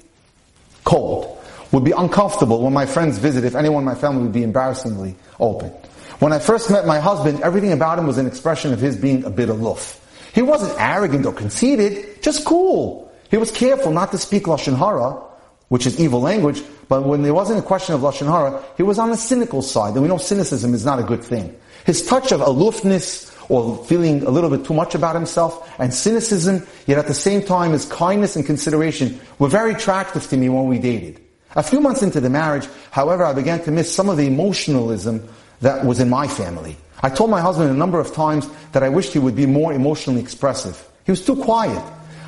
cold, 0.84 1.37
would 1.72 1.84
be 1.84 1.92
uncomfortable 1.92 2.62
when 2.62 2.72
my 2.72 2.86
friends 2.86 3.18
visit, 3.18 3.44
if 3.44 3.54
anyone 3.54 3.82
in 3.82 3.84
my 3.84 3.94
family 3.94 4.22
would 4.22 4.32
be 4.32 4.42
embarrassingly 4.42 5.16
open. 5.38 5.70
When 6.18 6.32
I 6.32 6.38
first 6.38 6.70
met 6.70 6.86
my 6.86 6.98
husband, 6.98 7.40
everything 7.42 7.72
about 7.72 7.98
him 7.98 8.06
was 8.06 8.18
an 8.18 8.26
expression 8.26 8.72
of 8.72 8.80
his 8.80 8.96
being 8.96 9.24
a 9.24 9.30
bit 9.30 9.48
aloof. 9.48 10.04
He 10.34 10.42
wasn't 10.42 10.74
arrogant 10.80 11.26
or 11.26 11.32
conceited, 11.32 12.22
just 12.22 12.44
cool. 12.44 13.12
He 13.30 13.36
was 13.36 13.50
careful 13.50 13.92
not 13.92 14.10
to 14.12 14.18
speak 14.18 14.44
Lashon 14.44 14.76
Hara, 14.76 15.22
which 15.68 15.86
is 15.86 16.00
evil 16.00 16.20
language, 16.20 16.62
but 16.88 17.04
when 17.04 17.22
there 17.22 17.34
wasn't 17.34 17.58
a 17.58 17.62
question 17.62 17.94
of 17.94 18.00
Lashon 18.00 18.26
Hara, 18.26 18.62
he 18.76 18.82
was 18.82 18.98
on 18.98 19.10
the 19.10 19.16
cynical 19.16 19.62
side, 19.62 19.92
and 19.92 20.02
we 20.02 20.08
know 20.08 20.16
cynicism 20.16 20.74
is 20.74 20.84
not 20.84 20.98
a 20.98 21.02
good 21.02 21.22
thing. 21.22 21.54
His 21.84 22.06
touch 22.06 22.32
of 22.32 22.40
aloofness 22.40 23.34
or 23.48 23.82
feeling 23.84 24.22
a 24.24 24.30
little 24.30 24.50
bit 24.50 24.64
too 24.64 24.74
much 24.74 24.94
about 24.94 25.14
himself 25.14 25.72
and 25.78 25.92
cynicism, 25.92 26.66
yet 26.86 26.98
at 26.98 27.06
the 27.06 27.14
same 27.14 27.42
time 27.42 27.72
his 27.72 27.84
kindness 27.86 28.36
and 28.36 28.44
consideration 28.44 29.20
were 29.38 29.48
very 29.48 29.72
attractive 29.72 30.26
to 30.28 30.36
me 30.36 30.48
when 30.48 30.66
we 30.66 30.78
dated. 30.78 31.20
A 31.58 31.62
few 31.64 31.80
months 31.80 32.02
into 32.02 32.20
the 32.20 32.30
marriage, 32.30 32.68
however, 32.92 33.24
I 33.24 33.32
began 33.32 33.60
to 33.64 33.72
miss 33.72 33.92
some 33.92 34.08
of 34.08 34.16
the 34.16 34.28
emotionalism 34.28 35.28
that 35.60 35.84
was 35.84 35.98
in 35.98 36.08
my 36.08 36.28
family. 36.28 36.76
I 37.02 37.10
told 37.10 37.30
my 37.30 37.40
husband 37.40 37.68
a 37.68 37.74
number 37.74 37.98
of 37.98 38.14
times 38.14 38.48
that 38.70 38.84
I 38.84 38.88
wished 38.88 39.12
he 39.12 39.18
would 39.18 39.34
be 39.34 39.44
more 39.44 39.72
emotionally 39.72 40.20
expressive. 40.20 40.80
He 41.04 41.10
was 41.10 41.26
too 41.26 41.34
quiet. 41.34 41.82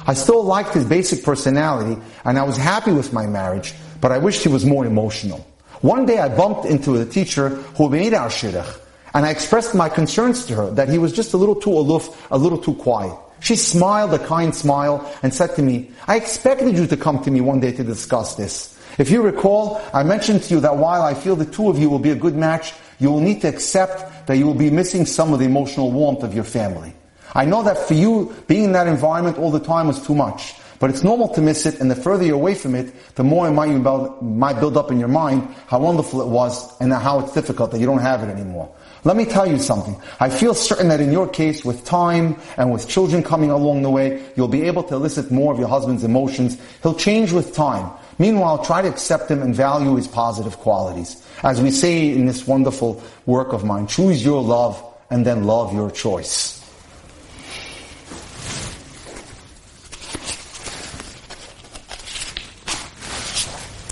I 0.04 0.14
still 0.14 0.42
liked 0.42 0.74
his 0.74 0.84
basic 0.84 1.22
personality, 1.22 2.02
and 2.24 2.40
I 2.40 2.42
was 2.42 2.56
happy 2.56 2.90
with 2.90 3.12
my 3.12 3.28
marriage, 3.28 3.72
but 4.00 4.10
I 4.10 4.18
wished 4.18 4.42
he 4.42 4.48
was 4.48 4.66
more 4.66 4.84
emotional. 4.84 5.46
One 5.80 6.06
day 6.06 6.18
I 6.18 6.28
bumped 6.28 6.64
into 6.64 7.00
a 7.00 7.06
teacher 7.06 7.50
who 7.78 7.88
made 7.88 8.14
our 8.14 8.30
shidduch, 8.30 8.80
and 9.14 9.24
I 9.24 9.30
expressed 9.30 9.76
my 9.76 9.88
concerns 9.88 10.44
to 10.46 10.56
her 10.56 10.70
that 10.72 10.88
he 10.88 10.98
was 10.98 11.12
just 11.12 11.34
a 11.34 11.36
little 11.36 11.54
too 11.54 11.78
aloof, 11.78 12.26
a 12.32 12.36
little 12.36 12.58
too 12.58 12.74
quiet. 12.74 13.16
She 13.38 13.54
smiled 13.54 14.12
a 14.12 14.18
kind 14.18 14.52
smile 14.52 15.08
and 15.22 15.32
said 15.32 15.54
to 15.54 15.62
me, 15.62 15.92
I 16.08 16.16
expected 16.16 16.76
you 16.76 16.88
to 16.88 16.96
come 16.96 17.22
to 17.22 17.30
me 17.30 17.40
one 17.40 17.60
day 17.60 17.70
to 17.70 17.84
discuss 17.84 18.34
this. 18.34 18.76
If 18.98 19.11
you 19.11 19.22
recall, 19.22 19.81
I 19.92 20.03
mentioned 20.03 20.42
to 20.44 20.55
you 20.55 20.61
that 20.61 20.76
while 20.76 21.03
I 21.03 21.14
feel 21.14 21.37
the 21.37 21.44
two 21.44 21.68
of 21.68 21.79
you 21.79 21.88
will 21.88 21.98
be 21.98 22.11
a 22.11 22.16
good 22.16 22.35
match, 22.35 22.72
you 22.98 23.11
will 23.11 23.20
need 23.20 23.40
to 23.42 23.48
accept 23.48 24.26
that 24.26 24.37
you 24.37 24.46
will 24.46 24.55
be 24.55 24.70
missing 24.70 25.07
some 25.07 25.33
of 25.33 25.38
the 25.38 25.46
emotional 25.46 25.90
warmth 25.90 26.22
of 26.22 26.35
your 26.35 26.44
family. 26.44 26.94
I 27.35 27.44
know 27.44 27.62
that 27.62 27.79
for 27.79 27.94
you, 27.94 28.35
being 28.46 28.64
in 28.64 28.72
that 28.72 28.87
environment 28.87 29.38
all 29.38 29.50
the 29.50 29.61
time 29.61 29.87
was 29.87 30.05
too 30.05 30.14
much. 30.14 30.55
But 30.81 30.88
it's 30.88 31.05
normal 31.05 31.29
to 31.35 31.42
miss 31.42 31.66
it, 31.66 31.79
and 31.79 31.90
the 31.90 31.94
further 31.94 32.24
you're 32.24 32.37
away 32.37 32.55
from 32.55 32.74
it, 32.74 33.14
the 33.14 33.22
more 33.22 33.46
it 33.46 33.53
might 33.53 33.83
build, 33.83 34.22
might 34.22 34.59
build 34.59 34.79
up 34.79 34.90
in 34.90 34.98
your 34.98 35.09
mind 35.09 35.46
how 35.66 35.79
wonderful 35.79 36.22
it 36.22 36.29
was 36.29 36.81
and 36.81 36.90
how 36.90 37.20
it's 37.20 37.35
difficult 37.35 37.70
that 37.72 37.81
you 37.81 37.87
don't 37.87 37.98
have 37.98 38.22
it 38.22 38.33
anymore. 38.33 38.74
Let 39.05 39.16
me 39.16 39.26
tell 39.26 39.46
you 39.46 39.59
something. 39.59 39.94
I 40.20 40.31
feel 40.31 40.55
certain 40.55 40.88
that 40.88 41.00
in 41.00 41.12
your 41.12 41.29
case, 41.29 41.66
with 41.66 41.85
time 41.85 42.37
and 42.57 42.72
with 42.72 42.88
children 42.88 43.22
coming 43.22 43.50
along 43.50 43.83
the 43.83 43.90
way, 43.90 44.22
you'll 44.37 44.48
be 44.48 44.62
able 44.62 44.83
to 44.85 44.94
elicit 44.94 45.31
more 45.31 45.53
of 45.53 45.59
your 45.59 45.68
husband's 45.68 46.03
emotions. 46.03 46.57
He'll 46.83 46.94
change 46.94 47.33
with 47.33 47.55
time. 47.55 47.90
Meanwhile, 48.20 48.66
try 48.66 48.83
to 48.83 48.88
accept 48.88 49.30
him 49.30 49.40
and 49.40 49.54
value 49.54 49.96
his 49.96 50.06
positive 50.06 50.59
qualities. 50.59 51.24
As 51.42 51.59
we 51.59 51.70
say 51.70 52.11
in 52.11 52.26
this 52.26 52.46
wonderful 52.46 53.02
work 53.24 53.54
of 53.54 53.64
mine, 53.64 53.87
choose 53.87 54.22
your 54.22 54.42
love 54.42 54.76
and 55.09 55.24
then 55.24 55.44
love 55.44 55.72
your 55.72 55.90
choice. 55.90 56.61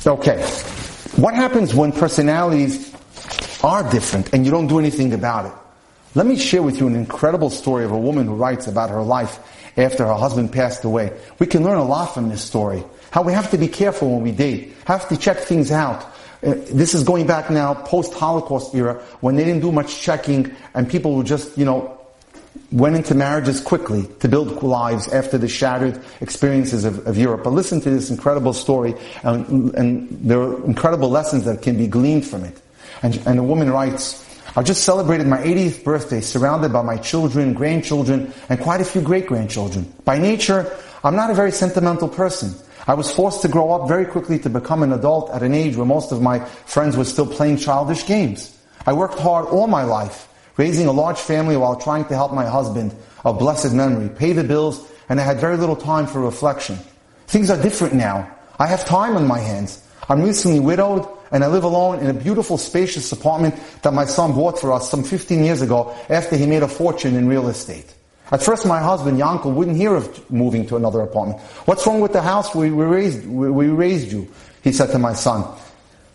Okay. 0.06 0.42
What 1.16 1.32
happens 1.32 1.74
when 1.74 1.90
personalities 1.92 2.94
are 3.64 3.90
different 3.90 4.34
and 4.34 4.44
you 4.44 4.50
don't 4.50 4.66
do 4.66 4.78
anything 4.78 5.14
about 5.14 5.46
it? 5.46 5.52
Let 6.14 6.26
me 6.26 6.36
share 6.36 6.62
with 6.62 6.80
you 6.80 6.86
an 6.86 6.96
incredible 6.96 7.48
story 7.48 7.86
of 7.86 7.92
a 7.92 7.98
woman 7.98 8.26
who 8.26 8.34
writes 8.34 8.66
about 8.66 8.90
her 8.90 9.02
life 9.02 9.38
after 9.78 10.04
her 10.04 10.14
husband 10.14 10.52
passed 10.52 10.84
away. 10.84 11.18
We 11.38 11.46
can 11.46 11.64
learn 11.64 11.78
a 11.78 11.84
lot 11.84 12.12
from 12.12 12.28
this 12.28 12.42
story. 12.42 12.84
How 13.10 13.22
we 13.22 13.32
have 13.32 13.50
to 13.50 13.58
be 13.58 13.68
careful 13.68 14.10
when 14.12 14.22
we 14.22 14.32
date. 14.32 14.74
Have 14.86 15.08
to 15.08 15.16
check 15.16 15.38
things 15.38 15.72
out. 15.72 16.02
Uh, 16.42 16.54
this 16.70 16.94
is 16.94 17.02
going 17.02 17.26
back 17.26 17.50
now, 17.50 17.74
post-Holocaust 17.74 18.74
era, 18.74 18.94
when 19.20 19.34
they 19.36 19.44
didn't 19.44 19.60
do 19.60 19.72
much 19.72 20.00
checking 20.00 20.54
and 20.74 20.88
people 20.88 21.16
would 21.16 21.26
just, 21.26 21.58
you 21.58 21.64
know, 21.64 21.98
went 22.70 22.94
into 22.96 23.14
marriages 23.14 23.60
quickly 23.60 24.06
to 24.20 24.28
build 24.28 24.62
lives 24.62 25.08
after 25.08 25.38
the 25.38 25.48
shattered 25.48 26.00
experiences 26.20 26.84
of, 26.84 27.06
of 27.06 27.16
Europe. 27.16 27.42
But 27.44 27.50
listen 27.50 27.80
to 27.80 27.90
this 27.90 28.10
incredible 28.10 28.52
story, 28.52 28.94
and, 29.22 29.74
and, 29.74 30.08
there 30.10 30.40
are 30.40 30.64
incredible 30.64 31.08
lessons 31.08 31.44
that 31.44 31.62
can 31.62 31.76
be 31.76 31.86
gleaned 31.86 32.26
from 32.26 32.44
it. 32.44 32.60
And, 33.02 33.16
and 33.26 33.38
the 33.38 33.42
woman 33.42 33.70
writes, 33.70 34.24
I 34.56 34.62
just 34.62 34.84
celebrated 34.84 35.26
my 35.26 35.38
80th 35.38 35.84
birthday 35.84 36.20
surrounded 36.20 36.72
by 36.72 36.82
my 36.82 36.96
children, 36.96 37.54
grandchildren, 37.54 38.32
and 38.48 38.60
quite 38.60 38.80
a 38.80 38.84
few 38.84 39.00
great-grandchildren. 39.00 39.92
By 40.04 40.18
nature, 40.18 40.70
I'm 41.04 41.16
not 41.16 41.30
a 41.30 41.34
very 41.34 41.52
sentimental 41.52 42.08
person. 42.08 42.54
I 42.88 42.94
was 42.94 43.10
forced 43.10 43.42
to 43.42 43.48
grow 43.48 43.72
up 43.72 43.86
very 43.86 44.06
quickly 44.06 44.38
to 44.38 44.48
become 44.48 44.82
an 44.82 44.94
adult 44.94 45.30
at 45.30 45.42
an 45.42 45.52
age 45.52 45.76
where 45.76 45.84
most 45.84 46.10
of 46.10 46.22
my 46.22 46.40
friends 46.40 46.96
were 46.96 47.04
still 47.04 47.26
playing 47.26 47.58
childish 47.58 48.06
games. 48.06 48.58
I 48.86 48.94
worked 48.94 49.18
hard 49.18 49.44
all 49.44 49.66
my 49.66 49.84
life 49.84 50.26
raising 50.56 50.86
a 50.86 50.92
large 50.92 51.18
family 51.18 51.56
while 51.56 51.76
trying 51.76 52.06
to 52.06 52.16
help 52.16 52.32
my 52.32 52.46
husband 52.46 52.94
of 53.26 53.38
blessed 53.38 53.74
memory, 53.74 54.08
pay 54.08 54.32
the 54.32 54.42
bills, 54.42 54.90
and 55.10 55.20
I 55.20 55.22
had 55.22 55.38
very 55.38 55.58
little 55.58 55.76
time 55.76 56.06
for 56.06 56.20
reflection. 56.20 56.78
Things 57.26 57.50
are 57.50 57.62
different 57.62 57.92
now. 57.92 58.34
I 58.58 58.66
have 58.66 58.86
time 58.86 59.16
on 59.18 59.26
my 59.26 59.38
hands. 59.38 59.86
I'm 60.08 60.22
recently 60.22 60.58
widowed 60.58 61.06
and 61.30 61.44
I 61.44 61.48
live 61.48 61.64
alone 61.64 61.98
in 61.98 62.08
a 62.08 62.14
beautiful 62.14 62.56
spacious 62.56 63.12
apartment 63.12 63.54
that 63.82 63.92
my 63.92 64.06
son 64.06 64.32
bought 64.32 64.58
for 64.58 64.72
us 64.72 64.90
some 64.90 65.04
15 65.04 65.44
years 65.44 65.60
ago 65.60 65.94
after 66.08 66.36
he 66.36 66.46
made 66.46 66.62
a 66.62 66.68
fortune 66.68 67.16
in 67.16 67.28
real 67.28 67.48
estate. 67.48 67.94
At 68.30 68.42
first 68.42 68.66
my 68.66 68.80
husband, 68.80 69.18
Yankel, 69.18 69.54
wouldn't 69.54 69.76
hear 69.76 69.94
of 69.94 70.30
moving 70.30 70.66
to 70.66 70.76
another 70.76 71.00
apartment. 71.00 71.40
What's 71.64 71.86
wrong 71.86 72.00
with 72.00 72.12
the 72.12 72.20
house 72.20 72.54
we, 72.54 72.70
we 72.70 72.84
raised, 72.84 73.26
we, 73.26 73.50
we 73.50 73.68
raised 73.68 74.12
you? 74.12 74.28
He 74.62 74.72
said 74.72 74.90
to 74.90 74.98
my 74.98 75.14
son. 75.14 75.44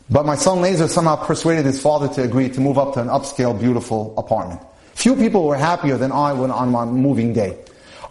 But 0.09 0.25
my 0.25 0.35
son 0.35 0.59
Lazer 0.59 0.87
somehow 0.87 1.15
persuaded 1.15 1.65
his 1.65 1.81
father 1.81 2.07
to 2.13 2.23
agree 2.23 2.49
to 2.49 2.61
move 2.61 2.77
up 2.77 2.93
to 2.95 3.01
an 3.01 3.07
upscale, 3.07 3.59
beautiful 3.59 4.13
apartment. 4.17 4.61
Few 4.93 5.15
people 5.15 5.47
were 5.47 5.57
happier 5.57 5.97
than 5.97 6.11
I 6.11 6.33
when 6.33 6.51
on 6.51 6.69
my 6.69 6.85
moving 6.85 7.33
day. 7.33 7.57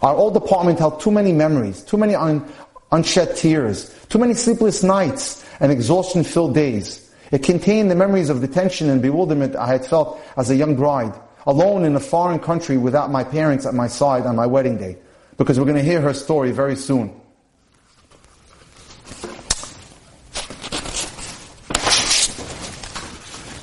Our 0.01 0.15
old 0.15 0.35
apartment 0.35 0.79
held 0.79 0.99
too 0.99 1.11
many 1.11 1.31
memories, 1.31 1.81
too 1.83 1.97
many 1.97 2.13
un- 2.13 2.45
unshed 2.91 3.37
tears, 3.37 3.95
too 4.09 4.17
many 4.17 4.33
sleepless 4.33 4.83
nights 4.83 5.45
and 5.61 5.71
exhaustion-filled 5.71 6.53
days. 6.53 7.09
It 7.31 7.41
contained 7.41 7.89
the 7.89 7.95
memories 7.95 8.29
of 8.29 8.41
the 8.41 8.47
tension 8.47 8.89
and 8.89 9.01
bewilderment 9.01 9.55
I 9.55 9.67
had 9.67 9.85
felt 9.85 10.19
as 10.35 10.49
a 10.49 10.55
young 10.55 10.75
bride, 10.75 11.13
alone 11.45 11.85
in 11.85 11.95
a 11.95 11.99
foreign 11.99 12.39
country 12.39 12.77
without 12.77 13.11
my 13.11 13.23
parents 13.23 13.65
at 13.65 13.73
my 13.73 13.87
side 13.87 14.25
on 14.25 14.35
my 14.35 14.45
wedding 14.45 14.77
day. 14.77 14.97
Because 15.37 15.59
we're 15.59 15.65
going 15.65 15.77
to 15.77 15.83
hear 15.83 16.01
her 16.01 16.13
story 16.13 16.51
very 16.51 16.75
soon. 16.75 17.19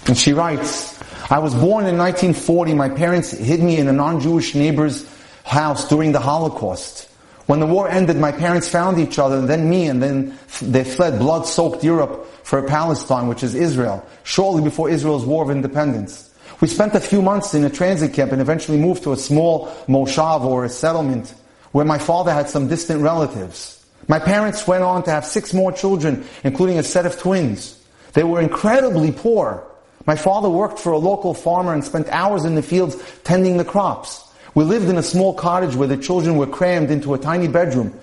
And 0.07 0.19
she 0.19 0.33
writes, 0.33 1.01
I 1.31 1.39
was 1.39 1.55
born 1.55 1.87
in 1.87 1.97
1940. 1.97 2.75
My 2.75 2.89
parents 2.89 3.31
hid 3.31 3.61
me 3.61 3.77
in 3.77 3.87
a 3.87 3.93
non-Jewish 3.93 4.57
neighbor's 4.57 5.09
house 5.45 5.89
during 5.89 6.11
the 6.11 6.19
Holocaust. 6.19 7.09
When 7.47 7.61
the 7.61 7.67
war 7.67 7.89
ended, 7.89 8.17
my 8.17 8.33
parents 8.33 8.69
found 8.69 8.99
each 8.99 9.19
other, 9.19 9.45
then 9.47 9.71
me, 9.71 9.87
and 9.87 10.03
then 10.03 10.39
they 10.63 10.83
fled 10.83 11.19
blood-soaked 11.19 11.85
Europe 11.85 12.27
for 12.45 12.63
Palestine, 12.63 13.29
which 13.29 13.45
is 13.45 13.55
Israel, 13.55 14.05
shortly 14.25 14.63
before 14.63 14.91
Israel's 14.91 15.25
War 15.25 15.45
of 15.45 15.51
Independence. 15.51 16.30
We 16.61 16.69
spent 16.69 16.95
a 16.95 17.01
few 17.01 17.23
months 17.23 17.55
in 17.55 17.65
a 17.65 17.71
transit 17.71 18.13
camp 18.13 18.33
and 18.33 18.41
eventually 18.41 18.79
moved 18.79 19.03
to 19.05 19.13
a 19.13 19.17
small 19.17 19.69
moshav 19.89 20.43
or 20.43 20.65
a 20.65 20.69
settlement 20.69 21.35
where 21.73 21.85
my 21.87 21.99
father 21.99 22.33
had 22.33 22.49
some 22.51 22.69
distant 22.69 23.03
relatives. 23.03 23.85
My 24.09 24.19
parents 24.19 24.67
went 24.67 24.83
on 24.83 25.03
to 25.05 25.11
have 25.11 25.25
six 25.25 25.55
more 25.55 25.73
children, 25.73 26.27
including 26.45 26.79
a 26.79 26.83
set 26.83 27.07
of 27.07 27.19
twins. 27.19 27.79
They 28.13 28.25
were 28.25 28.41
incredibly 28.41 29.13
poor. 29.13 29.65
My 30.05 30.17
father 30.17 30.51
worked 30.51 30.79
for 30.79 30.93
a 30.93 30.99
local 30.99 31.33
farmer 31.33 31.73
and 31.73 31.85
spent 31.85 32.09
hours 32.09 32.45
in 32.45 32.57
the 32.57 32.63
fields 32.63 32.97
tending 33.25 33.57
the 33.57 33.65
crops. 33.65 34.29
We 34.55 34.65
lived 34.65 34.89
in 34.89 34.99
a 34.99 35.03
small 35.03 35.33
cottage 35.33 35.77
where 35.77 35.89
the 35.89 35.97
children 35.97 36.37
were 36.37 36.47
crammed 36.47 36.91
into 36.91 37.15
a 37.15 37.19
tiny 37.19 37.49
bedroom. 37.49 37.95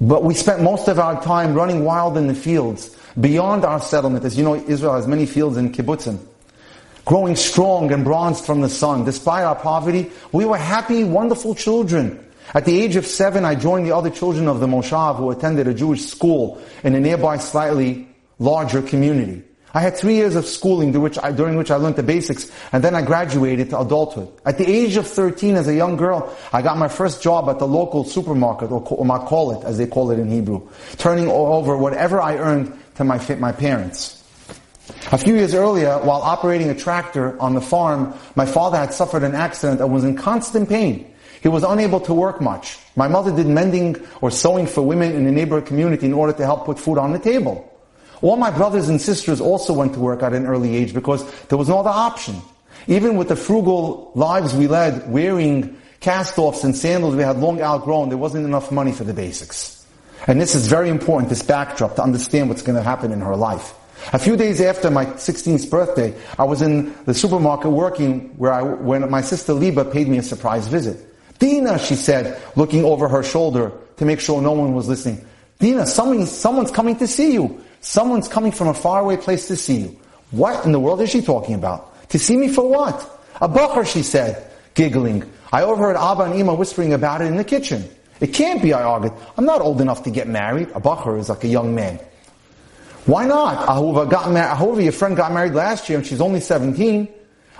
But 0.00 0.22
we 0.22 0.34
spent 0.34 0.62
most 0.62 0.88
of 0.88 0.98
our 0.98 1.20
time 1.22 1.54
running 1.54 1.84
wild 1.84 2.16
in 2.16 2.28
the 2.28 2.34
fields, 2.34 2.96
beyond 3.20 3.64
our 3.64 3.80
settlement. 3.80 4.24
As 4.24 4.38
you 4.38 4.44
know, 4.44 4.54
Israel 4.54 4.94
has 4.94 5.06
many 5.06 5.26
fields 5.26 5.56
in 5.56 5.72
kibbutzim. 5.72 6.18
Growing 7.08 7.36
strong 7.36 7.90
and 7.90 8.04
bronzed 8.04 8.44
from 8.44 8.60
the 8.60 8.68
sun. 8.68 9.06
Despite 9.06 9.42
our 9.42 9.54
poverty, 9.54 10.12
we 10.30 10.44
were 10.44 10.58
happy, 10.58 11.04
wonderful 11.04 11.54
children. 11.54 12.22
At 12.52 12.66
the 12.66 12.78
age 12.78 12.96
of 12.96 13.06
seven, 13.06 13.46
I 13.46 13.54
joined 13.54 13.86
the 13.86 13.96
other 13.96 14.10
children 14.10 14.46
of 14.46 14.60
the 14.60 14.66
Moshav 14.66 15.16
who 15.16 15.30
attended 15.30 15.66
a 15.66 15.72
Jewish 15.72 16.04
school 16.04 16.60
in 16.84 16.94
a 16.94 17.00
nearby 17.00 17.38
slightly 17.38 18.06
larger 18.38 18.82
community. 18.82 19.42
I 19.72 19.80
had 19.80 19.96
three 19.96 20.16
years 20.16 20.36
of 20.36 20.44
schooling 20.44 20.92
during 20.92 21.04
which, 21.04 21.18
I, 21.18 21.32
during 21.32 21.56
which 21.56 21.70
I 21.70 21.76
learned 21.76 21.96
the 21.96 22.02
basics, 22.02 22.52
and 22.72 22.84
then 22.84 22.94
I 22.94 23.00
graduated 23.00 23.70
to 23.70 23.80
adulthood. 23.80 24.28
At 24.44 24.58
the 24.58 24.68
age 24.70 24.96
of 24.96 25.06
13, 25.06 25.56
as 25.56 25.66
a 25.66 25.74
young 25.74 25.96
girl, 25.96 26.36
I 26.52 26.60
got 26.60 26.76
my 26.76 26.88
first 26.88 27.22
job 27.22 27.48
at 27.48 27.58
the 27.58 27.66
local 27.66 28.04
supermarket, 28.04 28.70
or, 28.70 28.86
or 28.86 29.06
makolet, 29.06 29.64
as 29.64 29.78
they 29.78 29.86
call 29.86 30.10
it 30.10 30.18
in 30.18 30.28
Hebrew, 30.28 30.68
turning 30.98 31.28
over 31.28 31.74
whatever 31.74 32.20
I 32.20 32.36
earned 32.36 32.78
to 32.96 33.04
my, 33.04 33.18
my 33.36 33.52
parents. 33.52 34.17
A 35.12 35.18
few 35.18 35.34
years 35.34 35.54
earlier, 35.54 35.98
while 35.98 36.22
operating 36.22 36.70
a 36.70 36.74
tractor 36.74 37.40
on 37.40 37.54
the 37.54 37.60
farm, 37.60 38.14
my 38.34 38.46
father 38.46 38.78
had 38.78 38.92
suffered 38.94 39.22
an 39.22 39.34
accident 39.34 39.80
and 39.80 39.92
was 39.92 40.04
in 40.04 40.16
constant 40.16 40.68
pain. 40.68 41.12
He 41.42 41.48
was 41.48 41.62
unable 41.62 42.00
to 42.00 42.14
work 42.14 42.40
much. 42.40 42.78
My 42.96 43.06
mother 43.08 43.34
did 43.34 43.46
mending 43.46 43.96
or 44.20 44.30
sewing 44.30 44.66
for 44.66 44.82
women 44.82 45.12
in 45.12 45.24
the 45.24 45.30
neighborhood 45.30 45.66
community 45.66 46.06
in 46.06 46.12
order 46.12 46.32
to 46.32 46.44
help 46.44 46.64
put 46.64 46.78
food 46.78 46.98
on 46.98 47.12
the 47.12 47.18
table. 47.18 47.64
All 48.22 48.36
my 48.36 48.50
brothers 48.50 48.88
and 48.88 49.00
sisters 49.00 49.40
also 49.40 49.72
went 49.72 49.94
to 49.94 50.00
work 50.00 50.22
at 50.22 50.32
an 50.32 50.46
early 50.46 50.74
age 50.74 50.92
because 50.92 51.24
there 51.46 51.58
was 51.58 51.68
no 51.68 51.78
other 51.78 51.90
option. 51.90 52.40
Even 52.88 53.16
with 53.16 53.28
the 53.28 53.36
frugal 53.36 54.10
lives 54.14 54.54
we 54.54 54.66
led, 54.66 55.10
wearing 55.10 55.76
cast-offs 56.00 56.64
and 56.64 56.74
sandals 56.74 57.14
we 57.14 57.22
had 57.22 57.38
long 57.38 57.60
outgrown, 57.60 58.08
there 58.08 58.18
wasn't 58.18 58.44
enough 58.44 58.72
money 58.72 58.92
for 58.92 59.04
the 59.04 59.14
basics. 59.14 59.86
And 60.26 60.40
this 60.40 60.54
is 60.54 60.66
very 60.66 60.88
important, 60.88 61.28
this 61.28 61.42
backdrop, 61.42 61.94
to 61.96 62.02
understand 62.02 62.48
what's 62.48 62.62
going 62.62 62.76
to 62.76 62.82
happen 62.82 63.12
in 63.12 63.20
her 63.20 63.36
life. 63.36 63.74
A 64.12 64.18
few 64.18 64.36
days 64.36 64.60
after 64.60 64.90
my 64.90 65.06
16th 65.06 65.68
birthday, 65.70 66.14
I 66.38 66.44
was 66.44 66.62
in 66.62 66.94
the 67.04 67.14
supermarket 67.14 67.70
working 67.70 68.30
where 68.38 68.52
I, 68.52 68.62
when 68.62 69.08
my 69.10 69.20
sister 69.20 69.52
Liba 69.52 69.84
paid 69.84 70.08
me 70.08 70.18
a 70.18 70.22
surprise 70.22 70.68
visit. 70.68 71.04
Dina, 71.38 71.78
she 71.78 71.94
said, 71.94 72.40
looking 72.56 72.84
over 72.84 73.08
her 73.08 73.22
shoulder 73.22 73.72
to 73.96 74.04
make 74.04 74.20
sure 74.20 74.40
no 74.40 74.52
one 74.52 74.74
was 74.74 74.88
listening. 74.88 75.24
Dina, 75.58 75.86
someone, 75.86 76.26
someone's 76.26 76.70
coming 76.70 76.96
to 76.96 77.06
see 77.06 77.32
you. 77.32 77.62
Someone's 77.80 78.28
coming 78.28 78.52
from 78.52 78.68
a 78.68 78.74
faraway 78.74 79.16
place 79.16 79.46
to 79.48 79.56
see 79.56 79.78
you. 79.78 80.00
What 80.30 80.64
in 80.64 80.72
the 80.72 80.80
world 80.80 81.00
is 81.00 81.10
she 81.10 81.22
talking 81.22 81.54
about? 81.54 82.08
To 82.10 82.18
see 82.18 82.36
me 82.36 82.48
for 82.48 82.68
what? 82.68 82.96
A 83.40 83.48
bacher, 83.48 83.86
she 83.86 84.02
said, 84.02 84.50
giggling. 84.74 85.24
I 85.52 85.62
overheard 85.62 85.96
Abba 85.96 86.24
and 86.24 86.40
Ima 86.40 86.54
whispering 86.54 86.92
about 86.92 87.22
it 87.22 87.26
in 87.26 87.36
the 87.36 87.44
kitchen. 87.44 87.88
It 88.20 88.34
can't 88.34 88.60
be, 88.60 88.72
I 88.72 88.82
argued. 88.82 89.12
I'm 89.36 89.44
not 89.44 89.60
old 89.60 89.80
enough 89.80 90.02
to 90.04 90.10
get 90.10 90.28
married. 90.28 90.68
A 90.70 90.80
bacher 90.80 91.18
is 91.18 91.28
like 91.28 91.44
a 91.44 91.48
young 91.48 91.74
man. 91.74 92.00
Why 93.08 93.24
not? 93.24 93.66
Ahuva 93.66 94.10
got 94.10 94.30
married. 94.30 94.54
Ahuva, 94.54 94.82
your 94.82 94.92
friend 94.92 95.16
got 95.16 95.32
married 95.32 95.54
last 95.54 95.88
year 95.88 95.96
and 95.96 96.06
she's 96.06 96.20
only 96.20 96.40
17. 96.40 97.08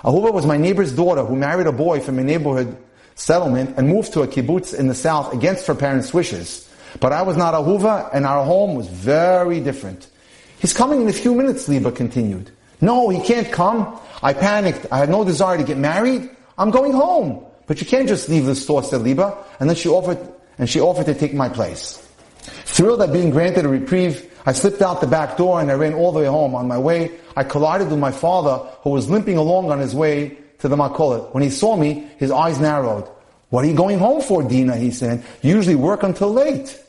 Ahuva 0.03 0.31
was 0.31 0.45
my 0.45 0.57
neighbor's 0.57 0.93
daughter 0.93 1.25
who 1.25 1.35
married 1.35 1.65
a 1.65 1.71
boy 1.71 2.01
from 2.01 2.19
a 2.19 2.23
neighborhood 2.23 2.77
settlement 3.15 3.73
and 3.75 3.87
moved 3.87 4.13
to 4.13 4.21
a 4.21 4.27
kibbutz 4.27 4.77
in 4.77 4.85
the 4.85 4.93
south 4.93 5.33
against 5.33 5.65
her 5.65 5.73
parents' 5.73 6.13
wishes. 6.13 6.69
But 6.99 7.13
I 7.13 7.23
was 7.23 7.35
not 7.35 7.55
Ahuva 7.55 8.11
and 8.13 8.27
our 8.27 8.45
home 8.45 8.75
was 8.75 8.85
very 8.89 9.59
different. 9.59 10.07
He's 10.59 10.71
coming 10.71 11.01
in 11.01 11.07
a 11.07 11.13
few 11.13 11.33
minutes, 11.33 11.67
Liba 11.67 11.93
continued. 11.93 12.51
No, 12.79 13.09
he 13.09 13.19
can't 13.19 13.51
come. 13.51 13.99
I 14.21 14.33
panicked. 14.33 14.85
I 14.91 14.99
had 14.99 15.09
no 15.09 15.23
desire 15.23 15.57
to 15.57 15.63
get 15.63 15.79
married. 15.79 16.29
I'm 16.59 16.69
going 16.69 16.93
home. 16.93 17.43
But 17.65 17.81
you 17.81 17.87
can't 17.87 18.07
just 18.07 18.29
leave 18.29 18.45
the 18.45 18.53
store, 18.53 18.83
said 18.83 19.01
Liba. 19.01 19.35
And 19.59 19.67
then 19.67 19.75
she 19.75 19.89
offered, 19.89 20.19
and 20.59 20.69
she 20.69 20.79
offered 20.79 21.07
to 21.07 21.15
take 21.15 21.33
my 21.33 21.49
place. 21.49 22.05
Thrilled 22.65 23.01
at 23.01 23.13
being 23.13 23.29
granted 23.29 23.65
a 23.65 23.69
reprieve, 23.69 24.25
I 24.45 24.53
slipped 24.53 24.81
out 24.81 25.01
the 25.01 25.07
back 25.07 25.37
door 25.37 25.59
and 25.61 25.69
I 25.69 25.75
ran 25.75 25.93
all 25.93 26.11
the 26.11 26.19
way 26.19 26.25
home. 26.25 26.55
On 26.55 26.67
my 26.67 26.77
way, 26.77 27.11
I 27.35 27.43
collided 27.43 27.89
with 27.89 27.99
my 27.99 28.11
father, 28.11 28.57
who 28.81 28.91
was 28.91 29.09
limping 29.09 29.37
along 29.37 29.71
on 29.71 29.79
his 29.79 29.93
way 29.93 30.37
to 30.59 30.67
the 30.67 30.75
makolet. 30.75 31.33
When 31.33 31.43
he 31.43 31.49
saw 31.49 31.75
me, 31.75 32.07
his 32.17 32.31
eyes 32.31 32.59
narrowed. 32.59 33.07
What 33.49 33.65
are 33.65 33.67
you 33.67 33.75
going 33.75 33.99
home 33.99 34.21
for, 34.21 34.43
Dina? 34.43 34.75
He 34.77 34.91
said. 34.91 35.23
You 35.41 35.55
usually 35.55 35.75
work 35.75 36.03
until 36.03 36.31
late. 36.31 36.79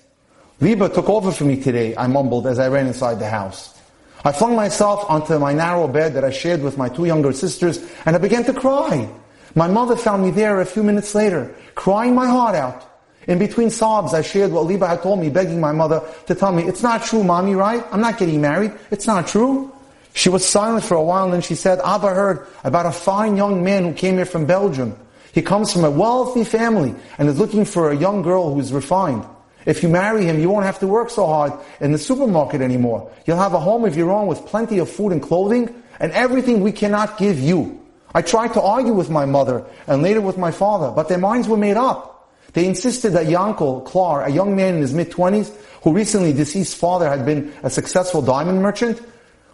Liba 0.61 0.91
took 0.91 1.09
over 1.09 1.33
for 1.33 1.45
me 1.45 1.61
today, 1.61 1.97
I 1.97 2.07
mumbled 2.07 2.47
as 2.47 2.59
I 2.59 2.69
ran 2.69 2.87
inside 2.87 3.19
the 3.19 3.29
house. 3.29 3.79
I 4.25 4.33
flung 4.33 4.55
myself 4.55 5.09
onto 5.09 5.39
my 5.39 5.55
narrow 5.55 5.89
bed 5.89 6.13
that 6.15 6.25
I 6.25 6.31
shared 6.31 6.63
with 6.63 6.77
my 6.77 6.91
two 6.91 7.07
younger 7.07 7.33
sisters, 7.33 7.83
and 8.05 8.15
I 8.15 8.19
began 8.19 8.45
to 8.45 8.53
cry. 8.53 9.09
My 9.55 9.69
mother 9.69 9.97
found 9.97 10.23
me 10.23 10.31
there 10.31 10.61
a 10.61 10.67
few 10.67 10.83
minutes 10.83 11.15
later, 11.15 11.55
crying 11.75 12.15
my 12.15 12.27
heart 12.27 12.55
out. 12.55 12.90
In 13.27 13.39
between 13.39 13.71
sobs, 13.71 14.15
I 14.15 14.23
shared 14.23 14.51
what 14.51 14.67
Liba 14.67 14.87
had 14.87 15.03
told 15.03 15.21
me, 15.21 15.29
begging 15.29 15.61
my 15.61 15.73
mother 15.73 16.03
to 16.27 16.35
tell 16.35 16.53
me, 16.53 16.65
it's 16.65 16.83
not 16.83 17.05
true, 17.05 17.23
mommy, 17.23 17.55
right? 17.55 17.85
I'm 17.93 18.01
not 18.01 18.19
getting 18.19 18.41
married. 18.41 18.73
It's 18.91 19.07
not 19.07 19.29
true. 19.29 19.73
She 20.15 20.29
was 20.29 20.45
silent 20.47 20.85
for 20.85 20.95
a 20.95 21.03
while 21.03 21.25
and 21.25 21.35
then 21.35 21.43
she 21.43 21.55
said, 21.55 21.81
Abba 21.85 22.09
heard 22.09 22.47
about 22.65 22.87
a 22.87 22.93
fine 22.93 23.37
young 23.37 23.63
man 23.63 23.85
who 23.85 23.93
came 23.93 24.17
here 24.17 24.25
from 24.25 24.47
Belgium. 24.47 24.97
He 25.33 25.43
comes 25.43 25.73
from 25.73 25.85
a 25.85 25.91
wealthy 25.91 26.45
family 26.45 26.95
and 27.19 27.29
is 27.29 27.39
looking 27.39 27.65
for 27.65 27.91
a 27.91 27.97
young 27.97 28.23
girl 28.23 28.53
who 28.53 28.59
is 28.59 28.73
refined. 28.73 29.25
If 29.67 29.83
you 29.83 29.89
marry 29.89 30.25
him, 30.25 30.41
you 30.41 30.49
won't 30.49 30.65
have 30.65 30.79
to 30.81 30.87
work 30.87 31.11
so 31.11 31.27
hard 31.27 31.53
in 31.81 31.93
the 31.93 31.99
supermarket 31.99 32.61
anymore. 32.61 33.13
You'll 33.27 33.37
have 33.37 33.55
a 33.55 33.61
home 33.61 33.85
of 33.85 33.97
your 33.97 34.11
own 34.11 34.27
with 34.27 34.45
plenty 34.47 34.79
of 34.79 34.89
food 34.89 35.13
and 35.13 35.23
clothing 35.23 35.73
and 36.01 36.11
everything 36.13 36.63
we 36.63 36.73
cannot 36.73 37.19
give 37.19 37.39
you. 37.39 37.81
I 38.13 38.23
tried 38.23 38.55
to 38.55 38.63
argue 38.63 38.95
with 38.95 39.11
my 39.11 39.27
mother 39.27 39.65
and 39.87 40.03
later 40.03 40.21
with 40.21 40.39
my 40.39 40.51
father, 40.51 40.91
but 40.91 41.09
their 41.09 41.19
minds 41.19 41.47
were 41.47 41.57
made 41.57 41.77
up. 41.77 42.20
They 42.53 42.67
insisted 42.67 43.11
that 43.11 43.27
Yankel 43.27 43.85
Klar, 43.85 44.25
a 44.25 44.31
young 44.31 44.57
man 44.57 44.77
in 44.77 44.81
his 44.81 44.93
mid-twenties, 44.93 45.53
who 45.83 45.93
recently 45.93 46.33
deceased 46.33 46.77
father 46.77 47.09
had 47.09 47.25
been 47.25 47.53
a 47.63 47.71
successful 47.71 48.23
diamond 48.23 48.63
merchant, 48.63 49.01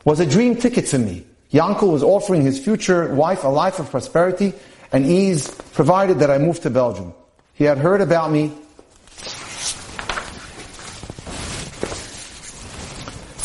was 0.05 0.21
a 0.21 0.27
dream 0.27 0.57
ticket 0.57 0.87
to 0.87 0.99
me. 0.99 1.27
Yankel 1.53 1.93
was 1.93 2.03
offering 2.03 2.43
his 2.43 2.59
future 2.59 3.15
wife 3.15 3.45
a 3.45 3.49
life 3.49 3.79
of 3.79 3.91
prosperity 3.91 4.53
and 4.93 5.05
ease, 5.07 5.51
provided 5.73 6.21
that 6.21 6.31
I 6.31 6.39
moved 6.39 6.63
to 6.63 6.71
Belgium. 6.71 7.13
He 7.55 7.65
had 7.65 7.79
heard 7.79 8.01
about 8.01 8.31
me 8.31 8.53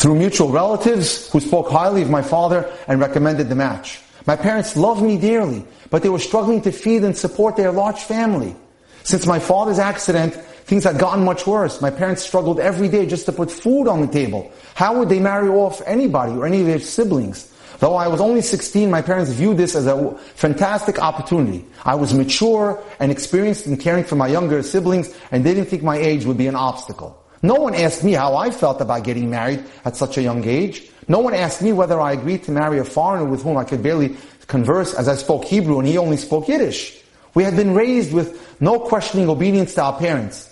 through 0.01 0.15
mutual 0.15 0.49
relatives 0.49 1.29
who 1.31 1.39
spoke 1.39 1.69
highly 1.69 2.01
of 2.01 2.09
my 2.09 2.21
father 2.21 2.71
and 2.87 2.99
recommended 2.99 3.49
the 3.49 3.55
match. 3.55 3.99
My 4.25 4.35
parents 4.35 4.75
loved 4.75 5.01
me 5.01 5.17
dearly, 5.17 5.65
but 5.89 6.01
they 6.03 6.09
were 6.09 6.19
struggling 6.19 6.61
to 6.61 6.71
feed 6.71 7.03
and 7.03 7.15
support 7.15 7.55
their 7.55 7.71
large 7.71 7.99
family. 7.99 8.55
Since 9.03 9.25
my 9.25 9.39
father's 9.39 9.79
accident, 9.79 10.35
things 10.65 10.83
had 10.83 10.97
gotten 10.97 11.25
much 11.25 11.47
worse. 11.47 11.81
My 11.81 11.89
parents 11.89 12.23
struggled 12.23 12.59
every 12.59 12.87
day 12.87 13.05
just 13.05 13.25
to 13.25 13.31
put 13.31 13.51
food 13.51 13.87
on 13.87 14.01
the 14.01 14.07
table. 14.07 14.51
How 14.75 14.97
would 14.99 15.09
they 15.09 15.19
marry 15.19 15.49
off 15.49 15.81
anybody 15.85 16.33
or 16.33 16.45
any 16.45 16.61
of 16.61 16.67
their 16.67 16.79
siblings? 16.79 17.51
Though 17.79 17.95
I 17.95 18.07
was 18.07 18.21
only 18.21 18.43
16, 18.43 18.91
my 18.91 19.01
parents 19.01 19.31
viewed 19.31 19.57
this 19.57 19.75
as 19.75 19.87
a 19.87 20.15
fantastic 20.35 21.01
opportunity. 21.01 21.65
I 21.83 21.95
was 21.95 22.13
mature 22.13 22.81
and 22.99 23.11
experienced 23.11 23.65
in 23.65 23.75
caring 23.77 24.03
for 24.03 24.15
my 24.15 24.27
younger 24.27 24.61
siblings 24.61 25.11
and 25.31 25.43
they 25.43 25.55
didn't 25.55 25.69
think 25.69 25.81
my 25.81 25.97
age 25.97 26.25
would 26.25 26.37
be 26.37 26.45
an 26.45 26.55
obstacle. 26.55 27.17
No 27.41 27.55
one 27.55 27.73
asked 27.73 28.03
me 28.03 28.11
how 28.11 28.35
I 28.35 28.51
felt 28.51 28.81
about 28.81 29.03
getting 29.03 29.31
married 29.31 29.65
at 29.83 29.95
such 29.95 30.19
a 30.19 30.21
young 30.21 30.47
age. 30.47 30.91
No 31.07 31.19
one 31.19 31.33
asked 31.33 31.63
me 31.63 31.73
whether 31.73 31.99
I 31.99 32.11
agreed 32.11 32.43
to 32.43 32.51
marry 32.51 32.77
a 32.77 32.85
foreigner 32.85 33.25
with 33.25 33.41
whom 33.41 33.57
I 33.57 33.63
could 33.63 33.81
barely 33.81 34.15
converse 34.45 34.93
as 34.93 35.07
I 35.07 35.15
spoke 35.15 35.45
Hebrew 35.45 35.79
and 35.79 35.87
he 35.87 35.97
only 35.97 36.17
spoke 36.17 36.47
Yiddish. 36.47 37.00
We 37.33 37.43
had 37.43 37.55
been 37.55 37.73
raised 37.73 38.13
with 38.13 38.61
no 38.61 38.79
questioning 38.79 39.29
obedience 39.29 39.73
to 39.75 39.83
our 39.83 39.97
parents. 39.97 40.47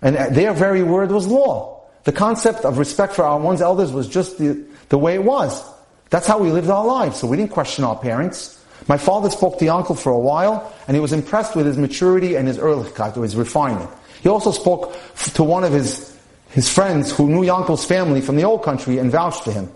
And 0.00 0.16
their 0.34 0.52
very 0.52 0.82
word 0.82 1.10
was 1.10 1.26
law. 1.26 1.82
The 2.04 2.12
concept 2.12 2.64
of 2.64 2.78
respect 2.78 3.14
for 3.14 3.24
our 3.24 3.38
one's 3.38 3.62
elders 3.62 3.92
was 3.92 4.08
just 4.08 4.38
the, 4.38 4.64
the 4.88 4.98
way 4.98 5.14
it 5.14 5.22
was. 5.22 5.62
That's 6.10 6.26
how 6.26 6.38
we 6.38 6.50
lived 6.50 6.68
our 6.68 6.84
lives. 6.84 7.20
So 7.20 7.26
we 7.26 7.36
didn't 7.36 7.52
question 7.52 7.84
our 7.84 7.96
parents. 7.96 8.58
My 8.88 8.98
father 8.98 9.30
spoke 9.30 9.58
to 9.60 9.64
Yankel 9.64 9.98
for 9.98 10.10
a 10.10 10.18
while, 10.18 10.72
and 10.88 10.96
he 10.96 11.00
was 11.00 11.12
impressed 11.12 11.54
with 11.54 11.66
his 11.66 11.78
maturity 11.78 12.34
and 12.34 12.48
his 12.48 12.58
ehrlichkeit, 12.58 13.16
or 13.16 13.22
his 13.22 13.36
refinement. 13.36 13.88
He 14.22 14.28
also 14.28 14.50
spoke 14.50 14.94
to 15.34 15.44
one 15.44 15.62
of 15.62 15.72
his, 15.72 16.16
his 16.50 16.68
friends 16.68 17.16
who 17.16 17.28
knew 17.28 17.42
Yankel's 17.42 17.84
family 17.84 18.20
from 18.20 18.36
the 18.36 18.44
old 18.44 18.64
country 18.64 18.98
and 18.98 19.10
vouched 19.10 19.44
for 19.44 19.52
him. 19.52 19.70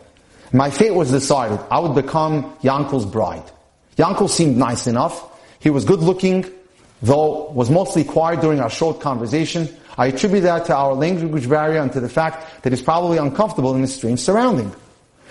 My 0.53 0.71
fate 0.71 0.95
was 0.95 1.11
decided. 1.11 1.61
I 1.71 1.79
would 1.79 1.95
become 1.95 2.57
Yankel's 2.63 3.07
bride. 3.07 3.45
Yankel 3.97 4.29
seemed 4.29 4.57
nice 4.57 4.87
enough. 4.87 5.23
He 5.67 5.71
was 5.71 5.85
good 5.85 5.99
looking, 5.99 6.47
though 7.03 7.51
was 7.51 7.71
mostly 7.71 8.05
quiet 8.05 8.41
during 8.41 8.61
our 8.61 8.71
short 8.71 9.01
conversation. 9.01 9.69
I 9.99 10.07
attribute 10.07 10.45
that 10.45 10.67
to 10.67 10.77
our 10.77 10.95
language 10.95 11.49
barrier 11.49 11.83
and 11.83 11.93
to 11.93 11.99
the 11.99 12.09
fact 12.09 12.63
that 12.63 12.73
he's 12.73 12.83
probably 12.83 13.19
uncomfortable 13.19 13.75
in 13.75 13.81
his 13.81 13.93
strange 13.93 14.21
surrounding. 14.21 14.73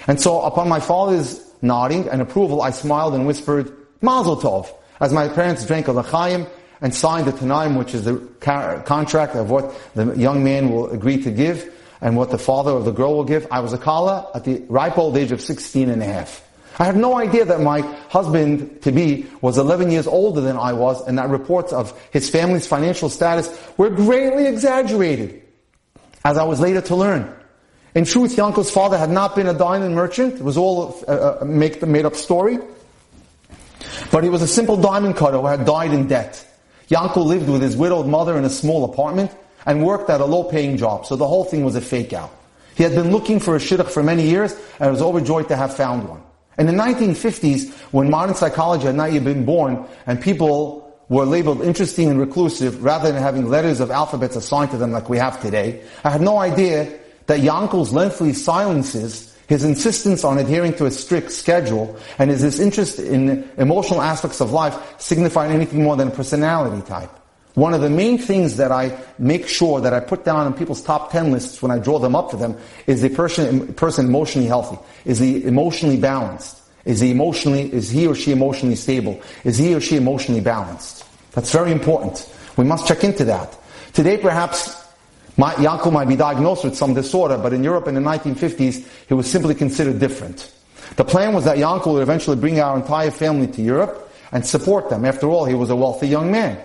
And 0.07 0.19
so 0.19 0.41
upon 0.41 0.67
my 0.67 0.81
father's 0.81 1.39
nodding 1.61 2.09
and 2.09 2.21
approval, 2.21 2.61
I 2.61 2.71
smiled 2.71 3.13
and 3.13 3.25
whispered, 3.25 3.71
Mazel 4.01 4.35
Tov, 4.35 4.67
as 4.99 5.13
my 5.13 5.29
parents 5.29 5.65
drank 5.65 5.87
a 5.87 5.93
l'chaim 5.93 6.47
and 6.81 6.93
signed 6.93 7.27
the 7.27 7.31
Tanaim, 7.31 7.77
which 7.77 7.93
is 7.95 8.03
the 8.03 8.17
contract 8.85 9.37
of 9.37 9.49
what 9.49 9.73
the 9.93 10.15
young 10.17 10.43
man 10.43 10.69
will 10.69 10.89
agree 10.89 11.23
to 11.23 11.31
give 11.31 11.73
and 12.01 12.17
what 12.17 12.29
the 12.29 12.37
father 12.37 12.71
of 12.71 12.83
the 12.83 12.91
girl 12.91 13.15
will 13.15 13.23
give. 13.23 13.47
I 13.51 13.61
was 13.61 13.71
a 13.71 13.77
kala 13.77 14.31
at 14.35 14.43
the 14.43 14.65
ripe 14.67 14.97
old 14.97 15.15
age 15.15 15.31
of 15.31 15.39
16 15.39 15.89
and 15.89 16.03
a 16.03 16.05
half. 16.05 16.44
I 16.77 16.85
had 16.85 16.97
no 16.97 17.15
idea 17.17 17.45
that 17.45 17.61
my 17.61 17.81
husband 18.09 18.81
to 18.81 18.91
be 18.91 19.27
was 19.41 19.57
11 19.57 19.91
years 19.91 20.07
older 20.07 20.41
than 20.41 20.57
I 20.57 20.73
was 20.73 21.05
and 21.07 21.17
that 21.17 21.29
reports 21.29 21.71
of 21.71 21.97
his 22.11 22.29
family's 22.29 22.67
financial 22.67 23.09
status 23.09 23.49
were 23.77 23.89
greatly 23.89 24.47
exaggerated, 24.47 25.41
as 26.25 26.37
I 26.37 26.43
was 26.43 26.59
later 26.59 26.81
to 26.81 26.95
learn. 26.95 27.33
In 27.95 28.03
truth, 28.03 28.35
Yankel's 28.35 28.69
father 28.69 28.97
had 28.97 29.09
not 29.09 29.37
been 29.37 29.47
a 29.47 29.53
diamond 29.53 29.95
merchant. 29.95 30.35
It 30.35 30.43
was 30.43 30.57
all 30.57 31.01
uh, 31.07 31.11
uh, 31.11 31.37
a, 31.41 31.43
a 31.43 31.85
made 31.85 32.05
up 32.05 32.15
story. 32.15 32.59
But 34.11 34.25
he 34.25 34.29
was 34.29 34.41
a 34.41 34.47
simple 34.47 34.75
diamond 34.75 35.15
cutter 35.15 35.37
who 35.37 35.45
had 35.45 35.65
died 35.65 35.93
in 35.93 36.07
debt. 36.07 36.45
Yankel 36.89 37.25
lived 37.25 37.49
with 37.49 37.61
his 37.61 37.77
widowed 37.77 38.05
mother 38.05 38.37
in 38.37 38.43
a 38.43 38.49
small 38.49 38.83
apartment 38.83 39.31
and 39.65 39.83
worked 39.83 40.09
at 40.09 40.19
a 40.19 40.25
low 40.25 40.43
paying 40.43 40.75
job. 40.75 41.05
So 41.05 41.15
the 41.15 41.27
whole 41.27 41.45
thing 41.45 41.63
was 41.63 41.75
a 41.75 41.81
fake 41.81 42.11
out. 42.11 42.31
He 42.75 42.83
had 42.83 42.93
been 42.93 43.11
looking 43.11 43.39
for 43.39 43.55
a 43.55 43.59
shidduch 43.59 43.89
for 43.89 44.03
many 44.03 44.27
years 44.27 44.53
and 44.79 44.91
was 44.91 45.01
overjoyed 45.01 45.47
to 45.47 45.55
have 45.55 45.75
found 45.75 46.09
one. 46.09 46.21
In 46.57 46.67
the 46.67 46.73
1950s, 46.73 47.71
when 47.91 48.09
modern 48.09 48.35
psychology 48.35 48.85
had 48.85 48.95
not 48.95 49.11
yet 49.11 49.23
been 49.23 49.45
born 49.45 49.85
and 50.07 50.21
people 50.21 50.81
were 51.09 51.25
labeled 51.25 51.61
interesting 51.61 52.09
and 52.09 52.19
reclusive 52.19 52.83
rather 52.83 53.11
than 53.11 53.21
having 53.21 53.49
letters 53.49 53.79
of 53.79 53.91
alphabets 53.91 54.35
assigned 54.35 54.71
to 54.71 54.77
them 54.77 54.91
like 54.91 55.09
we 55.09 55.17
have 55.17 55.41
today, 55.41 55.83
I 56.03 56.09
had 56.09 56.21
no 56.21 56.37
idea 56.37 56.97
that 57.27 57.41
Yankel's 57.41 57.91
lengthy 57.91 58.33
silences 58.33 59.35
his 59.47 59.63
insistence 59.63 60.23
on 60.23 60.37
adhering 60.37 60.73
to 60.73 60.85
a 60.85 60.91
strict 60.91 61.31
schedule, 61.31 61.95
and 62.17 62.29
his 62.29 62.41
disinterest 62.41 62.99
in 62.99 63.47
emotional 63.57 64.01
aspects 64.01 64.41
of 64.41 64.51
life 64.51 64.75
signified 64.99 65.51
anything 65.51 65.83
more 65.83 65.95
than 65.95 66.07
a 66.07 66.11
personality 66.11 66.81
type. 66.87 67.11
One 67.55 67.73
of 67.73 67.79
the 67.79 67.89
main 67.89 68.17
things 68.17 68.57
that 68.57 68.71
I 68.73 68.97
make 69.17 69.47
sure 69.47 69.79
that 69.79 69.93
I 69.93 70.01
put 70.01 70.25
down 70.25 70.45
on 70.45 70.53
people's 70.53 70.83
top 70.83 71.11
10 71.11 71.31
lists 71.31 71.61
when 71.61 71.71
I 71.71 71.79
draw 71.79 71.99
them 71.99 72.13
up 72.15 72.31
for 72.31 72.37
them 72.37 72.57
is 72.85 73.01
the 73.01 73.09
person, 73.09 73.73
person 73.75 74.07
emotionally 74.07 74.47
healthy. 74.47 74.77
Is 75.05 75.19
he 75.19 75.43
emotionally 75.45 75.97
balanced? 75.97 76.59
Is 76.83 76.99
he 76.99 77.11
emotionally, 77.11 77.73
is 77.73 77.89
he 77.89 78.07
or 78.07 78.13
she 78.13 78.33
emotionally 78.33 78.75
stable? 78.75 79.21
Is 79.45 79.57
he 79.57 79.73
or 79.73 79.79
she 79.79 79.95
emotionally 79.95 80.41
balanced? 80.41 81.05
That's 81.31 81.51
very 81.51 81.71
important. 81.71 82.29
We 82.57 82.65
must 82.65 82.87
check 82.87 83.05
into 83.05 83.23
that. 83.25 83.57
Today 83.93 84.17
perhaps 84.17 84.83
my, 85.37 85.53
Yankel 85.53 85.93
might 85.93 86.09
be 86.09 86.17
diagnosed 86.17 86.65
with 86.65 86.75
some 86.75 86.93
disorder, 86.93 87.37
but 87.37 87.53
in 87.53 87.63
Europe 87.63 87.87
in 87.87 87.95
the 87.95 88.01
1950s, 88.01 88.85
he 89.07 89.13
was 89.13 89.31
simply 89.31 89.55
considered 89.55 89.99
different. 89.99 90.51
The 90.97 91.05
plan 91.05 91.33
was 91.33 91.45
that 91.45 91.57
Yankel 91.57 91.93
would 91.93 92.03
eventually 92.03 92.35
bring 92.35 92.59
our 92.59 92.75
entire 92.75 93.11
family 93.11 93.47
to 93.47 93.61
Europe 93.61 94.11
and 94.33 94.45
support 94.45 94.89
them. 94.89 95.05
After 95.05 95.27
all, 95.27 95.45
he 95.45 95.55
was 95.55 95.69
a 95.69 95.75
wealthy 95.75 96.09
young 96.09 96.31
man. 96.31 96.61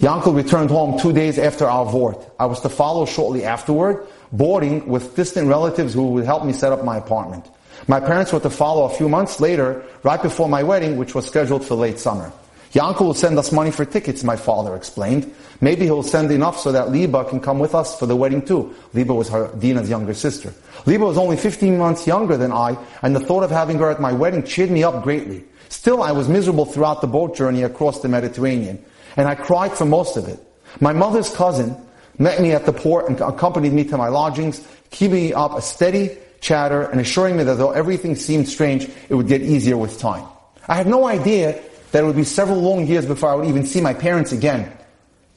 Yankel 0.00 0.34
returned 0.34 0.68
home 0.68 0.98
two 0.98 1.12
days 1.12 1.38
after 1.38 1.66
our 1.66 1.86
vort. 1.86 2.18
I 2.38 2.44
was 2.44 2.60
to 2.60 2.68
follow 2.68 3.06
shortly 3.06 3.44
afterward, 3.44 4.06
boarding 4.30 4.86
with 4.86 5.16
distant 5.16 5.48
relatives 5.48 5.94
who 5.94 6.08
would 6.08 6.26
help 6.26 6.44
me 6.44 6.52
set 6.52 6.70
up 6.70 6.84
my 6.84 6.98
apartment. 6.98 7.46
My 7.88 8.00
parents 8.00 8.32
were 8.32 8.40
to 8.40 8.50
follow 8.50 8.84
a 8.84 8.94
few 8.94 9.08
months 9.08 9.40
later, 9.40 9.82
right 10.02 10.20
before 10.20 10.48
my 10.50 10.62
wedding, 10.62 10.98
which 10.98 11.14
was 11.14 11.26
scheduled 11.26 11.64
for 11.64 11.76
late 11.76 11.98
summer. 11.98 12.30
Yankel 12.72 13.06
will 13.06 13.14
send 13.14 13.38
us 13.38 13.52
money 13.52 13.70
for 13.70 13.86
tickets, 13.86 14.22
my 14.22 14.36
father 14.36 14.76
explained. 14.76 15.32
Maybe 15.62 15.84
he'll 15.84 16.02
send 16.02 16.30
enough 16.30 16.58
so 16.58 16.72
that 16.72 16.90
Liba 16.90 17.24
can 17.24 17.40
come 17.40 17.58
with 17.58 17.74
us 17.74 17.98
for 17.98 18.04
the 18.04 18.16
wedding 18.16 18.44
too. 18.44 18.74
Liba 18.92 19.14
was 19.14 19.30
her, 19.30 19.50
Dina's 19.56 19.88
younger 19.88 20.12
sister. 20.12 20.52
Liba 20.84 21.06
was 21.06 21.16
only 21.16 21.38
15 21.38 21.78
months 21.78 22.06
younger 22.06 22.36
than 22.36 22.52
I, 22.52 22.76
and 23.00 23.16
the 23.16 23.20
thought 23.20 23.44
of 23.44 23.50
having 23.50 23.78
her 23.78 23.90
at 23.90 24.00
my 24.00 24.12
wedding 24.12 24.42
cheered 24.42 24.70
me 24.70 24.82
up 24.82 25.02
greatly. 25.02 25.42
Still, 25.70 26.02
I 26.02 26.12
was 26.12 26.28
miserable 26.28 26.66
throughout 26.66 27.00
the 27.00 27.06
boat 27.06 27.34
journey 27.34 27.62
across 27.62 28.00
the 28.00 28.08
Mediterranean, 28.08 28.84
and 29.16 29.28
I 29.28 29.34
cried 29.34 29.72
for 29.72 29.84
most 29.84 30.16
of 30.16 30.28
it. 30.28 30.38
My 30.80 30.92
mother's 30.92 31.34
cousin 31.34 31.76
met 32.18 32.40
me 32.40 32.52
at 32.52 32.66
the 32.66 32.72
port 32.72 33.08
and 33.08 33.20
accompanied 33.20 33.72
me 33.72 33.84
to 33.84 33.96
my 33.96 34.08
lodgings, 34.08 34.66
keeping 34.90 35.34
up 35.34 35.56
a 35.56 35.62
steady 35.62 36.16
chatter 36.40 36.82
and 36.82 37.00
assuring 37.00 37.36
me 37.36 37.44
that 37.44 37.54
though 37.54 37.72
everything 37.72 38.14
seemed 38.14 38.48
strange, 38.48 38.88
it 39.08 39.14
would 39.14 39.28
get 39.28 39.42
easier 39.42 39.76
with 39.76 39.98
time. 39.98 40.26
I 40.68 40.74
had 40.74 40.86
no 40.86 41.06
idea 41.06 41.60
that 41.92 42.02
it 42.02 42.06
would 42.06 42.16
be 42.16 42.24
several 42.24 42.60
long 42.60 42.86
years 42.86 43.06
before 43.06 43.30
I 43.30 43.34
would 43.34 43.48
even 43.48 43.64
see 43.64 43.80
my 43.80 43.94
parents 43.94 44.32
again. 44.32 44.72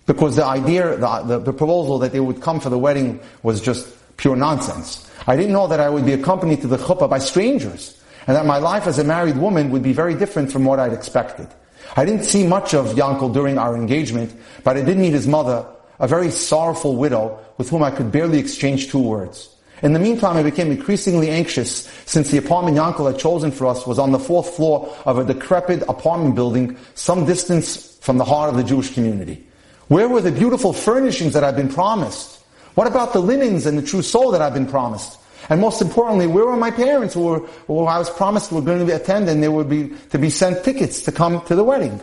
Because 0.05 0.35
the 0.35 0.45
idea, 0.45 0.97
the, 0.97 1.21
the, 1.21 1.39
the, 1.39 1.53
proposal 1.53 1.99
that 1.99 2.11
they 2.11 2.19
would 2.19 2.41
come 2.41 2.59
for 2.59 2.69
the 2.69 2.79
wedding 2.79 3.19
was 3.43 3.61
just 3.61 3.87
pure 4.17 4.35
nonsense. 4.35 5.07
I 5.27 5.35
didn't 5.35 5.51
know 5.51 5.67
that 5.67 5.79
I 5.79 5.87
would 5.87 6.05
be 6.05 6.13
accompanied 6.13 6.61
to 6.61 6.67
the 6.67 6.77
chuppah 6.77 7.09
by 7.09 7.19
strangers. 7.19 7.95
And 8.25 8.35
that 8.35 8.45
my 8.45 8.57
life 8.57 8.87
as 8.87 8.97
a 8.99 9.03
married 9.03 9.37
woman 9.37 9.69
would 9.71 9.83
be 9.83 9.93
very 9.93 10.15
different 10.15 10.51
from 10.51 10.65
what 10.65 10.79
I'd 10.79 10.93
expected. 10.93 11.47
I 11.95 12.05
didn't 12.05 12.23
see 12.23 12.45
much 12.45 12.73
of 12.73 12.87
Yankel 12.95 13.33
during 13.33 13.57
our 13.57 13.75
engagement, 13.75 14.33
but 14.63 14.77
I 14.77 14.81
did 14.81 14.97
meet 14.97 15.13
his 15.13 15.27
mother, 15.27 15.65
a 15.99 16.07
very 16.07 16.31
sorrowful 16.31 16.95
widow 16.95 17.39
with 17.57 17.69
whom 17.69 17.83
I 17.83 17.91
could 17.91 18.11
barely 18.11 18.39
exchange 18.39 18.89
two 18.89 19.01
words. 19.01 19.49
In 19.81 19.93
the 19.93 19.99
meantime, 19.99 20.35
I 20.35 20.43
became 20.43 20.71
increasingly 20.71 21.29
anxious 21.29 21.89
since 22.05 22.31
the 22.31 22.37
apartment 22.37 22.77
Yankel 22.77 23.09
had 23.09 23.19
chosen 23.19 23.51
for 23.51 23.65
us 23.67 23.87
was 23.87 23.99
on 23.99 24.11
the 24.11 24.19
fourth 24.19 24.55
floor 24.55 24.93
of 25.05 25.17
a 25.17 25.23
decrepit 25.23 25.83
apartment 25.87 26.35
building 26.35 26.77
some 26.95 27.25
distance 27.25 27.97
from 28.01 28.17
the 28.17 28.25
heart 28.25 28.49
of 28.49 28.57
the 28.57 28.63
Jewish 28.63 28.93
community. 28.93 29.45
Where 29.87 30.09
were 30.09 30.21
the 30.21 30.31
beautiful 30.31 30.73
furnishings 30.73 31.33
that 31.33 31.43
I'd 31.43 31.55
been 31.55 31.71
promised? 31.71 32.43
What 32.75 32.87
about 32.87 33.13
the 33.13 33.19
linens 33.19 33.65
and 33.65 33.77
the 33.77 33.81
trousseau 33.81 34.31
that 34.31 34.41
I'd 34.41 34.53
been 34.53 34.67
promised? 34.67 35.18
And 35.49 35.59
most 35.59 35.81
importantly, 35.81 36.27
where 36.27 36.45
were 36.45 36.55
my 36.55 36.71
parents 36.71 37.15
who, 37.15 37.21
were, 37.21 37.39
who 37.67 37.85
I 37.85 37.97
was 37.97 38.09
promised 38.09 38.51
were 38.51 38.61
going 38.61 38.85
to 38.85 38.95
attend 38.95 39.27
and 39.27 39.41
they 39.41 39.49
would 39.49 39.67
be, 39.67 39.89
to 40.11 40.19
be 40.19 40.29
sent 40.29 40.63
tickets 40.63 41.01
to 41.03 41.11
come 41.11 41.43
to 41.45 41.55
the 41.55 41.63
wedding? 41.63 41.99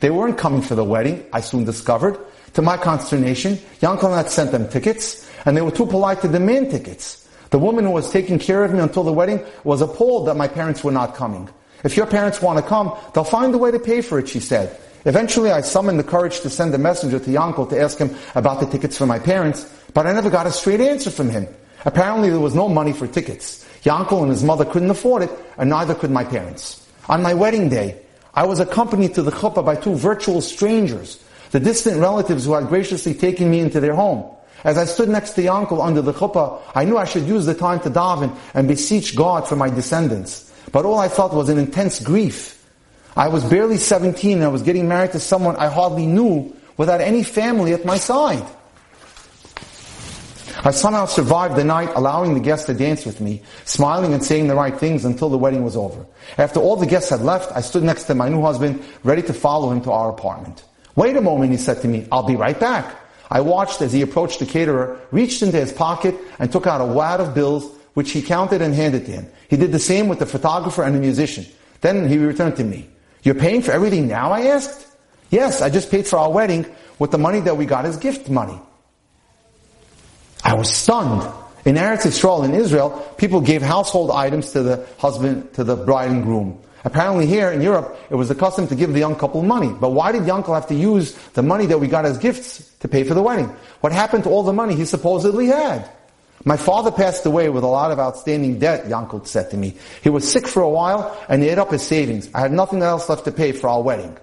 They 0.00 0.10
weren't 0.10 0.36
coming 0.36 0.62
for 0.62 0.74
the 0.74 0.84
wedding, 0.84 1.24
I 1.32 1.40
soon 1.40 1.64
discovered. 1.64 2.18
To 2.54 2.62
my 2.62 2.76
consternation, 2.76 3.54
Yankel 3.80 4.16
had 4.16 4.30
sent 4.30 4.50
them 4.50 4.68
tickets 4.68 5.30
and 5.44 5.56
they 5.56 5.60
were 5.60 5.70
too 5.70 5.86
polite 5.86 6.20
to 6.22 6.28
demand 6.28 6.70
tickets. 6.70 7.28
The 7.50 7.58
woman 7.58 7.84
who 7.84 7.92
was 7.92 8.10
taking 8.10 8.38
care 8.38 8.64
of 8.64 8.72
me 8.72 8.80
until 8.80 9.04
the 9.04 9.12
wedding 9.12 9.44
was 9.64 9.80
appalled 9.80 10.26
that 10.26 10.36
my 10.36 10.48
parents 10.48 10.82
were 10.82 10.92
not 10.92 11.14
coming. 11.14 11.48
If 11.84 11.96
your 11.96 12.06
parents 12.06 12.42
want 12.42 12.58
to 12.58 12.68
come, 12.68 12.96
they'll 13.14 13.24
find 13.24 13.54
a 13.54 13.58
way 13.58 13.70
to 13.70 13.78
pay 13.78 14.02
for 14.02 14.18
it, 14.18 14.28
she 14.28 14.40
said. 14.40 14.76
Eventually, 15.04 15.52
I 15.52 15.60
summoned 15.60 15.98
the 15.98 16.04
courage 16.04 16.40
to 16.40 16.50
send 16.50 16.74
a 16.74 16.78
messenger 16.78 17.18
to 17.20 17.30
Yankel 17.30 17.70
to 17.70 17.80
ask 17.80 17.98
him 17.98 18.14
about 18.34 18.60
the 18.60 18.66
tickets 18.66 18.98
for 18.98 19.06
my 19.06 19.18
parents, 19.18 19.72
but 19.94 20.06
I 20.06 20.12
never 20.12 20.28
got 20.28 20.46
a 20.46 20.52
straight 20.52 20.80
answer 20.80 21.10
from 21.10 21.30
him. 21.30 21.46
Apparently, 21.84 22.30
there 22.30 22.40
was 22.40 22.54
no 22.54 22.68
money 22.68 22.92
for 22.92 23.06
tickets. 23.06 23.64
Yankel 23.82 24.22
and 24.22 24.30
his 24.30 24.42
mother 24.42 24.64
couldn't 24.64 24.90
afford 24.90 25.22
it, 25.22 25.30
and 25.56 25.70
neither 25.70 25.94
could 25.94 26.10
my 26.10 26.24
parents. 26.24 26.86
On 27.08 27.22
my 27.22 27.34
wedding 27.34 27.68
day, 27.68 28.00
I 28.34 28.44
was 28.44 28.60
accompanied 28.60 29.14
to 29.14 29.22
the 29.22 29.30
chuppah 29.30 29.64
by 29.64 29.76
two 29.76 29.94
virtual 29.94 30.40
strangers, 30.40 31.22
the 31.50 31.60
distant 31.60 32.00
relatives 32.00 32.44
who 32.44 32.52
had 32.54 32.68
graciously 32.68 33.14
taken 33.14 33.50
me 33.50 33.60
into 33.60 33.80
their 33.80 33.94
home. 33.94 34.24
As 34.64 34.76
I 34.76 34.84
stood 34.84 35.08
next 35.08 35.32
to 35.34 35.42
Yankel 35.42 35.84
under 35.84 36.02
the 36.02 36.12
chuppah, 36.12 36.60
I 36.74 36.84
knew 36.84 36.98
I 36.98 37.04
should 37.04 37.24
use 37.24 37.46
the 37.46 37.54
time 37.54 37.80
to 37.80 37.90
daven 37.90 38.36
and 38.54 38.66
beseech 38.66 39.14
God 39.14 39.48
for 39.48 39.56
my 39.56 39.70
descendants. 39.70 40.52
But 40.72 40.84
all 40.84 40.98
I 40.98 41.08
felt 41.08 41.32
was 41.32 41.48
an 41.48 41.58
intense 41.58 42.00
grief. 42.00 42.54
I 43.16 43.28
was 43.28 43.44
barely 43.44 43.78
17 43.78 44.38
and 44.38 44.44
I 44.44 44.48
was 44.48 44.62
getting 44.62 44.88
married 44.88 45.12
to 45.12 45.20
someone 45.20 45.56
I 45.56 45.68
hardly 45.68 46.06
knew 46.06 46.54
without 46.76 47.00
any 47.00 47.22
family 47.22 47.72
at 47.72 47.84
my 47.84 47.96
side. 47.96 48.44
I 50.64 50.72
somehow 50.72 51.06
survived 51.06 51.56
the 51.56 51.64
night, 51.64 51.90
allowing 51.94 52.34
the 52.34 52.40
guests 52.40 52.66
to 52.66 52.74
dance 52.74 53.06
with 53.06 53.20
me, 53.20 53.42
smiling 53.64 54.12
and 54.12 54.24
saying 54.24 54.48
the 54.48 54.56
right 54.56 54.76
things 54.76 55.04
until 55.04 55.28
the 55.28 55.38
wedding 55.38 55.62
was 55.62 55.76
over. 55.76 56.04
After 56.36 56.58
all 56.58 56.76
the 56.76 56.86
guests 56.86 57.10
had 57.10 57.20
left, 57.20 57.52
I 57.54 57.60
stood 57.60 57.84
next 57.84 58.04
to 58.04 58.14
my 58.14 58.28
new 58.28 58.42
husband, 58.42 58.82
ready 59.04 59.22
to 59.22 59.32
follow 59.32 59.70
him 59.70 59.80
to 59.82 59.92
our 59.92 60.10
apartment. 60.10 60.64
Wait 60.96 61.16
a 61.16 61.20
moment, 61.20 61.52
he 61.52 61.56
said 61.56 61.80
to 61.82 61.88
me, 61.88 62.08
I'll 62.10 62.24
be 62.24 62.34
right 62.34 62.58
back. 62.58 62.96
I 63.30 63.40
watched 63.40 63.82
as 63.82 63.92
he 63.92 64.02
approached 64.02 64.40
the 64.40 64.46
caterer, 64.46 65.00
reached 65.12 65.42
into 65.42 65.58
his 65.58 65.72
pocket, 65.72 66.16
and 66.38 66.50
took 66.50 66.66
out 66.66 66.80
a 66.80 66.84
wad 66.84 67.20
of 67.20 67.34
bills, 67.34 67.70
which 67.94 68.10
he 68.10 68.20
counted 68.20 68.60
and 68.60 68.74
handed 68.74 69.06
to 69.06 69.12
him. 69.12 69.26
He 69.48 69.56
did 69.56 69.70
the 69.70 69.78
same 69.78 70.08
with 70.08 70.18
the 70.18 70.26
photographer 70.26 70.82
and 70.82 70.94
the 70.94 71.00
musician. 71.00 71.46
Then 71.82 72.08
he 72.08 72.18
returned 72.18 72.56
to 72.56 72.64
me. 72.64 72.88
You're 73.22 73.36
paying 73.36 73.62
for 73.62 73.72
everything 73.72 74.08
now, 74.08 74.32
I 74.32 74.46
asked? 74.46 74.86
Yes, 75.30 75.62
I 75.62 75.70
just 75.70 75.90
paid 75.90 76.06
for 76.06 76.18
our 76.18 76.30
wedding 76.32 76.66
with 76.98 77.10
the 77.10 77.18
money 77.18 77.40
that 77.40 77.56
we 77.56 77.66
got 77.66 77.84
as 77.84 77.96
gift 77.96 78.28
money. 78.28 78.58
I 80.48 80.54
was 80.54 80.74
stunned. 80.74 81.30
In 81.66 81.74
Eretz 81.74 82.06
Yisrael, 82.06 82.42
in 82.42 82.54
Israel, 82.54 83.14
people 83.18 83.42
gave 83.42 83.60
household 83.60 84.10
items 84.10 84.52
to 84.52 84.62
the 84.62 84.86
husband, 84.96 85.52
to 85.52 85.62
the 85.62 85.76
bride 85.76 86.10
and 86.10 86.22
groom. 86.22 86.58
Apparently 86.84 87.26
here 87.26 87.50
in 87.50 87.60
Europe, 87.60 87.98
it 88.08 88.14
was 88.14 88.28
the 88.28 88.34
custom 88.34 88.66
to 88.68 88.74
give 88.74 88.94
the 88.94 88.98
young 88.98 89.14
couple 89.14 89.42
money. 89.42 89.70
But 89.78 89.90
why 89.90 90.10
did 90.10 90.22
Yankel 90.22 90.54
have 90.54 90.66
to 90.68 90.74
use 90.74 91.12
the 91.34 91.42
money 91.42 91.66
that 91.66 91.78
we 91.78 91.86
got 91.86 92.06
as 92.06 92.16
gifts 92.16 92.66
to 92.80 92.88
pay 92.88 93.04
for 93.04 93.12
the 93.12 93.20
wedding? 93.20 93.54
What 93.82 93.92
happened 93.92 94.24
to 94.24 94.30
all 94.30 94.42
the 94.42 94.54
money 94.54 94.74
he 94.74 94.86
supposedly 94.86 95.48
had? 95.48 95.90
My 96.46 96.56
father 96.56 96.90
passed 96.90 97.26
away 97.26 97.50
with 97.50 97.62
a 97.62 97.66
lot 97.66 97.90
of 97.90 97.98
outstanding 97.98 98.58
debt, 98.58 98.86
Yankel 98.86 99.26
said 99.26 99.50
to 99.50 99.58
me. 99.58 99.76
He 100.02 100.08
was 100.08 100.26
sick 100.26 100.48
for 100.48 100.62
a 100.62 100.70
while 100.70 101.14
and 101.28 101.42
he 101.42 101.50
ate 101.50 101.58
up 101.58 101.72
his 101.72 101.82
savings. 101.82 102.30
I 102.32 102.40
had 102.40 102.52
nothing 102.52 102.80
else 102.80 103.06
left 103.10 103.26
to 103.26 103.32
pay 103.32 103.52
for 103.52 103.68
our 103.68 103.82
wedding. 103.82 104.16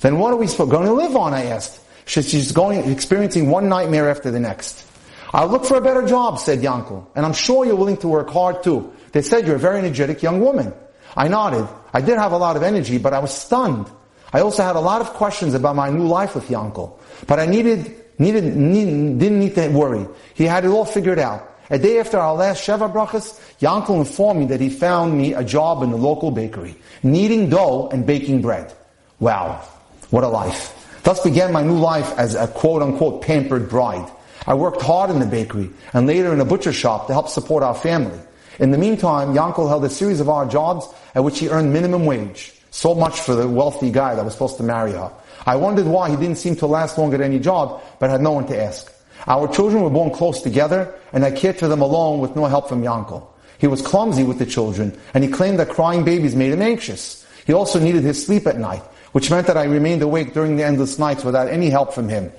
Then 0.00 0.18
what 0.18 0.32
are 0.32 0.36
we 0.36 0.48
going 0.48 0.86
to 0.86 0.92
live 0.92 1.14
on, 1.14 1.32
I 1.32 1.44
asked. 1.44 1.78
She's 2.04 2.50
going, 2.50 2.90
experiencing 2.90 3.48
one 3.48 3.68
nightmare 3.68 4.10
after 4.10 4.32
the 4.32 4.40
next. 4.40 4.88
I'll 5.32 5.48
look 5.48 5.64
for 5.64 5.76
a 5.76 5.80
better 5.80 6.06
job, 6.06 6.38
said 6.38 6.60
Yankel, 6.60 7.06
and 7.14 7.24
I'm 7.24 7.32
sure 7.32 7.64
you're 7.64 7.76
willing 7.76 7.96
to 7.98 8.08
work 8.08 8.28
hard 8.30 8.62
too. 8.62 8.92
They 9.12 9.22
said 9.22 9.46
you're 9.46 9.56
a 9.56 9.58
very 9.58 9.78
energetic 9.78 10.22
young 10.22 10.40
woman. 10.40 10.74
I 11.16 11.28
nodded. 11.28 11.66
I 11.92 12.00
did 12.00 12.18
have 12.18 12.32
a 12.32 12.36
lot 12.36 12.56
of 12.56 12.62
energy, 12.62 12.98
but 12.98 13.12
I 13.14 13.18
was 13.18 13.34
stunned. 13.34 13.86
I 14.32 14.40
also 14.40 14.62
had 14.62 14.76
a 14.76 14.80
lot 14.80 15.00
of 15.00 15.08
questions 15.14 15.54
about 15.54 15.76
my 15.76 15.90
new 15.90 16.06
life 16.06 16.34
with 16.34 16.48
Yankel. 16.48 16.98
But 17.26 17.38
I 17.38 17.46
needed, 17.46 17.94
needed, 18.18 18.56
need, 18.56 19.18
didn't 19.18 19.40
need 19.40 19.54
to 19.54 19.68
worry. 19.68 20.06
He 20.34 20.44
had 20.44 20.64
it 20.64 20.68
all 20.68 20.84
figured 20.84 21.18
out. 21.18 21.48
A 21.70 21.78
day 21.78 21.98
after 22.00 22.18
our 22.18 22.34
last 22.34 22.66
Sheva 22.66 22.92
Brachas, 22.92 23.40
Yankel 23.60 23.98
informed 23.98 24.40
me 24.40 24.46
that 24.46 24.60
he 24.60 24.68
found 24.68 25.16
me 25.16 25.32
a 25.32 25.44
job 25.44 25.82
in 25.82 25.90
the 25.90 25.96
local 25.96 26.30
bakery, 26.30 26.76
kneading 27.02 27.48
dough 27.48 27.88
and 27.90 28.04
baking 28.04 28.42
bread. 28.42 28.72
Wow, 29.20 29.62
what 30.10 30.24
a 30.24 30.28
life. 30.28 30.78
Thus 31.02 31.22
began 31.22 31.52
my 31.52 31.62
new 31.62 31.78
life 31.78 32.12
as 32.18 32.34
a 32.34 32.46
quote 32.46 32.82
unquote 32.82 33.22
pampered 33.22 33.68
bride. 33.68 34.10
I 34.46 34.54
worked 34.54 34.82
hard 34.82 35.10
in 35.10 35.20
the 35.20 35.26
bakery 35.26 35.70
and 35.92 36.06
later 36.06 36.32
in 36.32 36.40
a 36.40 36.44
butcher 36.44 36.72
shop 36.72 37.06
to 37.06 37.12
help 37.12 37.28
support 37.28 37.62
our 37.62 37.74
family. 37.74 38.18
In 38.58 38.70
the 38.70 38.78
meantime, 38.78 39.34
Yankel 39.34 39.68
held 39.68 39.84
a 39.84 39.90
series 39.90 40.20
of 40.20 40.28
odd 40.28 40.50
jobs 40.50 40.86
at 41.14 41.24
which 41.24 41.38
he 41.38 41.48
earned 41.48 41.72
minimum 41.72 42.06
wage. 42.06 42.52
So 42.70 42.94
much 42.94 43.20
for 43.20 43.34
the 43.34 43.48
wealthy 43.48 43.90
guy 43.90 44.14
that 44.14 44.24
was 44.24 44.32
supposed 44.32 44.56
to 44.56 44.62
marry 44.62 44.92
her. 44.92 45.12
I 45.46 45.56
wondered 45.56 45.86
why 45.86 46.10
he 46.10 46.16
didn't 46.16 46.38
seem 46.38 46.56
to 46.56 46.66
last 46.66 46.98
long 46.98 47.12
at 47.14 47.20
any 47.20 47.38
job, 47.38 47.82
but 47.98 48.10
had 48.10 48.20
no 48.20 48.32
one 48.32 48.46
to 48.46 48.62
ask. 48.62 48.92
Our 49.26 49.46
children 49.48 49.82
were 49.82 49.90
born 49.90 50.10
close 50.10 50.42
together, 50.42 50.94
and 51.12 51.24
I 51.24 51.30
cared 51.30 51.58
for 51.58 51.68
them 51.68 51.82
alone 51.82 52.20
with 52.20 52.34
no 52.34 52.46
help 52.46 52.68
from 52.68 52.82
Yankel. 52.82 53.26
He 53.58 53.66
was 53.66 53.82
clumsy 53.82 54.24
with 54.24 54.38
the 54.38 54.46
children, 54.46 54.98
and 55.14 55.22
he 55.22 55.30
claimed 55.30 55.58
that 55.60 55.68
crying 55.68 56.04
babies 56.04 56.34
made 56.34 56.52
him 56.52 56.62
anxious. 56.62 57.24
He 57.46 57.52
also 57.52 57.78
needed 57.78 58.02
his 58.02 58.24
sleep 58.24 58.46
at 58.46 58.58
night, 58.58 58.82
which 59.12 59.30
meant 59.30 59.46
that 59.46 59.56
I 59.56 59.64
remained 59.64 60.02
awake 60.02 60.34
during 60.34 60.56
the 60.56 60.64
endless 60.64 60.98
nights 60.98 61.24
without 61.24 61.48
any 61.48 61.70
help 61.70 61.92
from 61.92 62.08
him. 62.08 62.32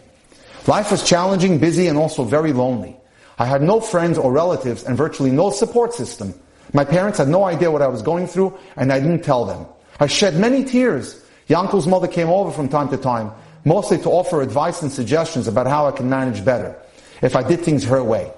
Life 0.66 0.92
was 0.92 1.04
challenging, 1.04 1.60
busy, 1.60 1.88
and 1.88 1.98
also 1.98 2.24
very 2.24 2.54
lonely. 2.54 2.96
I 3.38 3.46
had 3.46 3.62
no 3.62 3.82
friends 3.82 4.18
or 4.18 4.32
relatives 4.32 4.84
and 4.84 4.96
virtually 4.96 5.32
no 5.32 5.50
support 5.50 5.94
system. 5.94 6.34
My 6.72 6.86
parents 6.86 7.18
had 7.18 7.28
no 7.28 7.44
idea 7.44 7.70
what 7.70 7.82
I 7.82 7.88
was 7.88 8.02
going 8.02 8.28
through 8.28 8.58
and 8.78 8.92
I 8.92 9.00
didn't 9.00 9.24
tell 9.24 9.46
them. 9.46 9.66
I 10.00 10.08
shed 10.08 10.36
many 10.36 10.64
tears. 10.64 11.22
Yankel's 11.50 11.88
mother 11.88 12.08
came 12.08 12.30
over 12.30 12.52
from 12.52 12.70
time 12.70 12.90
to 12.90 12.98
time, 12.98 13.32
mostly 13.66 13.98
to 14.00 14.10
offer 14.10 14.42
advice 14.42 14.82
and 14.82 14.92
suggestions 14.92 15.48
about 15.48 15.68
how 15.68 15.88
I 15.88 15.92
can 15.92 16.10
manage 16.10 16.46
better 16.46 16.76
if 17.22 17.36
I 17.36 17.44
did 17.44 17.62
things 17.62 17.84
her 17.86 18.04
way. 18.04 18.32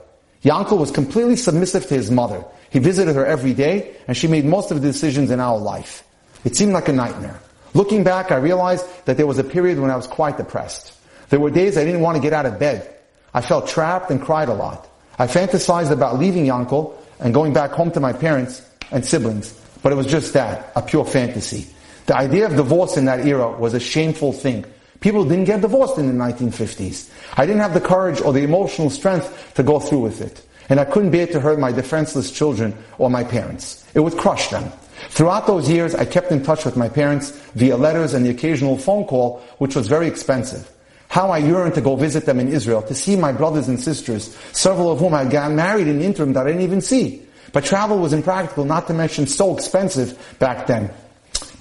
Yankel 0.43 0.79
was 0.79 0.91
completely 0.91 1.35
submissive 1.35 1.85
to 1.87 1.93
his 1.93 2.09
mother. 2.09 2.43
He 2.71 2.79
visited 2.79 3.15
her 3.15 3.25
every 3.25 3.53
day 3.53 3.95
and 4.07 4.17
she 4.17 4.27
made 4.27 4.45
most 4.45 4.71
of 4.71 4.81
the 4.81 4.87
decisions 4.87 5.29
in 5.29 5.39
our 5.39 5.57
life. 5.57 6.03
It 6.43 6.55
seemed 6.55 6.73
like 6.73 6.87
a 6.87 6.93
nightmare. 6.93 7.39
Looking 7.73 8.03
back, 8.03 8.31
I 8.31 8.37
realized 8.37 8.85
that 9.05 9.17
there 9.17 9.27
was 9.27 9.37
a 9.37 9.43
period 9.43 9.79
when 9.79 9.91
I 9.91 9.95
was 9.95 10.07
quite 10.07 10.37
depressed. 10.37 10.94
There 11.29 11.39
were 11.39 11.49
days 11.49 11.77
I 11.77 11.83
didn't 11.83 12.01
want 12.01 12.15
to 12.17 12.21
get 12.21 12.33
out 12.33 12.45
of 12.45 12.59
bed. 12.59 12.95
I 13.33 13.41
felt 13.41 13.67
trapped 13.67 14.11
and 14.11 14.21
cried 14.21 14.49
a 14.49 14.53
lot. 14.53 14.87
I 15.17 15.27
fantasized 15.27 15.91
about 15.91 16.19
leaving 16.19 16.45
Yankel 16.45 16.93
and 17.19 17.33
going 17.33 17.53
back 17.53 17.71
home 17.71 17.91
to 17.91 17.99
my 17.99 18.13
parents 18.13 18.61
and 18.91 19.05
siblings, 19.05 19.53
but 19.81 19.91
it 19.91 19.95
was 19.95 20.07
just 20.07 20.33
that, 20.33 20.71
a 20.75 20.81
pure 20.81 21.05
fantasy. 21.05 21.67
The 22.05 22.15
idea 22.15 22.45
of 22.45 22.55
divorce 22.55 22.97
in 22.97 23.05
that 23.05 23.25
era 23.25 23.49
was 23.49 23.73
a 23.73 23.79
shameful 23.79 24.33
thing. 24.33 24.65
People 24.99 25.23
didn't 25.23 25.45
get 25.45 25.61
divorced 25.61 25.97
in 25.97 26.07
the 26.07 26.23
1950s. 26.23 27.11
I 27.37 27.45
didn't 27.45 27.61
have 27.61 27.73
the 27.73 27.81
courage 27.81 28.21
or 28.21 28.33
the 28.33 28.43
emotional 28.43 28.89
strength 28.89 29.53
to 29.55 29.63
go 29.63 29.79
through 29.79 30.01
with 30.01 30.21
it. 30.21 30.45
And 30.69 30.79
I 30.79 30.85
couldn't 30.85 31.11
bear 31.11 31.27
to 31.27 31.39
hurt 31.39 31.59
my 31.59 31.71
defenseless 31.71 32.31
children 32.31 32.75
or 32.97 33.09
my 33.09 33.23
parents. 33.23 33.85
It 33.93 33.99
would 33.99 34.17
crush 34.17 34.49
them. 34.49 34.71
Throughout 35.09 35.47
those 35.47 35.69
years, 35.69 35.93
I 35.93 36.05
kept 36.05 36.31
in 36.31 36.43
touch 36.43 36.65
with 36.65 36.77
my 36.77 36.89
parents 36.89 37.31
via 37.53 37.77
letters 37.77 38.13
and 38.13 38.25
the 38.25 38.29
occasional 38.29 38.77
phone 38.77 39.05
call, 39.05 39.41
which 39.57 39.75
was 39.75 39.87
very 39.87 40.07
expensive. 40.07 40.71
How 41.15 41.29
I 41.29 41.37
yearned 41.37 41.75
to 41.75 41.81
go 41.81 41.95
visit 41.95 42.25
them 42.25 42.41
in 42.41 42.49
Israel, 42.49 42.81
to 42.81 42.93
see 42.93 43.15
my 43.15 43.31
brothers 43.31 43.69
and 43.69 43.79
sisters, 43.81 44.35
several 44.51 44.91
of 44.91 44.99
whom 44.99 45.13
I 45.13 45.23
had 45.23 45.31
gotten 45.31 45.55
married 45.55 45.87
in 45.87 45.99
the 45.99 46.05
interim 46.05 46.33
that 46.33 46.45
I 46.45 46.49
didn't 46.49 46.63
even 46.63 46.81
see. 46.81 47.23
But 47.53 47.63
travel 47.63 47.99
was 47.99 48.11
impractical, 48.11 48.65
not 48.65 48.87
to 48.87 48.93
mention 48.93 49.25
so 49.25 49.55
expensive 49.55 50.19
back 50.39 50.67
then. 50.67 50.91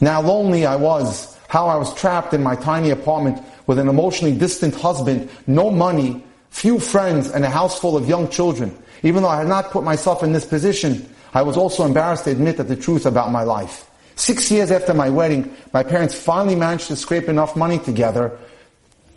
Now 0.01 0.21
lonely 0.21 0.67
I 0.67 0.75
was, 0.75 1.39
how 1.47 1.69
I 1.69 1.77
was 1.77 1.95
trapped 1.95 2.35
in 2.35 2.43
my 2.43 2.57
tiny 2.57 2.91
apartment 2.91 3.41
with 3.69 3.79
an 3.79 3.87
emotionally 3.87 4.37
distant 4.37 4.75
husband, 4.75 5.31
no 5.47 5.71
money, 5.71 6.25
few 6.51 6.81
friends, 6.81 7.31
and 7.31 7.45
a 7.45 7.49
house 7.49 7.79
full 7.79 7.97
of 7.97 8.09
young 8.09 8.29
children. 8.31 8.77
Even 9.05 9.23
though 9.23 9.29
I 9.29 9.37
had 9.37 9.47
not 9.47 9.71
put 9.71 9.85
myself 9.85 10.25
in 10.25 10.33
this 10.33 10.45
position, 10.45 11.09
I 11.33 11.43
was 11.43 11.57
also 11.57 11.85
embarrassed 11.85 12.25
to 12.25 12.33
admit 12.33 12.57
that 12.57 12.67
the 12.67 12.75
truth 12.75 13.07
about 13.07 13.31
my 13.31 13.45
life. 13.45 13.89
Six 14.17 14.51
years 14.51 14.73
after 14.73 14.95
my 14.95 15.11
wedding, 15.11 15.55
my 15.73 15.85
parents 15.85 16.17
finally 16.17 16.57
managed 16.57 16.89
to 16.89 16.97
scrape 16.97 17.29
enough 17.29 17.55
money 17.55 17.79
together 17.79 18.37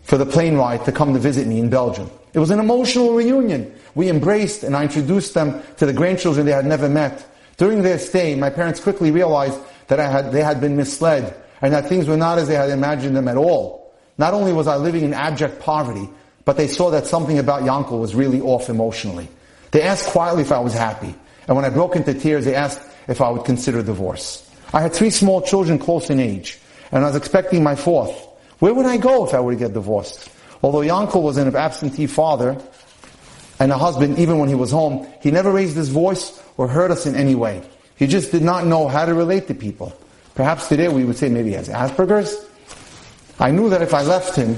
for 0.08 0.18
the 0.18 0.26
plane 0.26 0.55
ride 0.55 0.86
to 0.86 0.91
come 0.91 1.14
to 1.14 1.20
visit 1.20 1.47
me 1.47 1.60
in 1.60 1.70
Belgium. 1.70 2.10
It 2.34 2.39
was 2.39 2.49
an 2.49 2.60
emotional 2.60 3.14
reunion. 3.14 3.74
We 3.93 4.08
embraced 4.10 4.64
and 4.64 4.76
I 4.76 4.84
introduced 4.84 5.34
them 5.34 5.62
to 5.78 5.86
the 5.86 5.91
grandchildren 5.91 6.45
they 6.45 6.53
had 6.53 6.66
never 6.66 6.88
met. 6.88 7.26
During 7.58 7.82
their 7.82 7.99
stay, 7.99 8.34
my 8.36 8.49
parents 8.49 8.80
quickly 8.80 9.12
realized 9.12 9.60
that 9.88 9.99
I 9.99 10.10
had, 10.10 10.32
they 10.32 10.41
had 10.41 10.62
been 10.62 10.78
misled 10.78 11.36
and 11.62 11.74
that 11.74 11.89
things 11.89 12.08
were 12.08 12.16
not 12.16 12.38
as 12.38 12.47
they 12.47 12.55
had 12.55 12.70
imagined 12.70 13.18
them 13.18 13.28
at 13.28 13.36
all. 13.36 13.93
Not 14.18 14.34
only 14.34 14.53
was 14.53 14.68
I 14.68 14.78
living 14.78 15.03
in 15.03 15.14
abject 15.14 15.60
poverty, 15.60 16.10
but 16.45 16.55
they 16.55 16.68
saw 16.68 16.89
that 16.91 17.05
something 17.05 17.38
about 17.38 17.64
Yankel 17.64 17.99
was 17.99 18.16
really 18.16 18.39
off 18.39 18.70
emotionally. 18.70 19.28
They 19.72 19.82
asked 19.82 20.08
quietly 20.08 20.43
if 20.43 20.53
I 20.53 20.60
was 20.60 20.74
happy. 20.74 21.14
And 21.47 21.55
when 21.58 21.66
I 21.66 21.70
broke 21.70 21.97
into 21.97 22.14
tears, 22.14 22.45
they 22.45 22.55
asked 22.55 22.80
if 23.10 23.20
I 23.20 23.30
would 23.30 23.43
consider 23.43 23.84
divorce. 23.84 24.49
I 24.74 24.80
had 24.80 24.93
three 24.93 25.10
small 25.10 25.41
children 25.41 25.80
close 25.80 26.10
in 26.10 26.22
age, 26.22 26.60
and 26.91 27.03
I 27.03 27.08
was 27.08 27.18
expecting 27.18 27.62
my 27.62 27.76
fourth. 27.76 28.27
Where 28.60 28.74
would 28.74 28.86
I 28.86 28.97
go 28.97 29.26
if 29.26 29.34
I 29.34 29.39
were 29.39 29.53
to 29.53 29.58
get 29.58 29.74
divorced? 29.74 30.30
Although 30.64 30.80
Yankel 30.80 31.22
was 31.22 31.38
an 31.38 31.55
absentee 31.55 32.08
father 32.08 32.62
and 33.60 33.72
a 33.72 33.78
husband, 33.78 34.18
even 34.20 34.39
when 34.39 34.49
he 34.49 34.55
was 34.55 34.72
home, 34.72 35.08
he 35.22 35.32
never 35.32 35.51
raised 35.51 35.76
his 35.76 35.89
voice 35.89 36.41
or 36.58 36.68
hurt 36.68 36.91
us 36.91 37.05
in 37.05 37.16
any 37.16 37.36
way. 37.36 37.62
He 37.95 38.08
just 38.08 38.32
did 38.32 38.41
not 38.41 38.66
know 38.66 38.88
how 38.88 39.05
to 39.05 39.14
relate 39.14 39.47
to 39.47 39.53
people. 39.53 39.95
Perhaps 40.36 40.68
today 40.68 40.88
we 40.88 41.03
would 41.03 41.18
say 41.18 41.30
maybe 41.30 41.49
he 41.49 41.55
has 41.55 41.70
Asperger's. 41.70 42.45
I 43.39 43.51
knew 43.51 43.70
that 43.70 43.82
if 43.82 43.93
I 43.93 44.01
left 44.01 44.36
him, 44.36 44.58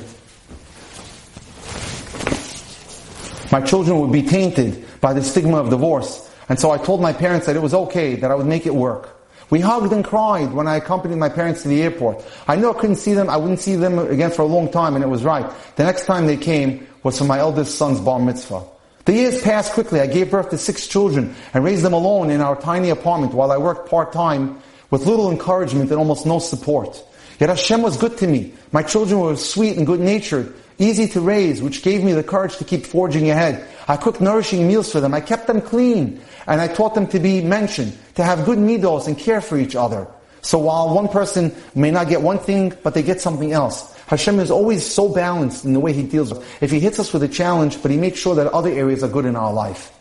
my 3.52 3.66
children 3.66 4.00
would 4.00 4.12
be 4.12 4.24
tainted 4.24 4.86
by 5.02 5.14
the 5.14 5.24
stigma 5.24 5.58
of 5.58 5.70
divorce 5.70 6.30
and 6.50 6.60
so 6.60 6.72
I 6.72 6.80
told 6.80 7.00
my 7.00 7.14
parents 7.14 7.46
that 7.46 7.56
it 7.56 7.62
was 7.62 7.76
okay, 7.76 8.16
that 8.16 8.32
I 8.32 8.36
would 8.36 8.48
make 8.48 8.66
it 8.66 8.74
work. 8.74 9.16
We 9.50 9.62
hugged 9.62 9.92
and 9.94 10.06
cried 10.06 10.54
when 10.54 10.68
I 10.68 10.76
accompanied 10.78 11.18
my 11.18 11.30
parents 11.30 11.64
to 11.64 11.68
the 11.68 11.82
airport. 11.82 12.24
I 12.48 12.56
knew 12.56 12.70
I 12.70 12.74
couldn't 12.74 12.98
see 12.98 13.14
them, 13.14 13.30
I 13.30 13.38
wouldn't 13.38 13.60
see 13.60 13.76
them 13.76 13.98
again 13.98 14.32
for 14.32 14.44
a 14.44 14.46
long 14.46 14.72
time, 14.72 14.96
and 14.96 15.04
it 15.04 15.08
was 15.08 15.24
right. 15.24 15.50
The 15.76 15.84
next 15.84 16.06
time 16.06 16.28
they 16.28 16.38
came 16.38 16.88
was 17.04 17.18
for 17.18 17.24
my 17.24 17.40
eldest 17.40 17.78
son's 17.78 18.00
bar 18.00 18.20
mitzvah. 18.20 18.64
The 19.06 19.14
years 19.14 19.42
passed 19.42 19.74
quickly. 19.74 20.02
I 20.02 20.08
gave 20.08 20.30
birth 20.30 20.52
to 20.52 20.58
six 20.58 20.86
children 20.86 21.34
and 21.54 21.64
raised 21.64 21.84
them 21.84 21.94
alone 21.94 22.30
in 22.30 22.42
our 22.42 22.56
tiny 22.56 22.92
apartment 22.92 23.34
while 23.34 23.52
I 23.52 23.58
worked 23.58 23.90
part-time 23.90 24.62
with 24.92 25.08
little 25.08 25.32
encouragement 25.32 25.90
and 25.90 25.98
almost 25.98 26.28
no 26.28 26.38
support. 26.38 27.04
Yet 27.40 27.50
Hashem 27.50 27.82
was 27.82 27.98
good 27.98 28.18
to 28.18 28.28
me. 28.28 28.54
My 28.72 28.84
children 28.84 29.20
were 29.20 29.36
sweet 29.36 29.78
and 29.78 29.88
good-natured, 29.88 30.54
easy 30.80 31.08
to 31.10 31.22
raise, 31.22 31.62
which 31.62 31.84
gave 31.84 32.04
me 32.04 32.14
the 32.14 32.24
courage 32.24 32.58
to 32.58 32.64
keep 32.64 32.86
forging 32.86 33.30
ahead. 33.30 33.68
I 33.88 33.98
cooked 33.98 34.22
nourishing 34.22 34.68
meals 34.68 34.92
for 34.92 35.00
them. 35.00 35.14
I 35.14 35.22
kept 35.22 35.48
them 35.48 35.62
clean. 35.62 36.22
And 36.48 36.60
I 36.60 36.68
taught 36.68 36.96
them 36.96 37.08
to 37.08 37.20
be 37.20 37.44
mentioned, 37.44 37.98
to 38.16 38.24
have 38.24 38.46
good 38.46 38.58
midos 38.58 39.08
and 39.08 39.18
care 39.18 39.42
for 39.42 39.58
each 39.58 39.76
other. 39.76 40.08
So 40.42 40.58
while 40.58 40.94
one 40.96 41.10
person 41.10 41.54
may 41.76 41.92
not 41.92 42.08
get 42.08 42.22
one 42.22 42.40
thing, 42.40 42.74
but 42.82 42.94
they 42.94 43.04
get 43.04 43.22
something 43.22 43.52
else. 43.52 43.96
Hashem 44.08 44.40
is 44.40 44.50
always 44.50 44.86
so 44.86 45.14
balanced 45.14 45.66
in 45.66 45.74
the 45.74 45.80
way 45.80 45.94
He 45.94 46.04
deals 46.04 46.34
with 46.34 46.64
If 46.64 46.72
He 46.72 46.80
hits 46.80 47.00
us 47.00 47.14
with 47.14 47.24
a 47.24 47.28
challenge, 47.28 47.82
but 47.82 47.92
He 47.92 47.98
makes 47.98 48.20
sure 48.20 48.36
that 48.36 48.48
other 48.48 48.72
areas 48.72 49.04
are 49.04 49.10
good 49.10 49.26
in 49.26 49.36
our 49.36 49.54
life. 49.54 49.94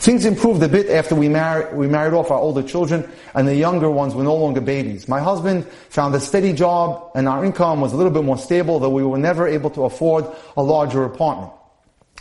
Things 0.00 0.24
improved 0.24 0.62
a 0.62 0.68
bit 0.68 0.88
after 0.88 1.14
we, 1.14 1.28
mar- 1.28 1.68
we 1.74 1.86
married 1.86 2.14
off 2.14 2.30
our 2.30 2.38
older 2.38 2.62
children, 2.62 3.06
and 3.34 3.46
the 3.46 3.54
younger 3.54 3.90
ones 3.90 4.14
were 4.14 4.24
no 4.24 4.34
longer 4.34 4.62
babies. 4.62 5.06
My 5.08 5.20
husband 5.20 5.66
found 5.90 6.14
a 6.14 6.20
steady 6.20 6.54
job, 6.54 7.10
and 7.14 7.28
our 7.28 7.44
income 7.44 7.82
was 7.82 7.92
a 7.92 7.96
little 7.96 8.10
bit 8.10 8.24
more 8.24 8.38
stable, 8.38 8.78
though 8.78 8.88
we 8.88 9.04
were 9.04 9.18
never 9.18 9.46
able 9.46 9.68
to 9.68 9.84
afford 9.84 10.24
a 10.56 10.62
larger 10.62 11.04
apartment. 11.04 11.52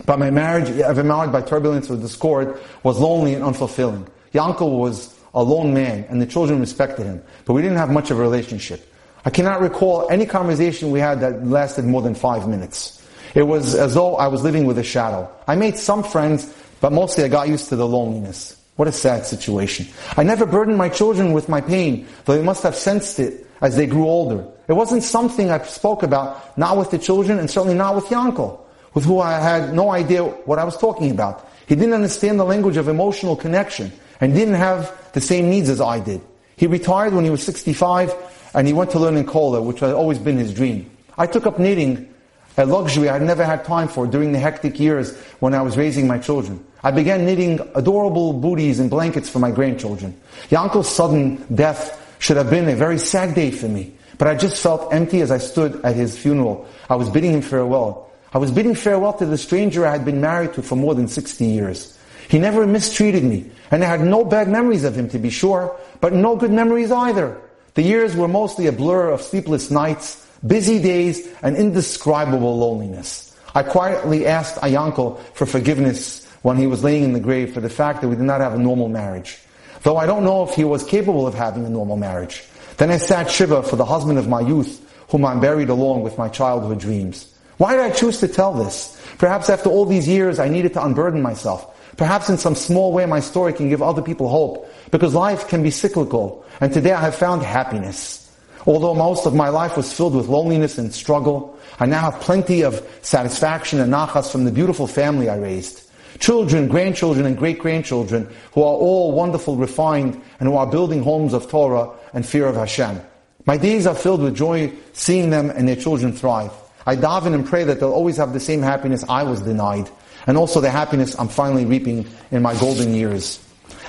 But 0.06 0.20
my 0.20 0.30
marriage, 0.30 0.70
ever 0.82 1.06
married 1.06 1.32
by 1.32 1.42
turbulence 1.42 1.90
or 1.90 1.96
discord, 1.96 2.60
was 2.84 3.00
lonely 3.00 3.34
and 3.34 3.46
unfulfilling. 3.46 4.10
Yankel 4.34 4.78
was 4.78 5.18
a 5.34 5.42
lone 5.42 5.74
man, 5.74 6.04
and 6.10 6.22
the 6.22 6.26
children 6.26 6.60
respected 6.60 7.06
him, 7.06 7.24
but 7.46 7.54
we 7.54 7.62
didn't 7.62 7.78
have 7.78 7.92
much 7.92 8.12
of 8.12 8.20
a 8.20 8.22
relationship. 8.22 8.94
I 9.24 9.30
cannot 9.30 9.62
recall 9.62 10.06
any 10.10 10.26
conversation 10.26 10.92
we 10.92 11.00
had 11.00 11.22
that 11.22 11.48
lasted 11.48 11.86
more 11.86 12.02
than 12.02 12.14
five 12.14 12.46
minutes. 12.46 13.02
It 13.36 13.44
was 13.44 13.74
as 13.74 13.94
though 13.94 14.18
I 14.18 14.28
was 14.28 14.44
living 14.44 14.66
with 14.66 14.78
a 14.80 14.84
shadow. 14.84 15.30
I 15.48 15.56
made 15.56 15.78
some 15.78 16.04
friends, 16.04 16.54
but 16.82 16.92
mostly 16.92 17.24
I 17.24 17.28
got 17.28 17.48
used 17.48 17.70
to 17.70 17.76
the 17.76 17.88
loneliness. 17.88 18.56
What 18.76 18.88
a 18.88 18.92
sad 18.92 19.26
situation. 19.26 19.88
I 20.16 20.24
never 20.24 20.46
burdened 20.46 20.78
my 20.78 20.90
children 20.90 21.34
with 21.34 21.50
my 21.50 21.60
pain, 21.60 22.08
though 22.26 22.38
they 22.38 22.44
must 22.44 22.64
have 22.64 22.76
sensed 22.76 23.20
it 23.20 23.46
as 23.62 23.76
they 23.76 23.86
grew 23.88 24.06
older. 24.06 24.48
It 24.68 24.74
wasn't 24.74 25.04
something 25.04 25.52
I 25.52 25.62
spoke 25.64 26.04
about, 26.04 26.58
not 26.58 26.78
with 26.78 26.92
the 26.92 26.98
children, 26.98 27.40
and 27.40 27.50
certainly 27.50 27.76
not 27.76 27.96
with 27.96 28.06
Yankel 28.06 28.60
with 28.94 29.06
who 29.06 29.20
I 29.20 29.40
had 29.40 29.74
no 29.74 29.92
idea 29.92 30.24
what 30.24 30.60
I 30.60 30.64
was 30.64 30.78
talking 30.78 31.12
about. 31.12 31.48
He 31.68 31.76
didn't 31.76 31.94
understand 31.94 32.40
the 32.40 32.46
language 32.46 32.78
of 32.78 32.88
emotional 32.88 33.36
connection 33.36 33.92
and 34.20 34.34
didn't 34.34 34.56
have 34.56 34.96
the 35.14 35.22
same 35.22 35.50
needs 35.50 35.70
as 35.70 35.80
I 35.80 36.00
did. 36.00 36.22
He 36.56 36.68
retired 36.68 37.14
when 37.14 37.24
he 37.24 37.30
was 37.30 37.44
65 37.44 38.14
and 38.54 38.68
he 38.68 38.74
went 38.74 38.92
to 38.92 39.00
learn 39.00 39.16
in 39.16 39.26
kollel, 39.26 39.64
which 39.64 39.80
had 39.80 39.92
always 39.92 40.18
been 40.18 40.38
his 40.38 40.54
dream. 40.54 40.90
I 41.18 41.28
took 41.28 41.46
up 41.46 41.60
knitting, 41.60 42.14
a 42.58 42.66
luxury 42.66 43.10
I 43.10 43.14
had 43.14 43.22
never 43.22 43.46
had 43.46 43.64
time 43.64 43.88
for 43.88 44.08
during 44.08 44.32
the 44.32 44.40
hectic 44.40 44.80
years 44.80 45.18
when 45.40 45.54
I 45.54 45.62
was 45.62 45.78
raising 45.78 46.08
my 46.08 46.18
children. 46.18 46.66
I 46.84 46.92
began 46.92 47.26
knitting 47.26 47.60
adorable 47.76 48.34
booties 48.34 48.80
and 48.80 48.90
blankets 48.90 49.30
for 49.30 49.40
my 49.40 49.52
grandchildren. 49.52 50.20
Yankel's 50.50 50.88
sudden 50.88 51.44
death 51.54 52.16
should 52.20 52.38
have 52.38 52.50
been 52.50 52.70
a 52.70 52.76
very 52.76 53.00
sad 53.00 53.36
day 53.36 53.52
for 53.52 53.68
me, 53.68 53.94
but 54.18 54.28
I 54.28 54.36
just 54.36 54.62
felt 54.62 54.94
empty 54.94 55.22
as 55.22 55.32
I 55.32 55.40
stood 55.40 55.84
at 55.84 55.96
his 55.96 56.18
funeral. 56.18 56.68
I 56.90 56.96
was 56.96 57.10
bidding 57.10 57.34
him 57.34 57.42
farewell. 57.42 58.10
I 58.34 58.38
was 58.38 58.52
bidding 58.52 58.76
farewell 58.76 59.14
to 59.14 59.26
the 59.26 59.38
stranger 59.38 59.86
I 59.86 59.92
had 59.92 60.06
been 60.06 60.22
married 60.22 60.54
to 60.54 60.62
for 60.62 60.76
more 60.76 60.96
than 60.96 61.08
60 61.08 61.46
years. 61.46 61.98
He 62.30 62.38
never 62.38 62.66
mistreated 62.66 63.24
me, 63.24 63.50
and 63.72 63.84
I 63.84 63.88
had 63.88 64.02
no 64.02 64.24
bad 64.24 64.48
memories 64.48 64.84
of 64.84 64.96
him 64.96 65.10
to 65.10 65.20
be 65.20 65.32
sure, 65.32 65.76
but 66.00 66.14
no 66.14 66.36
good 66.36 66.52
memories 66.52 66.92
either. 66.92 67.42
The 67.74 67.82
years 67.82 68.16
were 68.16 68.28
mostly 68.28 68.68
a 68.68 68.72
blur 68.72 69.10
of 69.10 69.22
sleepless 69.22 69.72
nights, 69.72 70.26
busy 70.46 70.82
days, 70.82 71.28
and 71.42 71.58
indescribable 71.58 72.58
loneliness. 72.58 73.36
I 73.56 73.64
quietly 73.64 74.28
asked 74.28 74.62
Yankel 74.62 75.20
for 75.34 75.46
forgiveness 75.46 76.19
when 76.42 76.58
he 76.58 76.68
was 76.68 76.84
laying 76.84 77.04
in 77.04 77.14
the 77.14 77.20
grave 77.20 77.54
for 77.54 77.62
the 77.62 77.70
fact 77.70 78.02
that 78.02 78.08
we 78.08 78.16
did 78.16 78.26
not 78.26 78.42
have 78.42 78.54
a 78.54 78.58
normal 78.58 78.90
marriage. 78.90 79.40
Though 79.84 79.98
I 79.98 80.06
don't 80.06 80.24
know 80.24 80.44
if 80.44 80.56
he 80.56 80.64
was 80.64 80.84
capable 80.84 81.28
of 81.28 81.34
having 81.34 81.66
a 81.66 81.70
normal 81.70 81.98
marriage. 81.98 82.44
Then 82.78 82.92
I 82.92 82.98
sat 82.98 83.30
Shiva 83.30 83.64
for 83.64 83.76
the 83.76 83.86
husband 83.86 84.18
of 84.18 84.28
my 84.28 84.42
youth, 84.42 84.86
whom 85.10 85.26
I 85.26 85.36
buried 85.36 85.70
along 85.70 86.04
with 86.04 86.18
my 86.18 86.30
childhood 86.30 86.80
dreams. 86.80 87.34
Why 87.58 87.76
did 87.76 87.82
I 87.82 87.92
choose 87.92 88.20
to 88.22 88.28
tell 88.28 88.54
this? 88.54 88.96
Perhaps 89.18 89.50
after 89.50 89.70
all 89.70 89.86
these 89.86 90.08
years 90.08 90.40
I 90.40 90.48
needed 90.48 90.74
to 90.74 90.86
unburden 90.86 91.22
myself. 91.22 91.76
Perhaps 91.98 92.30
in 92.30 92.38
some 92.38 92.56
small 92.56 92.94
way 92.94 93.06
my 93.06 93.20
story 93.20 93.52
can 93.52 93.68
give 93.68 93.82
other 93.82 94.02
people 94.02 94.30
hope. 94.30 94.72
Because 94.92 95.14
life 95.14 95.50
can 95.50 95.62
be 95.62 95.72
cyclical. 95.72 96.46
And 96.62 96.72
today 96.72 96.94
I 96.94 97.02
have 97.02 97.16
found 97.16 97.44
happiness. 97.44 98.30
Although 98.66 98.94
most 98.94 99.26
of 99.26 99.36
my 99.36 99.50
life 99.50 99.76
was 99.76 99.92
filled 99.92 100.16
with 100.16 100.28
loneliness 100.28 100.78
and 100.78 100.94
struggle, 100.94 101.58
I 101.80 101.86
now 101.86 102.12
have 102.12 102.22
plenty 102.22 102.62
of 102.62 102.86
satisfaction 103.02 103.80
and 103.80 103.92
nachas 103.92 104.32
from 104.32 104.46
the 104.46 104.52
beautiful 104.52 104.88
family 104.88 105.30
I 105.30 105.38
raised. 105.38 105.89
Children, 106.20 106.68
grandchildren, 106.68 107.26
and 107.26 107.38
great-grandchildren 107.38 108.30
who 108.54 108.62
are 108.62 108.76
all 108.76 109.12
wonderful, 109.14 109.56
refined, 109.56 110.22
and 110.40 110.50
who 110.50 110.56
are 110.56 110.68
building 110.68 111.02
homes 111.02 111.34
of 111.34 111.50
Torah 111.50 111.90
and 112.14 112.26
fear 112.26 112.46
of 112.46 112.56
Hashem. 112.56 113.00
My 113.46 113.58
days 113.58 113.88
are 113.88 113.96
filled 113.96 114.22
with 114.22 114.36
joy 114.36 114.72
seeing 114.94 115.30
them 115.30 115.50
and 115.50 115.68
their 115.68 115.76
children 115.76 116.14
thrive. 116.14 116.52
I 116.86 116.96
daven 116.96 117.34
and 117.34 117.46
pray 117.46 117.64
that 117.64 117.80
they'll 117.80 117.92
always 117.92 118.18
have 118.18 118.34
the 118.34 118.40
same 118.40 118.62
happiness 118.62 119.04
I 119.08 119.24
was 119.24 119.42
denied, 119.42 119.90
and 120.28 120.38
also 120.38 120.62
the 120.62 120.70
happiness 120.70 121.18
I'm 121.18 121.30
finally 121.30 121.66
reaping 121.66 122.06
in 122.32 122.42
my 122.42 122.58
golden 122.60 122.94
years. 122.94 123.40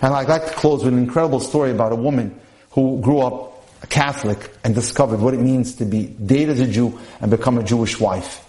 And 0.03 0.15
I'd 0.15 0.29
like 0.29 0.47
to 0.47 0.53
close 0.53 0.85
with 0.85 0.95
an 0.95 0.99
incredible 0.99 1.41
story 1.41 1.71
about 1.71 1.93
a 1.93 1.97
woman 1.97 2.39
who 2.71 3.01
grew 3.01 3.21
up 3.21 3.65
a 3.83 3.87
Catholic 3.87 4.51
and 4.63 4.75
discovered 4.75 5.21
what 5.21 5.35
it 5.35 5.41
means 5.41 5.75
to 5.77 5.85
be 5.85 6.07
dated 6.07 6.51
as 6.51 6.61
a 6.61 6.67
Jew 6.67 6.99
and 7.21 7.31
become 7.31 7.59
a 7.59 7.63
Jewish 7.63 7.99
wife. 7.99 8.47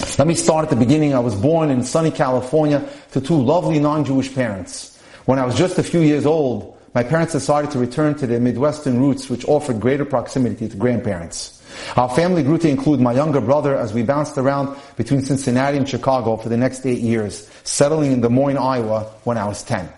Let 0.00 0.26
me 0.26 0.34
start 0.34 0.64
at 0.64 0.70
the 0.70 0.76
beginning. 0.76 1.14
I 1.14 1.18
was 1.18 1.34
born 1.34 1.70
in 1.70 1.82
sunny 1.82 2.10
California 2.10 2.88
to 3.12 3.20
two 3.20 3.36
lovely 3.36 3.78
non-Jewish 3.78 4.34
parents. 4.34 4.98
When 5.26 5.38
I 5.38 5.44
was 5.44 5.54
just 5.54 5.78
a 5.78 5.82
few 5.82 6.00
years 6.00 6.24
old, 6.24 6.78
my 6.94 7.02
parents 7.02 7.32
decided 7.32 7.70
to 7.72 7.78
return 7.78 8.14
to 8.16 8.26
their 8.26 8.40
Midwestern 8.40 8.98
roots, 8.98 9.28
which 9.28 9.46
offered 9.46 9.78
greater 9.78 10.04
proximity 10.04 10.68
to 10.68 10.76
grandparents. 10.76 11.62
Our 11.96 12.08
family 12.08 12.42
grew 12.42 12.58
to 12.58 12.68
include 12.68 13.00
my 13.00 13.12
younger 13.12 13.40
brother 13.40 13.76
as 13.76 13.92
we 13.92 14.02
bounced 14.02 14.38
around 14.38 14.76
between 14.96 15.20
Cincinnati 15.20 15.76
and 15.76 15.88
Chicago 15.88 16.36
for 16.36 16.48
the 16.48 16.56
next 16.56 16.86
eight 16.86 17.00
years, 17.00 17.48
settling 17.64 18.12
in 18.12 18.20
Des 18.22 18.28
Moines, 18.28 18.56
Iowa 18.56 19.04
when 19.24 19.38
I 19.38 19.46
was 19.46 19.62
10. 19.62 19.88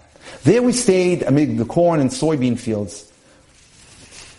There 0.44 0.62
we 0.62 0.72
stayed 0.72 1.22
amid 1.22 1.58
the 1.58 1.64
corn 1.64 2.00
and 2.00 2.10
soybean 2.10 2.58
fields. 2.58 3.10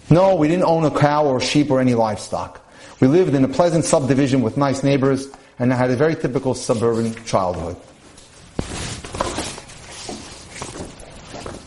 No, 0.09 0.35
we 0.35 0.47
didn't 0.47 0.65
own 0.65 0.83
a 0.83 0.91
cow 0.91 1.25
or 1.25 1.39
sheep 1.39 1.71
or 1.71 1.79
any 1.79 1.93
livestock. 1.93 2.59
We 2.99 3.07
lived 3.07 3.33
in 3.33 3.43
a 3.43 3.47
pleasant 3.47 3.85
subdivision 3.85 4.41
with 4.41 4.57
nice 4.57 4.83
neighbors 4.83 5.27
and 5.59 5.73
I 5.73 5.75
had 5.75 5.91
a 5.91 5.95
very 5.95 6.15
typical 6.15 6.53
suburban 6.53 7.13
childhood. 7.25 7.75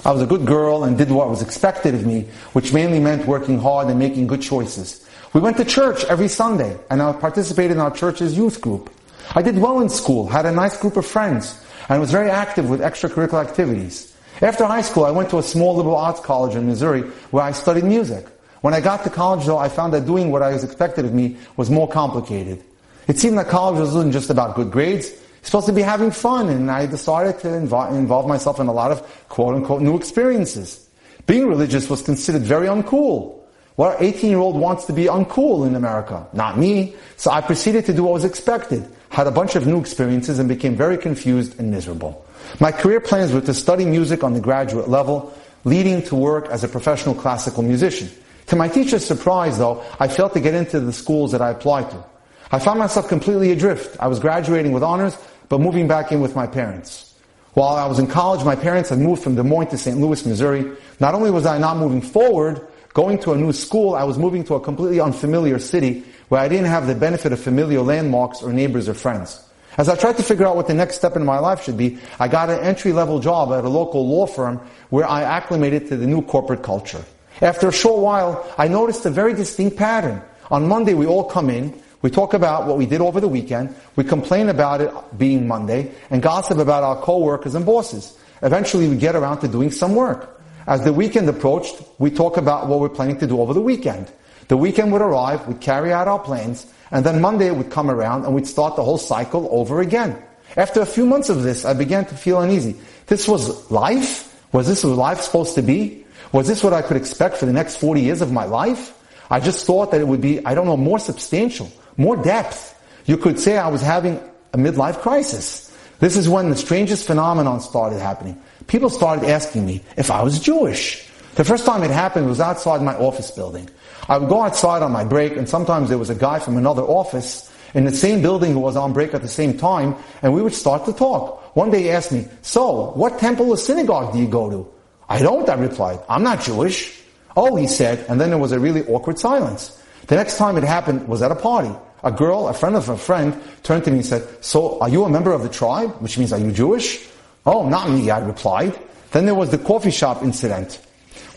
I 0.05 0.13
was 0.13 0.23
a 0.23 0.27
good 0.27 0.47
girl 0.47 0.85
and 0.85 0.97
did 0.97 1.11
what 1.11 1.29
was 1.29 1.43
expected 1.43 1.95
of 1.95 2.07
me, 2.07 2.29
which 2.53 2.73
mainly 2.73 3.01
meant 3.01 3.27
working 3.27 3.59
hard 3.59 3.89
and 3.89 3.99
making 3.99 4.29
good 4.29 4.41
choices. 4.41 5.05
We 5.33 5.41
went 5.41 5.57
to 5.57 5.65
church 5.65 6.05
every 6.05 6.29
Sunday 6.29 6.79
and 6.91 7.03
I 7.03 7.13
participated 7.13 7.73
in 7.73 7.81
our 7.81 7.91
church's 7.91 8.37
youth 8.37 8.61
group. 8.61 8.89
I 9.35 9.43
did 9.43 9.59
well 9.59 9.81
in 9.81 9.89
school, 9.89 10.29
had 10.29 10.47
a 10.47 10.53
nice 10.53 10.79
group 10.79 10.97
of 10.97 11.05
friends, 11.05 11.61
and 11.89 12.01
was 12.01 12.13
very 12.13 12.31
active 12.31 12.71
with 12.71 12.81
extracurricular 12.81 13.45
activities. 13.45 14.15
After 14.41 14.65
high 14.65 14.83
school, 14.83 15.05
I 15.05 15.11
went 15.11 15.31
to 15.31 15.39
a 15.39 15.43
small 15.43 15.75
liberal 15.75 15.97
arts 15.97 16.21
college 16.21 16.55
in 16.55 16.67
Missouri 16.67 17.03
where 17.31 17.43
I 17.43 17.53
studied 17.53 17.85
music. 17.85 18.27
When 18.61 18.75
I 18.75 18.81
got 18.81 19.03
to 19.05 19.11
college 19.11 19.45
though, 19.45 19.59
I 19.59 19.69
found 19.69 19.93
that 19.95 20.07
doing 20.07 20.31
what 20.31 20.43
I 20.43 20.53
was 20.53 20.63
expected 20.63 21.05
of 21.05 21.15
me 21.15 21.37
was 21.57 21.69
more 21.69 21.89
complicated. 21.89 22.63
It 23.07 23.19
seemed 23.19 23.39
that 23.39 23.49
college 23.49 23.79
wasn't 23.79 24.13
just 24.13 24.31
about 24.31 24.57
good 24.57 24.71
grades. 24.71 25.09
It's 25.09 25.51
supposed 25.51 25.67
to 25.67 25.73
be 25.73 25.83
having 25.83 26.11
fun, 26.11 26.49
and 26.49 26.71
I 26.71 26.87
decided 26.87 27.39
to 27.41 27.49
invo- 27.49 27.93
involve 27.93 28.27
myself 28.27 28.59
in 28.59 28.67
a 28.67 28.73
lot 28.73 28.91
of 28.91 29.03
quote 29.29 29.55
unquote 29.55 29.81
new 29.81 29.97
experiences. 29.97 30.89
Being 31.27 31.47
religious 31.47 31.89
was 31.89 32.03
considered 32.03 32.43
very 32.43 32.67
uncool. 32.67 33.41
What 33.77 34.01
18 34.01 34.31
year 34.31 34.39
old 34.39 34.57
wants 34.57 34.87
to 34.87 34.93
be 34.93 35.05
uncool 35.05 35.67
in 35.67 35.75
America? 35.75 36.27
Not 36.33 36.59
me. 36.59 36.95
So 37.17 37.31
I 37.31 37.43
proceeded 37.43 37.85
to 37.87 37.93
do 37.93 38.05
what 38.05 38.15
was 38.15 38.25
expected, 38.25 38.89
had 39.11 39.27
a 39.27 39.31
bunch 39.31 39.55
of 39.55 39.67
new 39.67 39.79
experiences, 39.79 40.39
and 40.39 40.49
became 40.49 40.75
very 40.77 40.97
confused 40.97 41.59
and 41.61 41.71
miserable. 41.71 42.25
My 42.59 42.73
career 42.73 43.01
plans 43.01 43.33
were 43.33 43.41
to 43.43 43.55
study 43.55 43.85
music 43.85 44.25
on 44.25 44.35
the 44.35 44.41
graduate 44.41 44.89
level, 44.89 45.33
leading 45.65 46.03
to 46.05 46.15
work 46.15 46.49
as 46.49 46.65
a 46.65 46.69
professional 46.69 47.15
classical 47.15 47.63
musician. 47.63 48.09
To 48.47 48.57
my 48.57 48.69
teacher's 48.69 49.05
surprise, 49.05 49.59
though, 49.59 49.85
I 50.01 50.09
failed 50.09 50.33
to 50.35 50.41
get 50.41 50.55
into 50.55 50.81
the 50.81 50.93
schools 50.93 51.33
that 51.33 51.43
I 51.43 51.51
applied 51.51 51.91
to. 51.91 52.05
I 52.51 52.59
found 52.59 52.79
myself 52.79 53.09
completely 53.09 53.51
adrift. 53.53 53.97
I 53.99 54.09
was 54.09 54.21
graduating 54.21 54.73
with 54.73 54.83
honors, 54.83 55.17
but 55.49 55.61
moving 55.61 55.89
back 55.89 56.13
in 56.13 56.21
with 56.21 56.37
my 56.37 56.47
parents. 56.47 57.15
While 57.55 57.77
I 57.77 57.87
was 57.87 57.99
in 57.99 58.07
college, 58.07 58.45
my 58.45 58.55
parents 58.55 58.91
had 58.91 58.99
moved 58.99 59.23
from 59.23 59.35
Des 59.35 59.43
Moines 59.43 59.69
to 59.69 59.79
St. 59.79 59.99
Louis, 59.99 60.25
Missouri. 60.27 60.71
Not 61.01 61.15
only 61.15 61.31
was 61.31 61.47
I 61.47 61.59
not 61.59 61.79
moving 61.79 62.03
forward, 62.03 62.61
going 62.93 63.19
to 63.21 63.33
a 63.33 63.37
new 63.37 63.53
school, 63.53 63.95
I 63.95 64.05
was 64.05 64.19
moving 64.19 64.45
to 64.45 64.55
a 64.55 64.61
completely 64.61 65.01
unfamiliar 65.01 65.59
city 65.59 66.05
where 66.29 66.41
I 66.41 66.49
didn't 66.49 66.67
have 66.67 66.87
the 66.87 66.95
benefit 66.95 67.33
of 67.33 67.41
familiar 67.41 67.81
landmarks 67.81 68.43
or 68.43 68.53
neighbors 68.53 68.89
or 68.89 68.95
friends. 68.95 69.43
As 69.79 69.89
I 69.89 69.97
tried 69.97 70.17
to 70.17 70.23
figure 70.23 70.47
out 70.47 70.57
what 70.57 70.67
the 70.67 70.75
next 70.75 70.97
step 70.97 71.17
in 71.17 71.25
my 71.25 71.39
life 71.39 71.63
should 71.63 71.77
be, 71.77 71.99
I 72.19 72.29
got 72.29 72.49
an 72.49 72.61
entry 72.61 72.93
level 72.93 73.19
job 73.19 73.53
at 73.53 73.65
a 73.65 73.69
local 73.69 74.07
law 74.07 74.27
firm 74.27 74.61
where 74.91 75.09
I 75.09 75.23
acclimated 75.23 75.89
to 75.89 75.97
the 75.97 76.07
new 76.07 76.23
corporate 76.23 76.63
culture. 76.63 77.05
After 77.43 77.69
a 77.69 77.73
short 77.73 78.01
while, 78.01 78.47
I 78.57 78.69
noticed 78.69 79.05
a 79.05 79.11
very 79.11 79.35
distinct 79.35 79.77
pattern. 79.77 80.23
On 80.51 80.67
Monday, 80.67 80.95
we 80.95 81.07
all 81.07 81.25
come 81.25 81.51
in, 81.51 81.75
we 82.03 82.11
talk 82.11 82.35
about 82.35 82.67
what 82.67 82.77
we 82.77 82.87
did 82.87 83.01
over 83.01 83.21
the 83.21 83.29
weekend. 83.29 83.75
We 83.97 84.05
complain 84.05 84.49
about 84.49 84.81
it 84.81 84.93
being 85.17 85.49
Monday 85.49 85.93
and 86.11 86.23
gossip 86.23 86.59
about 86.59 86.85
our 86.85 86.97
coworkers 86.97 87.55
and 87.55 87.65
bosses. 87.65 88.17
Eventually 88.43 88.89
we 88.89 88.97
get 88.97 89.17
around 89.17 89.41
to 89.41 89.49
doing 89.49 89.71
some 89.71 89.95
work. 89.95 90.41
As 90.67 90.85
the 90.85 90.93
weekend 90.93 91.29
approached, 91.29 91.83
we 91.99 92.11
talk 92.11 92.37
about 92.37 92.67
what 92.67 92.81
we're 92.81 92.89
planning 92.89 93.19
to 93.19 93.27
do 93.27 93.41
over 93.41 93.55
the 93.55 93.61
weekend. 93.61 94.11
The 94.49 94.57
weekend 94.57 94.93
would 94.93 95.03
arrive, 95.03 95.47
we'd 95.49 95.61
carry 95.61 95.93
out 95.93 96.07
our 96.07 96.19
plans, 96.19 96.67
and 96.91 97.05
then 97.05 97.21
Monday 97.21 97.51
would 97.51 97.71
come 97.71 97.91
around 97.91 98.25
and 98.25 98.35
we'd 98.35 98.47
start 98.47 98.77
the 98.77 98.85
whole 98.85 98.99
cycle 98.99 99.49
over 99.51 99.81
again. 99.81 100.23
After 100.57 100.81
a 100.81 100.87
few 100.87 101.07
months 101.07 101.29
of 101.29 101.43
this, 101.43 101.65
I 101.65 101.73
began 101.75 102.05
to 102.07 102.15
feel 102.15 102.41
uneasy. 102.41 102.77
This 103.07 103.27
was 103.27 103.71
life? 103.71 104.33
Was 104.53 104.69
this 104.69 104.85
what 104.85 104.97
life 104.97 105.21
supposed 105.21 105.55
to 105.57 105.63
be? 105.63 106.05
Was 106.33 106.47
this 106.47 106.63
what 106.63 106.73
I 106.73 106.83
could 106.83 106.97
expect 106.97 107.37
for 107.37 107.47
the 107.47 107.53
next 107.53 107.77
40 107.77 108.01
years 108.01 108.21
of 108.21 108.33
my 108.33 108.45
life? 108.45 108.93
I 109.31 109.41
just 109.41 109.67
thought 109.67 109.91
that 109.91 110.01
it 110.01 110.07
would 110.07 110.21
be, 110.21 110.45
I 110.45 110.55
don't 110.55 110.67
know, 110.67 110.77
more 110.77 110.99
substantial 110.99 111.71
more 111.97 112.17
depth. 112.17 112.75
You 113.07 113.17
could 113.17 113.39
say 113.39 113.59
I 113.59 113.69
was 113.69 113.83
having 113.83 114.21
a 114.53 114.59
midlife 114.59 115.01
crisis. 115.01 115.73
This 115.99 116.17
is 116.17 116.29
when 116.29 116.51
the 116.51 116.57
strangest 116.57 117.07
phenomenon 117.07 117.61
started 117.61 118.01
happening. 118.01 118.41
People 118.67 118.91
started 118.91 119.29
asking 119.29 119.65
me 119.65 119.83
if 119.97 120.11
I 120.11 120.23
was 120.23 120.39
Jewish. 120.39 121.09
The 121.37 121.45
first 121.45 121.65
time 121.67 121.83
it 121.83 121.91
happened 121.91 122.27
was 122.29 122.41
outside 122.41 122.83
my 122.83 122.97
office 122.97 123.31
building. 123.31 123.69
I 124.09 124.19
would 124.19 124.29
go 124.29 124.43
outside 124.43 124.83
on 124.83 124.93
my 124.93 125.05
break 125.05 125.37
and 125.37 125.49
sometimes 125.49 125.89
there 125.89 125.99
was 125.99 126.11
a 126.11 126.15
guy 126.15 126.39
from 126.39 126.57
another 126.57 126.83
office 126.83 127.53
in 127.75 127.85
the 127.85 127.93
same 127.93 128.23
building 128.23 128.53
who 128.53 128.61
was 128.61 128.77
on 128.77 128.93
break 128.93 129.15
at 129.15 129.23
the 129.23 129.29
same 129.29 129.57
time 129.57 129.95
and 130.23 130.33
we 130.33 130.43
would 130.43 130.55
start 130.55 130.85
to 130.87 130.93
talk. 130.93 131.57
One 131.57 131.71
day 131.71 131.85
he 131.85 131.91
asked 131.91 132.13
me, 132.13 132.27
so 132.43 132.93
what 132.93 133.19
temple 133.19 133.51
or 133.51 133.57
synagogue 133.57 134.13
do 134.13 134.19
you 134.19 134.29
go 134.29 134.51
to? 134.51 134.69
I 135.09 135.21
don't, 135.21 135.49
I 135.49 135.55
replied. 135.55 136.01
I'm 136.09 136.23
not 136.23 136.43
Jewish. 136.43 137.03
Oh, 137.37 137.57
he 137.57 137.67
said, 137.67 138.05
and 138.09 138.21
then 138.21 138.31
there 138.31 138.39
was 138.39 138.53
a 138.53 138.59
really 138.59 138.83
awkward 138.87 139.19
silence. 139.19 139.83
The 140.07 140.17
next 140.17 140.39
time 140.39 140.57
it 140.57 140.65
happened 140.65 141.07
was 141.07 141.23
at 141.23 141.31
a 141.31 141.37
party. 141.37 141.75
A 142.03 142.13
girl, 142.13 142.49
a 142.49 142.55
friend 142.55 142.77
of 142.77 142.89
a 142.89 142.97
friend, 142.97 143.41
turned 143.63 143.85
to 143.85 143.91
me 143.91 143.99
and 143.99 144.07
said, 144.07 144.45
So, 144.45 144.79
are 144.81 144.89
you 144.89 145.05
a 145.05 145.11
member 145.11 145.33
of 145.33 145.43
the 145.43 145.49
tribe? 145.49 145.91
Which 146.01 146.19
means, 146.19 146.33
are 146.33 146.39
you 146.39 146.53
Jewish? 146.53 147.07
Oh, 147.45 147.69
not 147.69 147.91
me, 147.91 148.11
I 148.11 148.19
replied. 148.19 148.79
Then 149.13 149.25
there 149.25 149.35
was 149.35 149.51
the 149.51 149.59
coffee 149.59 149.91
shop 149.91 150.23
incident 150.23 150.81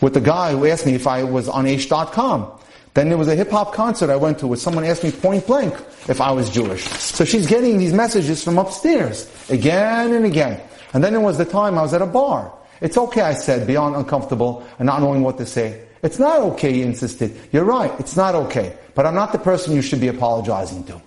with 0.00 0.14
the 0.14 0.20
guy 0.20 0.52
who 0.52 0.66
asked 0.66 0.86
me 0.86 0.94
if 0.94 1.06
I 1.06 1.22
was 1.22 1.48
on 1.48 1.64
Aish.com. 1.64 2.50
Then 2.94 3.08
there 3.08 3.18
was 3.18 3.28
a 3.28 3.36
hip 3.36 3.50
hop 3.50 3.72
concert 3.72 4.10
I 4.10 4.16
went 4.16 4.40
to 4.40 4.46
where 4.46 4.56
someone 4.56 4.84
asked 4.84 5.04
me 5.04 5.12
point 5.12 5.46
blank 5.46 5.74
if 6.08 6.20
I 6.20 6.32
was 6.32 6.50
Jewish. 6.50 6.84
So 6.84 7.24
she's 7.24 7.46
getting 7.46 7.78
these 7.78 7.92
messages 7.92 8.42
from 8.42 8.58
upstairs 8.58 9.30
again 9.48 10.12
and 10.12 10.24
again. 10.24 10.60
And 10.92 11.04
then 11.04 11.12
there 11.12 11.20
was 11.20 11.38
the 11.38 11.44
time 11.44 11.78
I 11.78 11.82
was 11.82 11.94
at 11.94 12.02
a 12.02 12.06
bar. 12.06 12.52
It's 12.80 12.98
okay, 12.98 13.20
I 13.20 13.34
said, 13.34 13.66
beyond 13.66 13.94
uncomfortable 13.94 14.66
and 14.78 14.86
not 14.86 15.00
knowing 15.00 15.22
what 15.22 15.38
to 15.38 15.46
say. 15.46 15.84
It's 16.02 16.18
not 16.18 16.40
okay, 16.40 16.72
he 16.72 16.82
insisted. 16.82 17.36
You're 17.52 17.64
right, 17.64 17.92
it's 18.00 18.16
not 18.16 18.34
okay. 18.34 18.76
But 18.94 19.06
I'm 19.06 19.14
not 19.14 19.32
the 19.32 19.38
person 19.38 19.74
you 19.74 19.82
should 19.82 20.00
be 20.00 20.08
apologizing 20.08 20.84
to. 20.84 21.00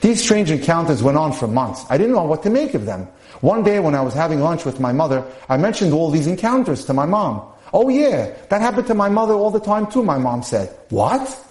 These 0.00 0.22
strange 0.22 0.50
encounters 0.50 1.02
went 1.02 1.18
on 1.18 1.32
for 1.32 1.46
months. 1.46 1.84
I 1.90 1.96
didn't 1.96 2.12
know 2.12 2.24
what 2.24 2.42
to 2.44 2.50
make 2.50 2.74
of 2.74 2.86
them. 2.86 3.08
One 3.40 3.62
day 3.62 3.80
when 3.80 3.94
I 3.94 4.00
was 4.00 4.14
having 4.14 4.40
lunch 4.40 4.64
with 4.64 4.80
my 4.80 4.92
mother, 4.92 5.24
I 5.48 5.56
mentioned 5.56 5.92
all 5.92 6.10
these 6.10 6.26
encounters 6.26 6.84
to 6.86 6.94
my 6.94 7.06
mom. 7.06 7.42
Oh 7.72 7.88
yeah, 7.88 8.32
that 8.48 8.60
happened 8.60 8.86
to 8.86 8.94
my 8.94 9.08
mother 9.08 9.34
all 9.34 9.50
the 9.50 9.60
time 9.60 9.90
too, 9.90 10.02
my 10.02 10.18
mom 10.18 10.42
said. 10.42 10.74
What? 10.90 11.42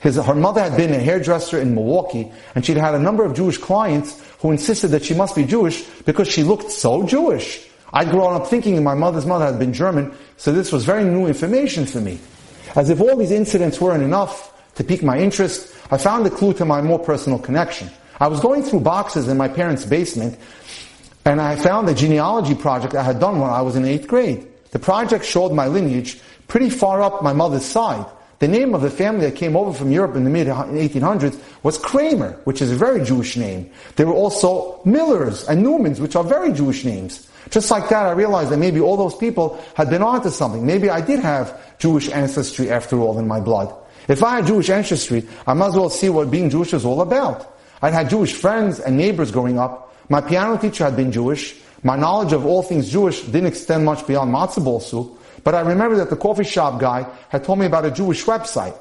His, 0.00 0.16
her 0.16 0.34
mother 0.34 0.62
had 0.62 0.76
been 0.76 0.92
a 0.92 0.98
hairdresser 0.98 1.58
in 1.58 1.74
Milwaukee, 1.74 2.30
and 2.54 2.64
she'd 2.64 2.76
had 2.76 2.94
a 2.94 2.98
number 2.98 3.24
of 3.24 3.34
Jewish 3.34 3.58
clients 3.58 4.22
who 4.38 4.50
insisted 4.50 4.88
that 4.88 5.04
she 5.04 5.14
must 5.14 5.34
be 5.34 5.44
Jewish 5.44 5.82
because 6.04 6.28
she 6.28 6.42
looked 6.42 6.70
so 6.70 7.06
Jewish. 7.06 7.66
I'd 7.92 8.10
grown 8.10 8.34
up 8.34 8.46
thinking 8.46 8.82
my 8.82 8.94
mother's 8.94 9.24
mother 9.24 9.46
had 9.46 9.58
been 9.58 9.72
German, 9.72 10.12
so 10.36 10.52
this 10.52 10.72
was 10.72 10.84
very 10.84 11.04
new 11.04 11.26
information 11.26 11.86
for 11.86 12.00
me. 12.00 12.18
As 12.74 12.90
if 12.90 13.00
all 13.00 13.16
these 13.16 13.30
incidents 13.30 13.80
weren't 13.80 14.02
enough 14.02 14.52
to 14.74 14.84
pique 14.84 15.02
my 15.02 15.18
interest, 15.18 15.74
I 15.90 15.98
found 15.98 16.26
a 16.26 16.30
clue 16.30 16.52
to 16.54 16.64
my 16.64 16.82
more 16.82 16.98
personal 16.98 17.38
connection. 17.38 17.88
I 18.20 18.28
was 18.28 18.40
going 18.40 18.62
through 18.62 18.80
boxes 18.80 19.28
in 19.28 19.36
my 19.36 19.48
parents' 19.48 19.84
basement, 19.84 20.38
and 21.24 21.40
I 21.40 21.56
found 21.56 21.88
a 21.88 21.94
genealogy 21.94 22.54
project 22.54 22.94
I 22.94 23.02
had 23.02 23.20
done 23.20 23.40
when 23.40 23.50
I 23.50 23.62
was 23.62 23.76
in 23.76 23.84
eighth 23.84 24.08
grade. 24.08 24.46
The 24.72 24.78
project 24.78 25.24
showed 25.24 25.52
my 25.52 25.68
lineage 25.68 26.20
pretty 26.48 26.70
far 26.70 27.00
up 27.00 27.22
my 27.22 27.32
mother's 27.32 27.64
side. 27.64 28.06
The 28.40 28.48
name 28.48 28.74
of 28.74 28.82
the 28.82 28.90
family 28.90 29.26
that 29.26 29.36
came 29.36 29.56
over 29.56 29.72
from 29.72 29.92
Europe 29.92 30.16
in 30.16 30.24
the 30.24 30.30
mid 30.30 30.48
1800s 30.48 31.40
was 31.62 31.78
Kramer, 31.78 32.32
which 32.44 32.60
is 32.60 32.72
a 32.72 32.76
very 32.76 33.04
Jewish 33.04 33.36
name. 33.36 33.70
There 33.96 34.06
were 34.06 34.12
also 34.12 34.80
Millers 34.84 35.48
and 35.48 35.64
Newmans, 35.64 36.00
which 36.00 36.16
are 36.16 36.24
very 36.24 36.52
Jewish 36.52 36.84
names. 36.84 37.28
Just 37.50 37.70
like 37.70 37.88
that, 37.88 38.06
I 38.06 38.12
realized 38.12 38.50
that 38.50 38.58
maybe 38.58 38.80
all 38.80 38.96
those 38.96 39.14
people 39.14 39.62
had 39.74 39.90
been 39.90 40.02
onto 40.02 40.30
something. 40.30 40.64
Maybe 40.64 40.90
I 40.90 41.00
did 41.00 41.20
have 41.20 41.78
Jewish 41.78 42.08
ancestry 42.08 42.70
after 42.70 42.98
all 42.98 43.18
in 43.18 43.28
my 43.28 43.40
blood. 43.40 43.74
If 44.08 44.22
I 44.22 44.36
had 44.36 44.46
Jewish 44.46 44.70
ancestry, 44.70 45.26
I 45.46 45.54
might 45.54 45.68
as 45.68 45.76
well 45.76 45.90
see 45.90 46.08
what 46.08 46.30
being 46.30 46.50
Jewish 46.50 46.72
is 46.74 46.84
all 46.84 47.00
about. 47.00 47.56
I'd 47.80 47.94
had 47.94 48.10
Jewish 48.10 48.32
friends 48.32 48.80
and 48.80 48.96
neighbors 48.96 49.30
growing 49.30 49.58
up. 49.58 49.94
My 50.08 50.20
piano 50.20 50.56
teacher 50.56 50.84
had 50.84 50.96
been 50.96 51.12
Jewish. 51.12 51.54
My 51.82 51.96
knowledge 51.96 52.32
of 52.32 52.46
all 52.46 52.62
things 52.62 52.90
Jewish 52.90 53.22
didn't 53.22 53.46
extend 53.46 53.84
much 53.84 54.06
beyond 54.06 54.34
matzah 54.34 54.64
ball 54.64 54.80
soup, 54.80 55.18
but 55.42 55.54
I 55.54 55.60
remember 55.60 55.96
that 55.96 56.08
the 56.08 56.16
coffee 56.16 56.44
shop 56.44 56.80
guy 56.80 57.06
had 57.28 57.44
told 57.44 57.58
me 57.58 57.66
about 57.66 57.84
a 57.84 57.90
Jewish 57.90 58.24
website. 58.24 58.76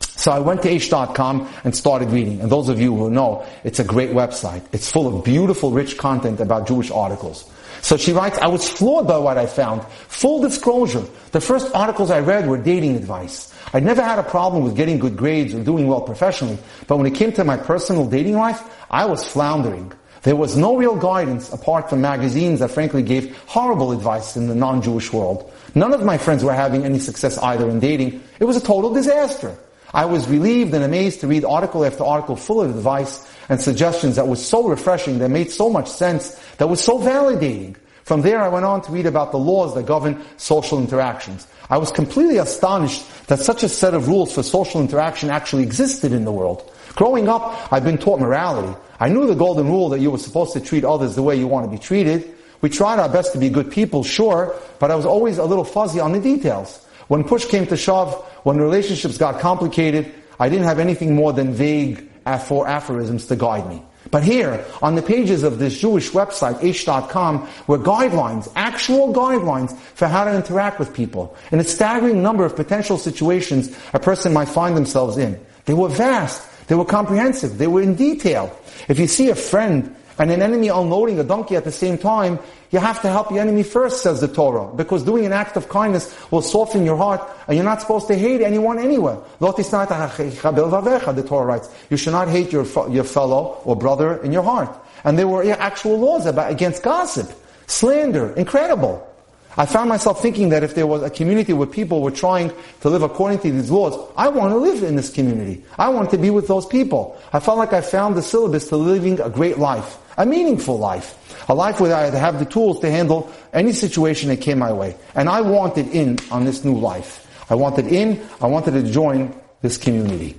So 0.00 0.30
I 0.30 0.38
went 0.38 0.62
to 0.62 0.68
Aish.com 0.68 1.48
and 1.64 1.74
started 1.74 2.10
reading. 2.10 2.40
And 2.40 2.50
those 2.50 2.68
of 2.68 2.80
you 2.80 2.94
who 2.94 3.10
know, 3.10 3.44
it's 3.64 3.78
a 3.78 3.84
great 3.84 4.10
website. 4.10 4.62
It's 4.72 4.90
full 4.90 5.06
of 5.06 5.24
beautiful, 5.24 5.70
rich 5.70 5.98
content 5.98 6.40
about 6.40 6.66
Jewish 6.66 6.90
articles. 6.90 7.50
So 7.84 7.98
she 7.98 8.14
writes, 8.14 8.38
I 8.38 8.46
was 8.46 8.66
floored 8.66 9.06
by 9.06 9.18
what 9.18 9.36
I 9.36 9.44
found. 9.44 9.84
Full 10.08 10.40
disclosure. 10.40 11.04
The 11.32 11.40
first 11.40 11.74
articles 11.74 12.10
I 12.10 12.20
read 12.20 12.48
were 12.48 12.56
dating 12.56 12.96
advice. 12.96 13.52
I'd 13.74 13.84
never 13.84 14.00
had 14.00 14.18
a 14.18 14.22
problem 14.22 14.64
with 14.64 14.74
getting 14.74 14.98
good 14.98 15.18
grades 15.18 15.54
or 15.54 15.62
doing 15.62 15.86
well 15.86 16.00
professionally, 16.00 16.56
but 16.86 16.96
when 16.96 17.04
it 17.04 17.14
came 17.14 17.30
to 17.32 17.44
my 17.44 17.58
personal 17.58 18.08
dating 18.08 18.36
life, 18.36 18.62
I 18.90 19.04
was 19.04 19.22
floundering. 19.28 19.92
There 20.22 20.34
was 20.34 20.56
no 20.56 20.78
real 20.78 20.96
guidance 20.96 21.52
apart 21.52 21.90
from 21.90 22.00
magazines 22.00 22.60
that 22.60 22.70
frankly 22.70 23.02
gave 23.02 23.36
horrible 23.44 23.92
advice 23.92 24.34
in 24.34 24.48
the 24.48 24.54
non-Jewish 24.54 25.12
world. 25.12 25.52
None 25.74 25.92
of 25.92 26.02
my 26.02 26.16
friends 26.16 26.42
were 26.42 26.54
having 26.54 26.86
any 26.86 26.98
success 26.98 27.36
either 27.36 27.68
in 27.68 27.80
dating. 27.80 28.22
It 28.40 28.44
was 28.44 28.56
a 28.56 28.64
total 28.64 28.94
disaster. 28.94 29.54
I 29.92 30.06
was 30.06 30.26
relieved 30.26 30.72
and 30.72 30.82
amazed 30.82 31.20
to 31.20 31.26
read 31.26 31.44
article 31.44 31.84
after 31.84 32.02
article 32.02 32.34
full 32.34 32.62
of 32.62 32.74
advice 32.74 33.30
and 33.48 33.60
suggestions 33.60 34.16
that 34.16 34.28
was 34.28 34.44
so 34.44 34.68
refreshing, 34.68 35.18
that 35.18 35.30
made 35.30 35.50
so 35.50 35.68
much 35.68 35.88
sense, 35.88 36.40
that 36.58 36.68
was 36.68 36.80
so 36.80 36.98
validating. 36.98 37.76
From 38.04 38.22
there 38.22 38.42
I 38.42 38.48
went 38.48 38.64
on 38.64 38.82
to 38.82 38.92
read 38.92 39.06
about 39.06 39.32
the 39.32 39.38
laws 39.38 39.74
that 39.74 39.86
govern 39.86 40.22
social 40.36 40.78
interactions. 40.78 41.46
I 41.70 41.78
was 41.78 41.90
completely 41.90 42.36
astonished 42.36 43.02
that 43.28 43.38
such 43.40 43.62
a 43.62 43.68
set 43.68 43.94
of 43.94 44.08
rules 44.08 44.34
for 44.34 44.42
social 44.42 44.80
interaction 44.80 45.30
actually 45.30 45.62
existed 45.62 46.12
in 46.12 46.24
the 46.24 46.32
world. 46.32 46.70
Growing 46.94 47.28
up, 47.28 47.72
I've 47.72 47.84
been 47.84 47.98
taught 47.98 48.20
morality. 48.20 48.76
I 49.00 49.08
knew 49.08 49.26
the 49.26 49.34
golden 49.34 49.66
rule 49.66 49.88
that 49.88 50.00
you 50.00 50.10
were 50.10 50.18
supposed 50.18 50.52
to 50.52 50.60
treat 50.60 50.84
others 50.84 51.14
the 51.14 51.22
way 51.22 51.36
you 51.36 51.46
want 51.46 51.66
to 51.66 51.70
be 51.70 51.78
treated. 51.78 52.34
We 52.60 52.68
tried 52.68 52.98
our 52.98 53.08
best 53.08 53.32
to 53.32 53.38
be 53.38 53.48
good 53.48 53.70
people, 53.70 54.04
sure, 54.04 54.54
but 54.78 54.90
I 54.90 54.94
was 54.94 55.06
always 55.06 55.38
a 55.38 55.44
little 55.44 55.64
fuzzy 55.64 56.00
on 56.00 56.12
the 56.12 56.20
details. 56.20 56.84
When 57.08 57.24
push 57.24 57.46
came 57.46 57.66
to 57.66 57.76
shove, 57.76 58.14
when 58.44 58.58
relationships 58.58 59.18
got 59.18 59.40
complicated, 59.40 60.12
I 60.38 60.48
didn't 60.48 60.64
have 60.64 60.78
anything 60.78 61.14
more 61.14 61.32
than 61.32 61.52
vague 61.52 62.08
aphorisms 62.26 63.26
to 63.26 63.36
guide 63.36 63.68
me. 63.68 63.82
But 64.10 64.22
here, 64.22 64.64
on 64.82 64.94
the 64.94 65.02
pages 65.02 65.42
of 65.42 65.58
this 65.58 65.78
Jewish 65.78 66.10
website, 66.10 66.60
Aish.com, 66.60 67.48
were 67.66 67.78
guidelines, 67.78 68.50
actual 68.54 69.14
guidelines 69.14 69.76
for 69.76 70.08
how 70.08 70.24
to 70.24 70.34
interact 70.34 70.78
with 70.78 70.92
people 70.92 71.36
in 71.50 71.58
a 71.58 71.64
staggering 71.64 72.22
number 72.22 72.44
of 72.44 72.54
potential 72.54 72.98
situations 72.98 73.74
a 73.92 73.98
person 73.98 74.32
might 74.32 74.48
find 74.48 74.76
themselves 74.76 75.16
in. 75.16 75.40
They 75.64 75.74
were 75.74 75.88
vast. 75.88 76.46
They 76.68 76.74
were 76.74 76.84
comprehensive. 76.84 77.58
They 77.58 77.66
were 77.66 77.82
in 77.82 77.94
detail. 77.94 78.56
If 78.88 78.98
you 78.98 79.06
see 79.06 79.30
a 79.30 79.34
friend 79.34 79.94
and 80.18 80.30
an 80.30 80.42
enemy 80.42 80.68
unloading 80.68 81.18
a 81.18 81.24
donkey 81.24 81.56
at 81.56 81.64
the 81.64 81.72
same 81.72 81.98
time, 81.98 82.38
you 82.74 82.80
have 82.80 83.00
to 83.02 83.08
help 83.08 83.30
your 83.30 83.38
enemy 83.38 83.62
first, 83.62 84.02
says 84.02 84.20
the 84.20 84.26
Torah, 84.26 84.66
because 84.74 85.04
doing 85.04 85.24
an 85.24 85.32
act 85.32 85.56
of 85.56 85.68
kindness 85.68 86.12
will 86.32 86.42
soften 86.42 86.84
your 86.84 86.96
heart, 86.96 87.22
and 87.46 87.56
you're 87.56 87.64
not 87.64 87.80
supposed 87.80 88.08
to 88.08 88.16
hate 88.16 88.40
anyone 88.40 88.80
anywhere. 88.80 89.16
The 89.38 91.24
Torah 91.24 91.46
writes, 91.46 91.68
you 91.88 91.96
should 91.96 92.12
not 92.12 92.26
hate 92.26 92.50
your, 92.50 92.66
your 92.90 93.04
fellow 93.04 93.60
or 93.64 93.76
brother 93.76 94.20
in 94.24 94.32
your 94.32 94.42
heart. 94.42 94.76
And 95.04 95.16
there 95.16 95.28
were 95.28 95.44
actual 95.52 96.00
laws 96.00 96.26
about, 96.26 96.50
against 96.50 96.82
gossip, 96.82 97.30
slander, 97.68 98.32
incredible. 98.34 99.08
I 99.56 99.66
found 99.66 99.88
myself 99.88 100.20
thinking 100.20 100.48
that 100.48 100.64
if 100.64 100.74
there 100.74 100.86
was 100.86 101.02
a 101.02 101.10
community 101.10 101.52
where 101.52 101.66
people 101.66 102.02
were 102.02 102.10
trying 102.10 102.52
to 102.80 102.90
live 102.90 103.02
according 103.02 103.38
to 103.40 103.52
these 103.52 103.70
laws, 103.70 104.12
I 104.16 104.28
want 104.28 104.52
to 104.52 104.56
live 104.56 104.82
in 104.82 104.96
this 104.96 105.10
community. 105.10 105.62
I 105.78 105.90
want 105.90 106.10
to 106.10 106.18
be 106.18 106.30
with 106.30 106.48
those 106.48 106.66
people. 106.66 107.20
I 107.32 107.40
felt 107.40 107.58
like 107.58 107.72
I 107.72 107.80
found 107.80 108.16
the 108.16 108.22
syllabus 108.22 108.68
to 108.68 108.76
living 108.76 109.20
a 109.20 109.30
great 109.30 109.58
life, 109.58 109.98
a 110.16 110.26
meaningful 110.26 110.78
life, 110.78 111.16
a 111.48 111.54
life 111.54 111.80
where 111.80 111.94
I 111.94 112.10
have 112.10 112.40
the 112.40 112.44
tools 112.44 112.80
to 112.80 112.90
handle 112.90 113.32
any 113.52 113.72
situation 113.72 114.28
that 114.30 114.40
came 114.40 114.58
my 114.58 114.72
way. 114.72 114.96
And 115.14 115.28
I 115.28 115.40
wanted 115.40 115.88
in 115.88 116.18
on 116.32 116.44
this 116.44 116.64
new 116.64 116.76
life. 116.76 117.20
I 117.48 117.54
wanted 117.54 117.86
in, 117.88 118.26
I 118.40 118.46
wanted 118.46 118.72
to 118.72 118.82
join 118.90 119.38
this 119.62 119.76
community. 119.76 120.36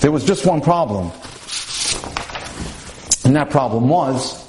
There 0.00 0.12
was 0.12 0.24
just 0.24 0.46
one 0.46 0.62
problem. 0.62 1.10
And 3.24 3.34
that 3.36 3.50
problem 3.50 3.88
was 3.88 4.45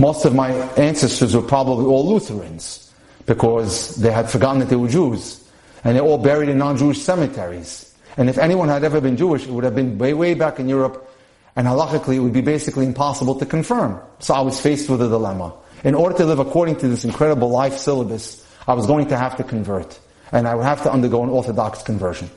most 0.00 0.24
of 0.24 0.34
my 0.34 0.50
ancestors 0.76 1.36
were 1.36 1.42
probably 1.42 1.84
all 1.84 2.08
Lutherans 2.08 2.90
because 3.26 3.96
they 3.96 4.10
had 4.10 4.30
forgotten 4.30 4.60
that 4.60 4.70
they 4.70 4.76
were 4.76 4.88
Jews. 4.88 5.46
And 5.84 5.94
they're 5.94 6.04
all 6.04 6.18
buried 6.18 6.48
in 6.48 6.58
non-Jewish 6.58 7.00
cemeteries. 7.00 7.94
And 8.16 8.28
if 8.28 8.38
anyone 8.38 8.68
had 8.68 8.82
ever 8.82 9.00
been 9.00 9.16
Jewish, 9.16 9.46
it 9.46 9.50
would 9.50 9.64
have 9.64 9.74
been 9.74 9.98
way, 9.98 10.14
way 10.14 10.34
back 10.34 10.58
in 10.58 10.68
Europe. 10.68 11.06
And 11.54 11.66
halachically, 11.66 12.16
it 12.16 12.20
would 12.20 12.32
be 12.32 12.40
basically 12.40 12.86
impossible 12.86 13.34
to 13.36 13.46
confirm. 13.46 14.00
So 14.20 14.34
I 14.34 14.40
was 14.40 14.60
faced 14.60 14.88
with 14.88 15.02
a 15.02 15.08
dilemma. 15.08 15.54
In 15.84 15.94
order 15.94 16.16
to 16.16 16.24
live 16.24 16.38
according 16.38 16.76
to 16.76 16.88
this 16.88 17.04
incredible 17.04 17.50
life 17.50 17.76
syllabus, 17.76 18.46
I 18.66 18.74
was 18.74 18.86
going 18.86 19.08
to 19.08 19.16
have 19.16 19.36
to 19.36 19.44
convert. 19.44 19.98
And 20.32 20.48
I 20.48 20.54
would 20.54 20.64
have 20.64 20.82
to 20.84 20.92
undergo 20.92 21.22
an 21.22 21.28
Orthodox 21.28 21.82
conversion. 21.82 22.30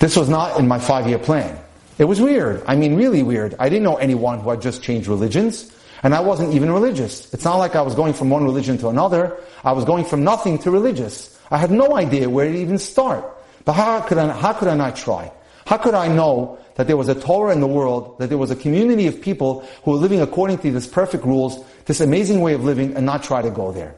This 0.00 0.16
was 0.16 0.28
not 0.28 0.58
in 0.58 0.66
my 0.66 0.78
five-year 0.78 1.18
plan. 1.18 1.58
It 1.98 2.04
was 2.04 2.20
weird. 2.20 2.62
I 2.66 2.76
mean, 2.76 2.94
really 2.96 3.22
weird. 3.22 3.54
I 3.58 3.68
didn't 3.68 3.84
know 3.84 3.96
anyone 3.96 4.40
who 4.40 4.50
had 4.50 4.62
just 4.62 4.82
changed 4.82 5.08
religions. 5.08 5.72
And 6.02 6.14
I 6.14 6.20
wasn't 6.20 6.54
even 6.54 6.70
religious. 6.70 7.32
It's 7.34 7.44
not 7.44 7.56
like 7.56 7.74
I 7.74 7.82
was 7.82 7.94
going 7.94 8.12
from 8.12 8.30
one 8.30 8.44
religion 8.44 8.78
to 8.78 8.88
another. 8.88 9.36
I 9.64 9.72
was 9.72 9.84
going 9.84 10.04
from 10.04 10.22
nothing 10.22 10.58
to 10.58 10.70
religious. 10.70 11.36
I 11.50 11.58
had 11.58 11.70
no 11.70 11.96
idea 11.96 12.30
where 12.30 12.50
to 12.50 12.56
even 12.56 12.78
start. 12.78 13.24
But 13.64 13.72
how 13.72 14.00
could 14.00 14.18
I, 14.18 14.32
how 14.32 14.52
could 14.52 14.68
I 14.68 14.76
not 14.76 14.96
try? 14.96 15.32
How 15.66 15.76
could 15.76 15.94
I 15.94 16.08
know 16.08 16.58
that 16.76 16.86
there 16.86 16.96
was 16.96 17.08
a 17.08 17.14
Torah 17.14 17.52
in 17.52 17.60
the 17.60 17.66
world, 17.66 18.18
that 18.18 18.28
there 18.28 18.38
was 18.38 18.50
a 18.50 18.56
community 18.56 19.06
of 19.06 19.20
people 19.20 19.66
who 19.82 19.90
were 19.90 19.96
living 19.98 20.20
according 20.20 20.58
to 20.58 20.70
these 20.70 20.86
perfect 20.86 21.24
rules, 21.24 21.62
this 21.86 22.00
amazing 22.00 22.40
way 22.40 22.54
of 22.54 22.64
living, 22.64 22.96
and 22.96 23.04
not 23.04 23.22
try 23.22 23.42
to 23.42 23.50
go 23.50 23.72
there? 23.72 23.94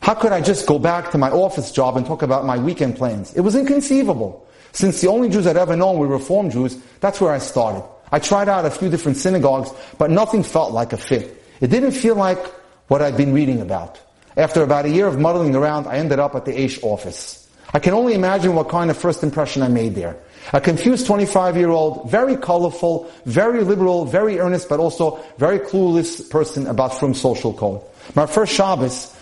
How 0.00 0.14
could 0.14 0.32
I 0.32 0.40
just 0.40 0.66
go 0.66 0.78
back 0.78 1.10
to 1.12 1.18
my 1.18 1.30
office 1.30 1.72
job 1.72 1.96
and 1.96 2.04
talk 2.04 2.22
about 2.22 2.44
my 2.44 2.58
weekend 2.58 2.96
plans? 2.96 3.34
It 3.34 3.40
was 3.40 3.54
inconceivable. 3.54 4.46
Since 4.72 5.00
the 5.00 5.08
only 5.08 5.28
Jews 5.28 5.46
I'd 5.46 5.56
ever 5.56 5.76
known 5.76 5.98
were 5.98 6.06
Reform 6.06 6.50
Jews, 6.50 6.76
that's 7.00 7.20
where 7.20 7.32
I 7.32 7.38
started. 7.38 7.84
I 8.10 8.18
tried 8.18 8.48
out 8.48 8.64
a 8.64 8.70
few 8.70 8.88
different 8.88 9.18
synagogues, 9.18 9.70
but 9.98 10.10
nothing 10.10 10.42
felt 10.42 10.72
like 10.72 10.92
a 10.92 10.96
fit. 10.96 11.44
It 11.60 11.68
didn't 11.68 11.92
feel 11.92 12.14
like 12.14 12.44
what 12.88 13.02
I'd 13.02 13.16
been 13.16 13.32
reading 13.32 13.60
about. 13.60 14.00
After 14.36 14.62
about 14.62 14.84
a 14.84 14.88
year 14.88 15.06
of 15.06 15.18
muddling 15.18 15.54
around, 15.54 15.86
I 15.86 15.96
ended 15.96 16.18
up 16.18 16.34
at 16.34 16.44
the 16.44 16.52
Aish 16.52 16.82
office. 16.82 17.48
I 17.74 17.80
can 17.80 17.92
only 17.92 18.14
imagine 18.14 18.54
what 18.54 18.68
kind 18.68 18.90
of 18.90 18.96
first 18.96 19.22
impression 19.22 19.62
I 19.62 19.68
made 19.68 19.94
there. 19.94 20.16
A 20.54 20.60
confused 20.60 21.06
25-year-old, 21.06 22.10
very 22.10 22.36
colorful, 22.36 23.10
very 23.26 23.62
liberal, 23.62 24.06
very 24.06 24.38
earnest, 24.38 24.68
but 24.68 24.80
also 24.80 25.22
very 25.36 25.58
clueless 25.58 26.30
person 26.30 26.66
about 26.66 26.98
from 26.98 27.12
social 27.12 27.52
code. 27.52 27.82
My 28.14 28.24
first 28.24 28.54
Shabbos, 28.54 29.14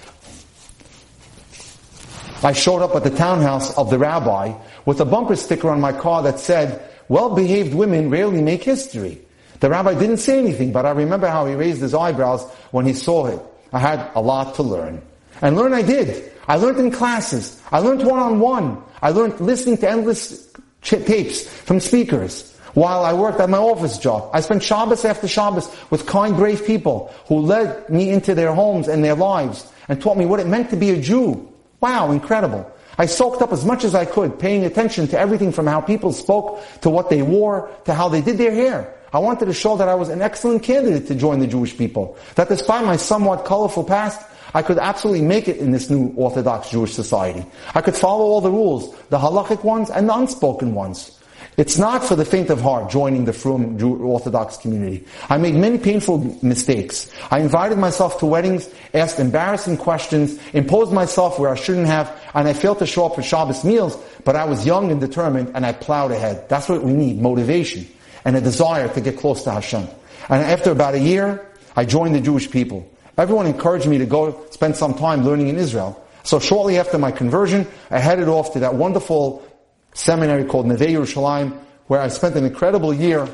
I 2.44 2.52
showed 2.52 2.82
up 2.82 2.94
at 2.94 3.02
the 3.02 3.10
townhouse 3.10 3.76
of 3.76 3.90
the 3.90 3.98
rabbi 3.98 4.52
with 4.84 5.00
a 5.00 5.04
bumper 5.04 5.34
sticker 5.34 5.70
on 5.70 5.80
my 5.80 5.92
car 5.92 6.22
that 6.22 6.38
said, 6.38 6.88
well-behaved 7.08 7.74
women 7.74 8.10
rarely 8.10 8.42
make 8.42 8.62
history. 8.62 9.20
The 9.60 9.70
rabbi 9.70 9.94
didn't 9.94 10.18
say 10.18 10.38
anything, 10.38 10.72
but 10.72 10.86
I 10.86 10.90
remember 10.90 11.28
how 11.28 11.46
he 11.46 11.54
raised 11.54 11.80
his 11.80 11.94
eyebrows 11.94 12.44
when 12.70 12.86
he 12.86 12.92
saw 12.92 13.26
it. 13.26 13.40
I 13.72 13.78
had 13.78 14.10
a 14.14 14.20
lot 14.20 14.54
to 14.56 14.62
learn. 14.62 15.02
And 15.40 15.56
learn 15.56 15.72
I 15.72 15.82
did. 15.82 16.32
I 16.48 16.56
learned 16.56 16.78
in 16.78 16.90
classes. 16.90 17.60
I 17.72 17.78
learned 17.80 18.04
one-on-one. 18.04 18.82
I 19.02 19.10
learned 19.10 19.40
listening 19.40 19.78
to 19.78 19.90
endless 19.90 20.52
tapes 20.82 21.46
from 21.46 21.80
speakers 21.80 22.52
while 22.74 23.04
I 23.04 23.12
worked 23.14 23.40
at 23.40 23.50
my 23.50 23.58
office 23.58 23.98
job. 23.98 24.30
I 24.34 24.40
spent 24.40 24.62
Shabbos 24.62 25.04
after 25.04 25.26
Shabbos 25.26 25.74
with 25.90 26.06
kind, 26.06 26.36
brave 26.36 26.66
people 26.66 27.12
who 27.26 27.40
led 27.40 27.88
me 27.88 28.10
into 28.10 28.34
their 28.34 28.52
homes 28.52 28.86
and 28.86 29.02
their 29.02 29.14
lives 29.14 29.70
and 29.88 30.00
taught 30.00 30.18
me 30.18 30.26
what 30.26 30.40
it 30.40 30.46
meant 30.46 30.70
to 30.70 30.76
be 30.76 30.90
a 30.90 31.00
Jew. 31.00 31.50
Wow, 31.80 32.12
incredible. 32.12 32.70
I 32.98 33.06
soaked 33.06 33.42
up 33.42 33.52
as 33.52 33.64
much 33.64 33.84
as 33.84 33.94
I 33.94 34.04
could, 34.04 34.38
paying 34.38 34.64
attention 34.64 35.06
to 35.08 35.18
everything 35.18 35.52
from 35.52 35.66
how 35.66 35.80
people 35.80 36.12
spoke, 36.12 36.62
to 36.80 36.90
what 36.90 37.10
they 37.10 37.22
wore, 37.22 37.70
to 37.84 37.94
how 37.94 38.08
they 38.08 38.20
did 38.20 38.38
their 38.38 38.52
hair. 38.52 38.94
I 39.12 39.18
wanted 39.18 39.46
to 39.46 39.54
show 39.54 39.76
that 39.76 39.88
I 39.88 39.94
was 39.94 40.08
an 40.08 40.22
excellent 40.22 40.62
candidate 40.62 41.06
to 41.08 41.14
join 41.14 41.38
the 41.38 41.46
Jewish 41.46 41.76
people. 41.76 42.16
That 42.34 42.48
despite 42.48 42.84
my 42.84 42.96
somewhat 42.96 43.44
colorful 43.44 43.84
past, 43.84 44.20
I 44.54 44.62
could 44.62 44.78
absolutely 44.78 45.22
make 45.22 45.48
it 45.48 45.58
in 45.58 45.70
this 45.70 45.90
new 45.90 46.12
Orthodox 46.16 46.70
Jewish 46.70 46.92
society. 46.92 47.44
I 47.74 47.82
could 47.82 47.94
follow 47.94 48.24
all 48.24 48.40
the 48.40 48.50
rules, 48.50 48.94
the 49.10 49.18
halachic 49.18 49.64
ones 49.64 49.90
and 49.90 50.08
the 50.08 50.14
unspoken 50.14 50.74
ones. 50.74 51.15
It's 51.56 51.78
not 51.78 52.04
for 52.04 52.16
the 52.16 52.24
faint 52.24 52.50
of 52.50 52.60
heart 52.60 52.90
joining 52.90 53.24
the 53.24 53.32
Frum 53.32 53.82
Orthodox 53.82 54.58
community. 54.58 55.06
I 55.30 55.38
made 55.38 55.54
many 55.54 55.78
painful 55.78 56.38
mistakes. 56.42 57.10
I 57.30 57.40
invited 57.40 57.78
myself 57.78 58.18
to 58.20 58.26
weddings, 58.26 58.68
asked 58.92 59.18
embarrassing 59.18 59.78
questions, 59.78 60.38
imposed 60.52 60.92
myself 60.92 61.38
where 61.38 61.50
I 61.50 61.54
shouldn't 61.54 61.86
have, 61.86 62.14
and 62.34 62.46
I 62.46 62.52
failed 62.52 62.80
to 62.80 62.86
show 62.86 63.06
up 63.06 63.14
for 63.14 63.22
Shabbos 63.22 63.64
meals, 63.64 63.96
but 64.24 64.36
I 64.36 64.44
was 64.44 64.66
young 64.66 64.90
and 64.90 65.00
determined 65.00 65.52
and 65.54 65.64
I 65.64 65.72
plowed 65.72 66.12
ahead. 66.12 66.48
That's 66.48 66.68
what 66.68 66.82
we 66.82 66.92
need, 66.92 67.20
motivation 67.20 67.86
and 68.26 68.36
a 68.36 68.40
desire 68.40 68.88
to 68.92 69.00
get 69.00 69.16
close 69.16 69.44
to 69.44 69.52
Hashem. 69.52 69.86
And 70.28 70.42
after 70.42 70.72
about 70.72 70.94
a 70.94 70.98
year, 70.98 71.46
I 71.76 71.84
joined 71.84 72.14
the 72.16 72.20
Jewish 72.20 72.50
people. 72.50 72.86
Everyone 73.16 73.46
encouraged 73.46 73.86
me 73.86 73.98
to 73.98 74.04
go 74.04 74.44
spend 74.50 74.76
some 74.76 74.94
time 74.94 75.24
learning 75.24 75.48
in 75.48 75.56
Israel. 75.56 76.04
So 76.24 76.40
shortly 76.40 76.76
after 76.76 76.98
my 76.98 77.12
conversion, 77.12 77.68
I 77.88 78.00
headed 78.00 78.26
off 78.26 78.52
to 78.54 78.58
that 78.58 78.74
wonderful 78.74 79.46
seminary 79.96 80.44
called 80.44 80.66
Neve 80.66 80.80
Yerushalayim, 80.80 81.58
where 81.86 82.00
I 82.00 82.08
spent 82.08 82.36
an 82.36 82.44
incredible 82.44 82.92
year 82.92 83.28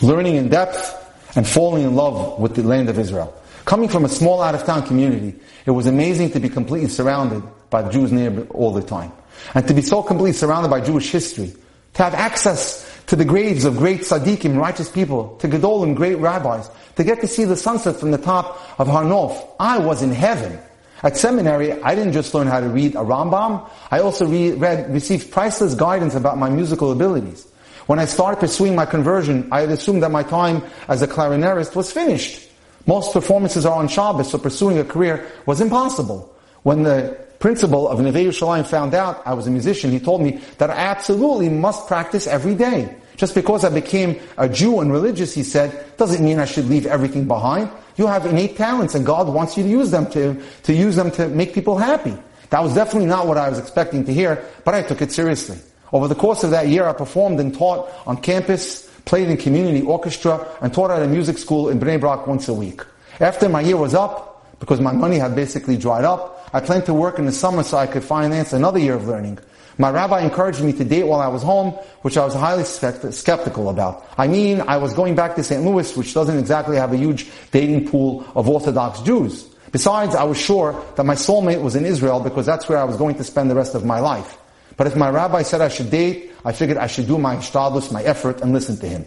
learning 0.00 0.36
in 0.36 0.48
depth 0.48 1.36
and 1.36 1.46
falling 1.46 1.84
in 1.84 1.94
love 1.94 2.38
with 2.38 2.54
the 2.54 2.62
land 2.62 2.88
of 2.88 2.98
Israel. 2.98 3.34
Coming 3.66 3.88
from 3.88 4.04
a 4.04 4.08
small 4.08 4.40
out 4.42 4.54
of 4.54 4.64
town 4.64 4.86
community, 4.86 5.38
it 5.66 5.72
was 5.72 5.86
amazing 5.86 6.30
to 6.30 6.40
be 6.40 6.48
completely 6.48 6.88
surrounded 6.88 7.42
by 7.68 7.88
Jews 7.90 8.10
near 8.10 8.46
all 8.50 8.72
the 8.72 8.82
time. 8.82 9.12
And 9.54 9.66
to 9.68 9.74
be 9.74 9.82
so 9.82 10.02
completely 10.02 10.32
surrounded 10.32 10.70
by 10.70 10.80
Jewish 10.80 11.10
history, 11.10 11.52
to 11.94 12.02
have 12.02 12.14
access 12.14 12.85
to 13.06 13.16
the 13.16 13.24
graves 13.24 13.64
of 13.64 13.76
great 13.76 14.00
tzaddikim, 14.00 14.56
righteous 14.58 14.90
people, 14.90 15.36
to 15.38 15.48
Gedolim, 15.48 15.94
great 15.94 16.18
rabbis, 16.18 16.68
to 16.96 17.04
get 17.04 17.20
to 17.20 17.28
see 17.28 17.44
the 17.44 17.56
sunset 17.56 17.96
from 17.96 18.10
the 18.10 18.18
top 18.18 18.60
of 18.80 18.88
Har 18.88 19.04
Nof. 19.04 19.48
I 19.60 19.78
was 19.78 20.02
in 20.02 20.10
heaven. 20.10 20.58
At 21.02 21.16
seminary, 21.16 21.72
I 21.82 21.94
didn't 21.94 22.14
just 22.14 22.34
learn 22.34 22.46
how 22.46 22.60
to 22.60 22.68
read 22.68 22.94
a 22.94 22.98
Rambam, 22.98 23.68
I 23.90 24.00
also 24.00 24.26
read, 24.26 24.60
read, 24.60 24.92
received 24.92 25.30
priceless 25.30 25.74
guidance 25.74 26.14
about 26.14 26.38
my 26.38 26.48
musical 26.48 26.90
abilities. 26.90 27.46
When 27.86 27.98
I 27.98 28.06
started 28.06 28.40
pursuing 28.40 28.74
my 28.74 28.86
conversion, 28.86 29.48
I 29.52 29.60
had 29.60 29.70
assumed 29.70 30.02
that 30.02 30.10
my 30.10 30.22
time 30.22 30.62
as 30.88 31.02
a 31.02 31.06
clarinetist 31.06 31.76
was 31.76 31.92
finished. 31.92 32.48
Most 32.86 33.12
performances 33.12 33.66
are 33.66 33.76
on 33.76 33.88
Shabbos, 33.88 34.30
so 34.30 34.38
pursuing 34.38 34.78
a 34.78 34.84
career 34.84 35.26
was 35.44 35.60
impossible. 35.60 36.34
When 36.62 36.82
the 36.82 37.25
principal 37.46 37.88
of 37.88 38.00
Neve 38.00 38.26
Yerushalayim 38.26 38.66
found 38.66 38.92
out 38.92 39.24
I 39.24 39.32
was 39.32 39.46
a 39.46 39.52
musician, 39.52 39.92
he 39.92 40.00
told 40.00 40.20
me 40.20 40.40
that 40.58 40.68
I 40.68 40.74
absolutely 40.74 41.48
must 41.48 41.86
practice 41.86 42.26
every 42.26 42.56
day. 42.56 42.92
Just 43.16 43.36
because 43.36 43.62
I 43.62 43.68
became 43.68 44.18
a 44.36 44.48
Jew 44.48 44.80
and 44.80 44.90
religious, 44.90 45.32
he 45.32 45.44
said, 45.44 45.96
doesn't 45.96 46.24
mean 46.24 46.40
I 46.40 46.44
should 46.44 46.64
leave 46.64 46.86
everything 46.86 47.28
behind. 47.28 47.70
You 47.94 48.08
have 48.08 48.26
innate 48.26 48.56
talents 48.56 48.96
and 48.96 49.06
God 49.06 49.28
wants 49.28 49.56
you 49.56 49.62
to 49.62 49.68
use 49.68 49.92
them 49.92 50.10
to, 50.10 50.42
to 50.64 50.72
use 50.74 50.96
them 50.96 51.12
to 51.12 51.28
make 51.28 51.54
people 51.54 51.78
happy. 51.78 52.18
That 52.50 52.64
was 52.64 52.74
definitely 52.74 53.06
not 53.06 53.28
what 53.28 53.38
I 53.38 53.48
was 53.48 53.60
expecting 53.60 54.04
to 54.06 54.12
hear, 54.12 54.44
but 54.64 54.74
I 54.74 54.82
took 54.82 55.00
it 55.00 55.12
seriously. 55.12 55.58
Over 55.92 56.08
the 56.08 56.16
course 56.16 56.42
of 56.42 56.50
that 56.50 56.66
year, 56.66 56.88
I 56.88 56.94
performed 56.94 57.38
and 57.38 57.54
taught 57.54 57.88
on 58.08 58.16
campus, 58.22 58.90
played 59.04 59.28
in 59.30 59.36
community 59.36 59.82
orchestra, 59.86 60.44
and 60.62 60.74
taught 60.74 60.90
at 60.90 61.00
a 61.00 61.06
music 61.06 61.38
school 61.38 61.68
in 61.68 61.78
Bnei 61.78 62.00
Brak 62.00 62.26
once 62.26 62.48
a 62.48 62.54
week. 62.54 62.82
After 63.20 63.48
my 63.48 63.60
year 63.60 63.76
was 63.76 63.94
up, 63.94 64.58
because 64.58 64.80
my 64.80 64.90
money 64.90 65.18
had 65.18 65.36
basically 65.36 65.76
dried 65.76 66.04
up, 66.04 66.35
I 66.52 66.60
planned 66.60 66.86
to 66.86 66.94
work 66.94 67.18
in 67.18 67.26
the 67.26 67.32
summer 67.32 67.62
so 67.62 67.76
I 67.76 67.86
could 67.86 68.04
finance 68.04 68.52
another 68.52 68.78
year 68.78 68.94
of 68.94 69.06
learning. 69.06 69.38
My 69.78 69.90
rabbi 69.90 70.22
encouraged 70.22 70.62
me 70.62 70.72
to 70.72 70.84
date 70.84 71.04
while 71.04 71.20
I 71.20 71.28
was 71.28 71.42
home, 71.42 71.72
which 72.00 72.16
I 72.16 72.24
was 72.24 72.34
highly 72.34 72.64
skeptical 72.64 73.68
about. 73.68 74.06
I 74.16 74.26
mean, 74.26 74.62
I 74.62 74.78
was 74.78 74.94
going 74.94 75.14
back 75.14 75.34
to 75.36 75.44
St. 75.44 75.62
Louis, 75.62 75.94
which 75.96 76.14
doesn't 76.14 76.38
exactly 76.38 76.76
have 76.76 76.94
a 76.94 76.96
huge 76.96 77.28
dating 77.50 77.88
pool 77.88 78.26
of 78.34 78.48
Orthodox 78.48 79.02
Jews. 79.02 79.44
Besides, 79.72 80.14
I 80.14 80.24
was 80.24 80.40
sure 80.40 80.82
that 80.96 81.04
my 81.04 81.14
soulmate 81.14 81.60
was 81.60 81.76
in 81.76 81.84
Israel 81.84 82.20
because 82.20 82.46
that's 82.46 82.68
where 82.68 82.78
I 82.78 82.84
was 82.84 82.96
going 82.96 83.16
to 83.16 83.24
spend 83.24 83.50
the 83.50 83.54
rest 83.54 83.74
of 83.74 83.84
my 83.84 84.00
life. 84.00 84.38
But 84.78 84.86
if 84.86 84.96
my 84.96 85.10
rabbi 85.10 85.42
said 85.42 85.60
I 85.60 85.68
should 85.68 85.90
date, 85.90 86.32
I 86.44 86.52
figured 86.52 86.78
I 86.78 86.86
should 86.86 87.06
do 87.06 87.18
my 87.18 87.36
ishtadlus, 87.36 87.92
my 87.92 88.02
effort, 88.02 88.40
and 88.40 88.54
listen 88.54 88.78
to 88.78 88.88
him. 88.88 89.04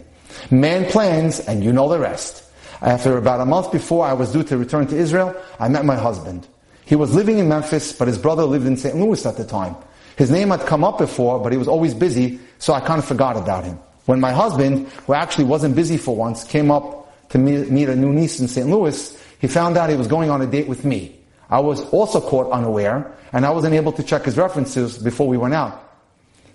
Man 0.52 0.84
plans, 0.84 1.40
and 1.40 1.64
you 1.64 1.72
know 1.72 1.88
the 1.88 1.98
rest. 1.98 2.44
After 2.80 3.18
about 3.18 3.40
a 3.40 3.44
month 3.44 3.72
before 3.72 4.06
I 4.06 4.12
was 4.12 4.30
due 4.30 4.44
to 4.44 4.56
return 4.56 4.86
to 4.86 4.96
Israel, 4.96 5.34
I 5.58 5.68
met 5.68 5.84
my 5.84 5.96
husband. 5.96 6.46
He 6.90 6.96
was 6.96 7.14
living 7.14 7.38
in 7.38 7.48
Memphis, 7.48 7.92
but 7.92 8.08
his 8.08 8.18
brother 8.18 8.42
lived 8.42 8.66
in 8.66 8.76
St. 8.76 8.96
Louis 8.96 9.24
at 9.24 9.36
the 9.36 9.44
time. 9.44 9.76
His 10.16 10.28
name 10.28 10.50
had 10.50 10.66
come 10.66 10.82
up 10.82 10.98
before, 10.98 11.38
but 11.38 11.52
he 11.52 11.56
was 11.56 11.68
always 11.68 11.94
busy, 11.94 12.40
so 12.58 12.72
I 12.72 12.80
kind 12.80 12.98
of 12.98 13.04
forgot 13.04 13.36
about 13.36 13.62
him. 13.62 13.78
When 14.06 14.18
my 14.18 14.32
husband, 14.32 14.88
who 15.06 15.14
actually 15.14 15.44
wasn't 15.44 15.76
busy 15.76 15.98
for 15.98 16.16
once, 16.16 16.42
came 16.42 16.68
up 16.68 17.28
to 17.28 17.38
meet 17.38 17.88
a 17.88 17.94
new 17.94 18.12
niece 18.12 18.40
in 18.40 18.48
St. 18.48 18.68
Louis, 18.68 19.16
he 19.38 19.46
found 19.46 19.76
out 19.76 19.88
he 19.88 19.94
was 19.94 20.08
going 20.08 20.30
on 20.30 20.42
a 20.42 20.46
date 20.46 20.66
with 20.66 20.84
me. 20.84 21.14
I 21.48 21.60
was 21.60 21.80
also 21.90 22.20
caught 22.20 22.50
unaware, 22.50 23.16
and 23.32 23.46
I 23.46 23.50
wasn't 23.50 23.74
able 23.76 23.92
to 23.92 24.02
check 24.02 24.24
his 24.24 24.36
references 24.36 24.98
before 24.98 25.28
we 25.28 25.36
went 25.36 25.54
out. 25.54 25.88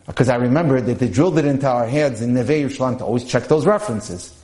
Because 0.06 0.28
I 0.28 0.36
remembered 0.36 0.86
that 0.88 1.00
they 1.00 1.08
drilled 1.08 1.38
it 1.38 1.46
into 1.46 1.70
our 1.70 1.88
heads 1.88 2.22
in 2.22 2.34
Neve 2.34 2.48
Yerushalayim 2.48 2.98
to 2.98 3.06
always 3.06 3.24
check 3.24 3.48
those 3.48 3.66
references. 3.66 4.38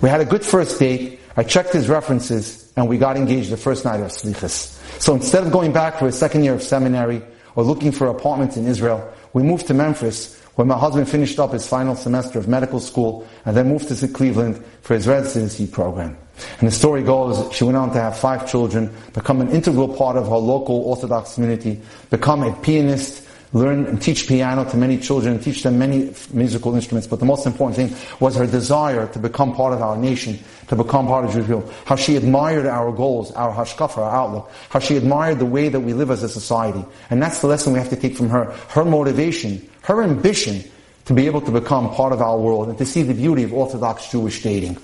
We 0.00 0.08
had 0.08 0.22
a 0.22 0.24
good 0.24 0.42
first 0.42 0.78
date, 0.78 1.20
I 1.36 1.42
checked 1.42 1.74
his 1.74 1.90
references, 1.90 2.63
and 2.76 2.88
we 2.88 2.98
got 2.98 3.16
engaged 3.16 3.50
the 3.50 3.56
first 3.56 3.84
night 3.84 4.00
of 4.00 4.08
Slichas. 4.08 4.78
So 5.00 5.14
instead 5.14 5.44
of 5.44 5.52
going 5.52 5.72
back 5.72 5.98
for 5.98 6.06
a 6.06 6.12
second 6.12 6.44
year 6.44 6.54
of 6.54 6.62
seminary, 6.62 7.22
or 7.56 7.64
looking 7.64 7.92
for 7.92 8.08
apartments 8.08 8.56
in 8.56 8.66
Israel. 8.66 9.12
We 9.32 9.42
moved 9.42 9.66
to 9.68 9.74
Memphis, 9.74 10.40
where 10.54 10.66
my 10.66 10.78
husband 10.78 11.08
finished 11.08 11.38
up 11.38 11.52
his 11.52 11.66
final 11.66 11.96
semester 11.96 12.38
of 12.38 12.48
medical 12.48 12.80
school, 12.80 13.26
and 13.44 13.56
then 13.56 13.68
moved 13.68 13.88
to 13.88 14.08
Cleveland 14.08 14.62
for 14.82 14.94
his 14.94 15.06
residency 15.06 15.66
program. 15.66 16.16
And 16.58 16.68
the 16.68 16.72
story 16.72 17.02
goes, 17.02 17.52
she 17.52 17.64
went 17.64 17.76
on 17.76 17.92
to 17.92 18.00
have 18.00 18.18
five 18.18 18.48
children, 18.48 18.90
become 19.12 19.40
an 19.40 19.50
integral 19.50 19.88
part 19.88 20.16
of 20.16 20.28
her 20.28 20.36
local 20.36 20.76
Orthodox 20.76 21.34
community, 21.34 21.80
become 22.10 22.42
a 22.42 22.52
pianist, 22.60 23.23
learn 23.54 23.86
and 23.86 24.02
teach 24.02 24.28
piano 24.28 24.68
to 24.68 24.76
many 24.76 24.98
children, 24.98 25.34
and 25.34 25.42
teach 25.42 25.62
them 25.62 25.78
many 25.78 26.12
musical 26.32 26.74
instruments. 26.74 27.06
But 27.06 27.20
the 27.20 27.24
most 27.24 27.46
important 27.46 27.76
thing 27.76 28.18
was 28.20 28.36
her 28.36 28.46
desire 28.46 29.06
to 29.08 29.18
become 29.18 29.54
part 29.54 29.72
of 29.72 29.80
our 29.80 29.96
nation, 29.96 30.38
to 30.68 30.76
become 30.76 31.06
part 31.06 31.24
of 31.24 31.32
people. 31.32 31.72
How 31.86 31.96
she 31.96 32.16
admired 32.16 32.66
our 32.66 32.92
goals, 32.92 33.32
our 33.32 33.54
hashkafa, 33.54 33.98
our 33.98 34.14
outlook. 34.14 34.50
How 34.68 34.80
she 34.80 34.96
admired 34.96 35.38
the 35.38 35.46
way 35.46 35.70
that 35.70 35.80
we 35.80 35.94
live 35.94 36.10
as 36.10 36.22
a 36.22 36.28
society. 36.28 36.84
And 37.08 37.22
that's 37.22 37.40
the 37.40 37.46
lesson 37.46 37.72
we 37.72 37.78
have 37.78 37.90
to 37.90 37.96
take 37.96 38.16
from 38.16 38.28
her. 38.28 38.46
Her 38.68 38.84
motivation, 38.84 39.66
her 39.82 40.02
ambition 40.02 40.64
to 41.04 41.14
be 41.14 41.26
able 41.26 41.40
to 41.42 41.50
become 41.50 41.90
part 41.94 42.12
of 42.12 42.20
our 42.20 42.38
world 42.38 42.68
and 42.68 42.78
to 42.78 42.86
see 42.86 43.02
the 43.02 43.14
beauty 43.14 43.44
of 43.44 43.52
Orthodox 43.52 44.10
Jewish 44.10 44.42
dating. 44.42 44.78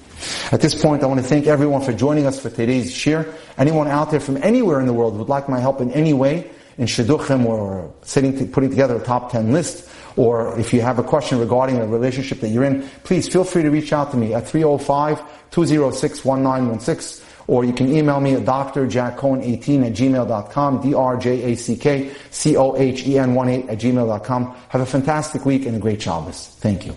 At 0.53 0.61
this 0.61 0.81
point, 0.81 1.03
I 1.03 1.07
want 1.07 1.21
to 1.21 1.27
thank 1.27 1.47
everyone 1.47 1.81
for 1.81 1.93
joining 1.93 2.27
us 2.27 2.39
for 2.39 2.51
today's 2.51 2.93
shiur. 2.93 3.33
Anyone 3.57 3.89
out 3.89 4.11
there 4.11 4.21
from 4.21 4.37
anywhere 4.43 4.79
in 4.81 4.87
the 4.87 4.93
world 4.93 5.17
would 5.17 5.29
like 5.29 5.49
my 5.49 5.59
help 5.59 5.81
in 5.81 5.91
any 5.93 6.13
way, 6.13 6.51
in 6.79 6.87
shidduchim 6.87 7.45
or 7.47 7.93
sitting 8.03 8.49
putting 8.51 8.71
together 8.71 8.97
a 8.97 9.03
top 9.03 9.33
10 9.33 9.53
list, 9.53 9.89
or 10.17 10.59
if 10.59 10.73
you 10.73 10.81
have 10.81 10.99
a 10.99 11.03
question 11.03 11.39
regarding 11.39 11.77
a 11.79 11.87
relationship 11.87 12.41
that 12.41 12.49
you're 12.49 12.65
in, 12.65 12.83
please 13.05 13.29
feel 13.29 13.45
free 13.45 13.63
to 13.63 13.71
reach 13.71 13.93
out 13.93 14.11
to 14.11 14.17
me 14.17 14.35
at 14.35 14.43
305-206-1916, 14.45 17.23
or 17.47 17.65
you 17.65 17.73
can 17.73 17.89
email 17.93 18.19
me 18.21 18.35
at 18.35 18.45
drjackcohen18 18.45 19.87
at 19.87 19.93
gmail.com, 19.93 20.81
D-R-J-A-C-K-C-O-H-E-N-1-8 20.83 23.71
at 23.71 23.79
gmail.com. 23.79 24.57
Have 24.69 24.81
a 24.81 24.87
fantastic 24.87 25.45
week 25.45 25.67
and 25.67 25.77
a 25.77 25.79
great 25.79 26.03
Shabbos. 26.03 26.49
Thank 26.61 26.87
you. 26.87 26.97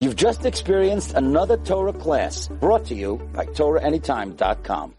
You've 0.00 0.16
just 0.16 0.46
experienced 0.46 1.12
another 1.12 1.58
Torah 1.58 1.92
class 1.92 2.48
brought 2.48 2.86
to 2.86 2.94
you 2.94 3.20
by 3.34 3.44
TorahAnytime.com. 3.44 4.94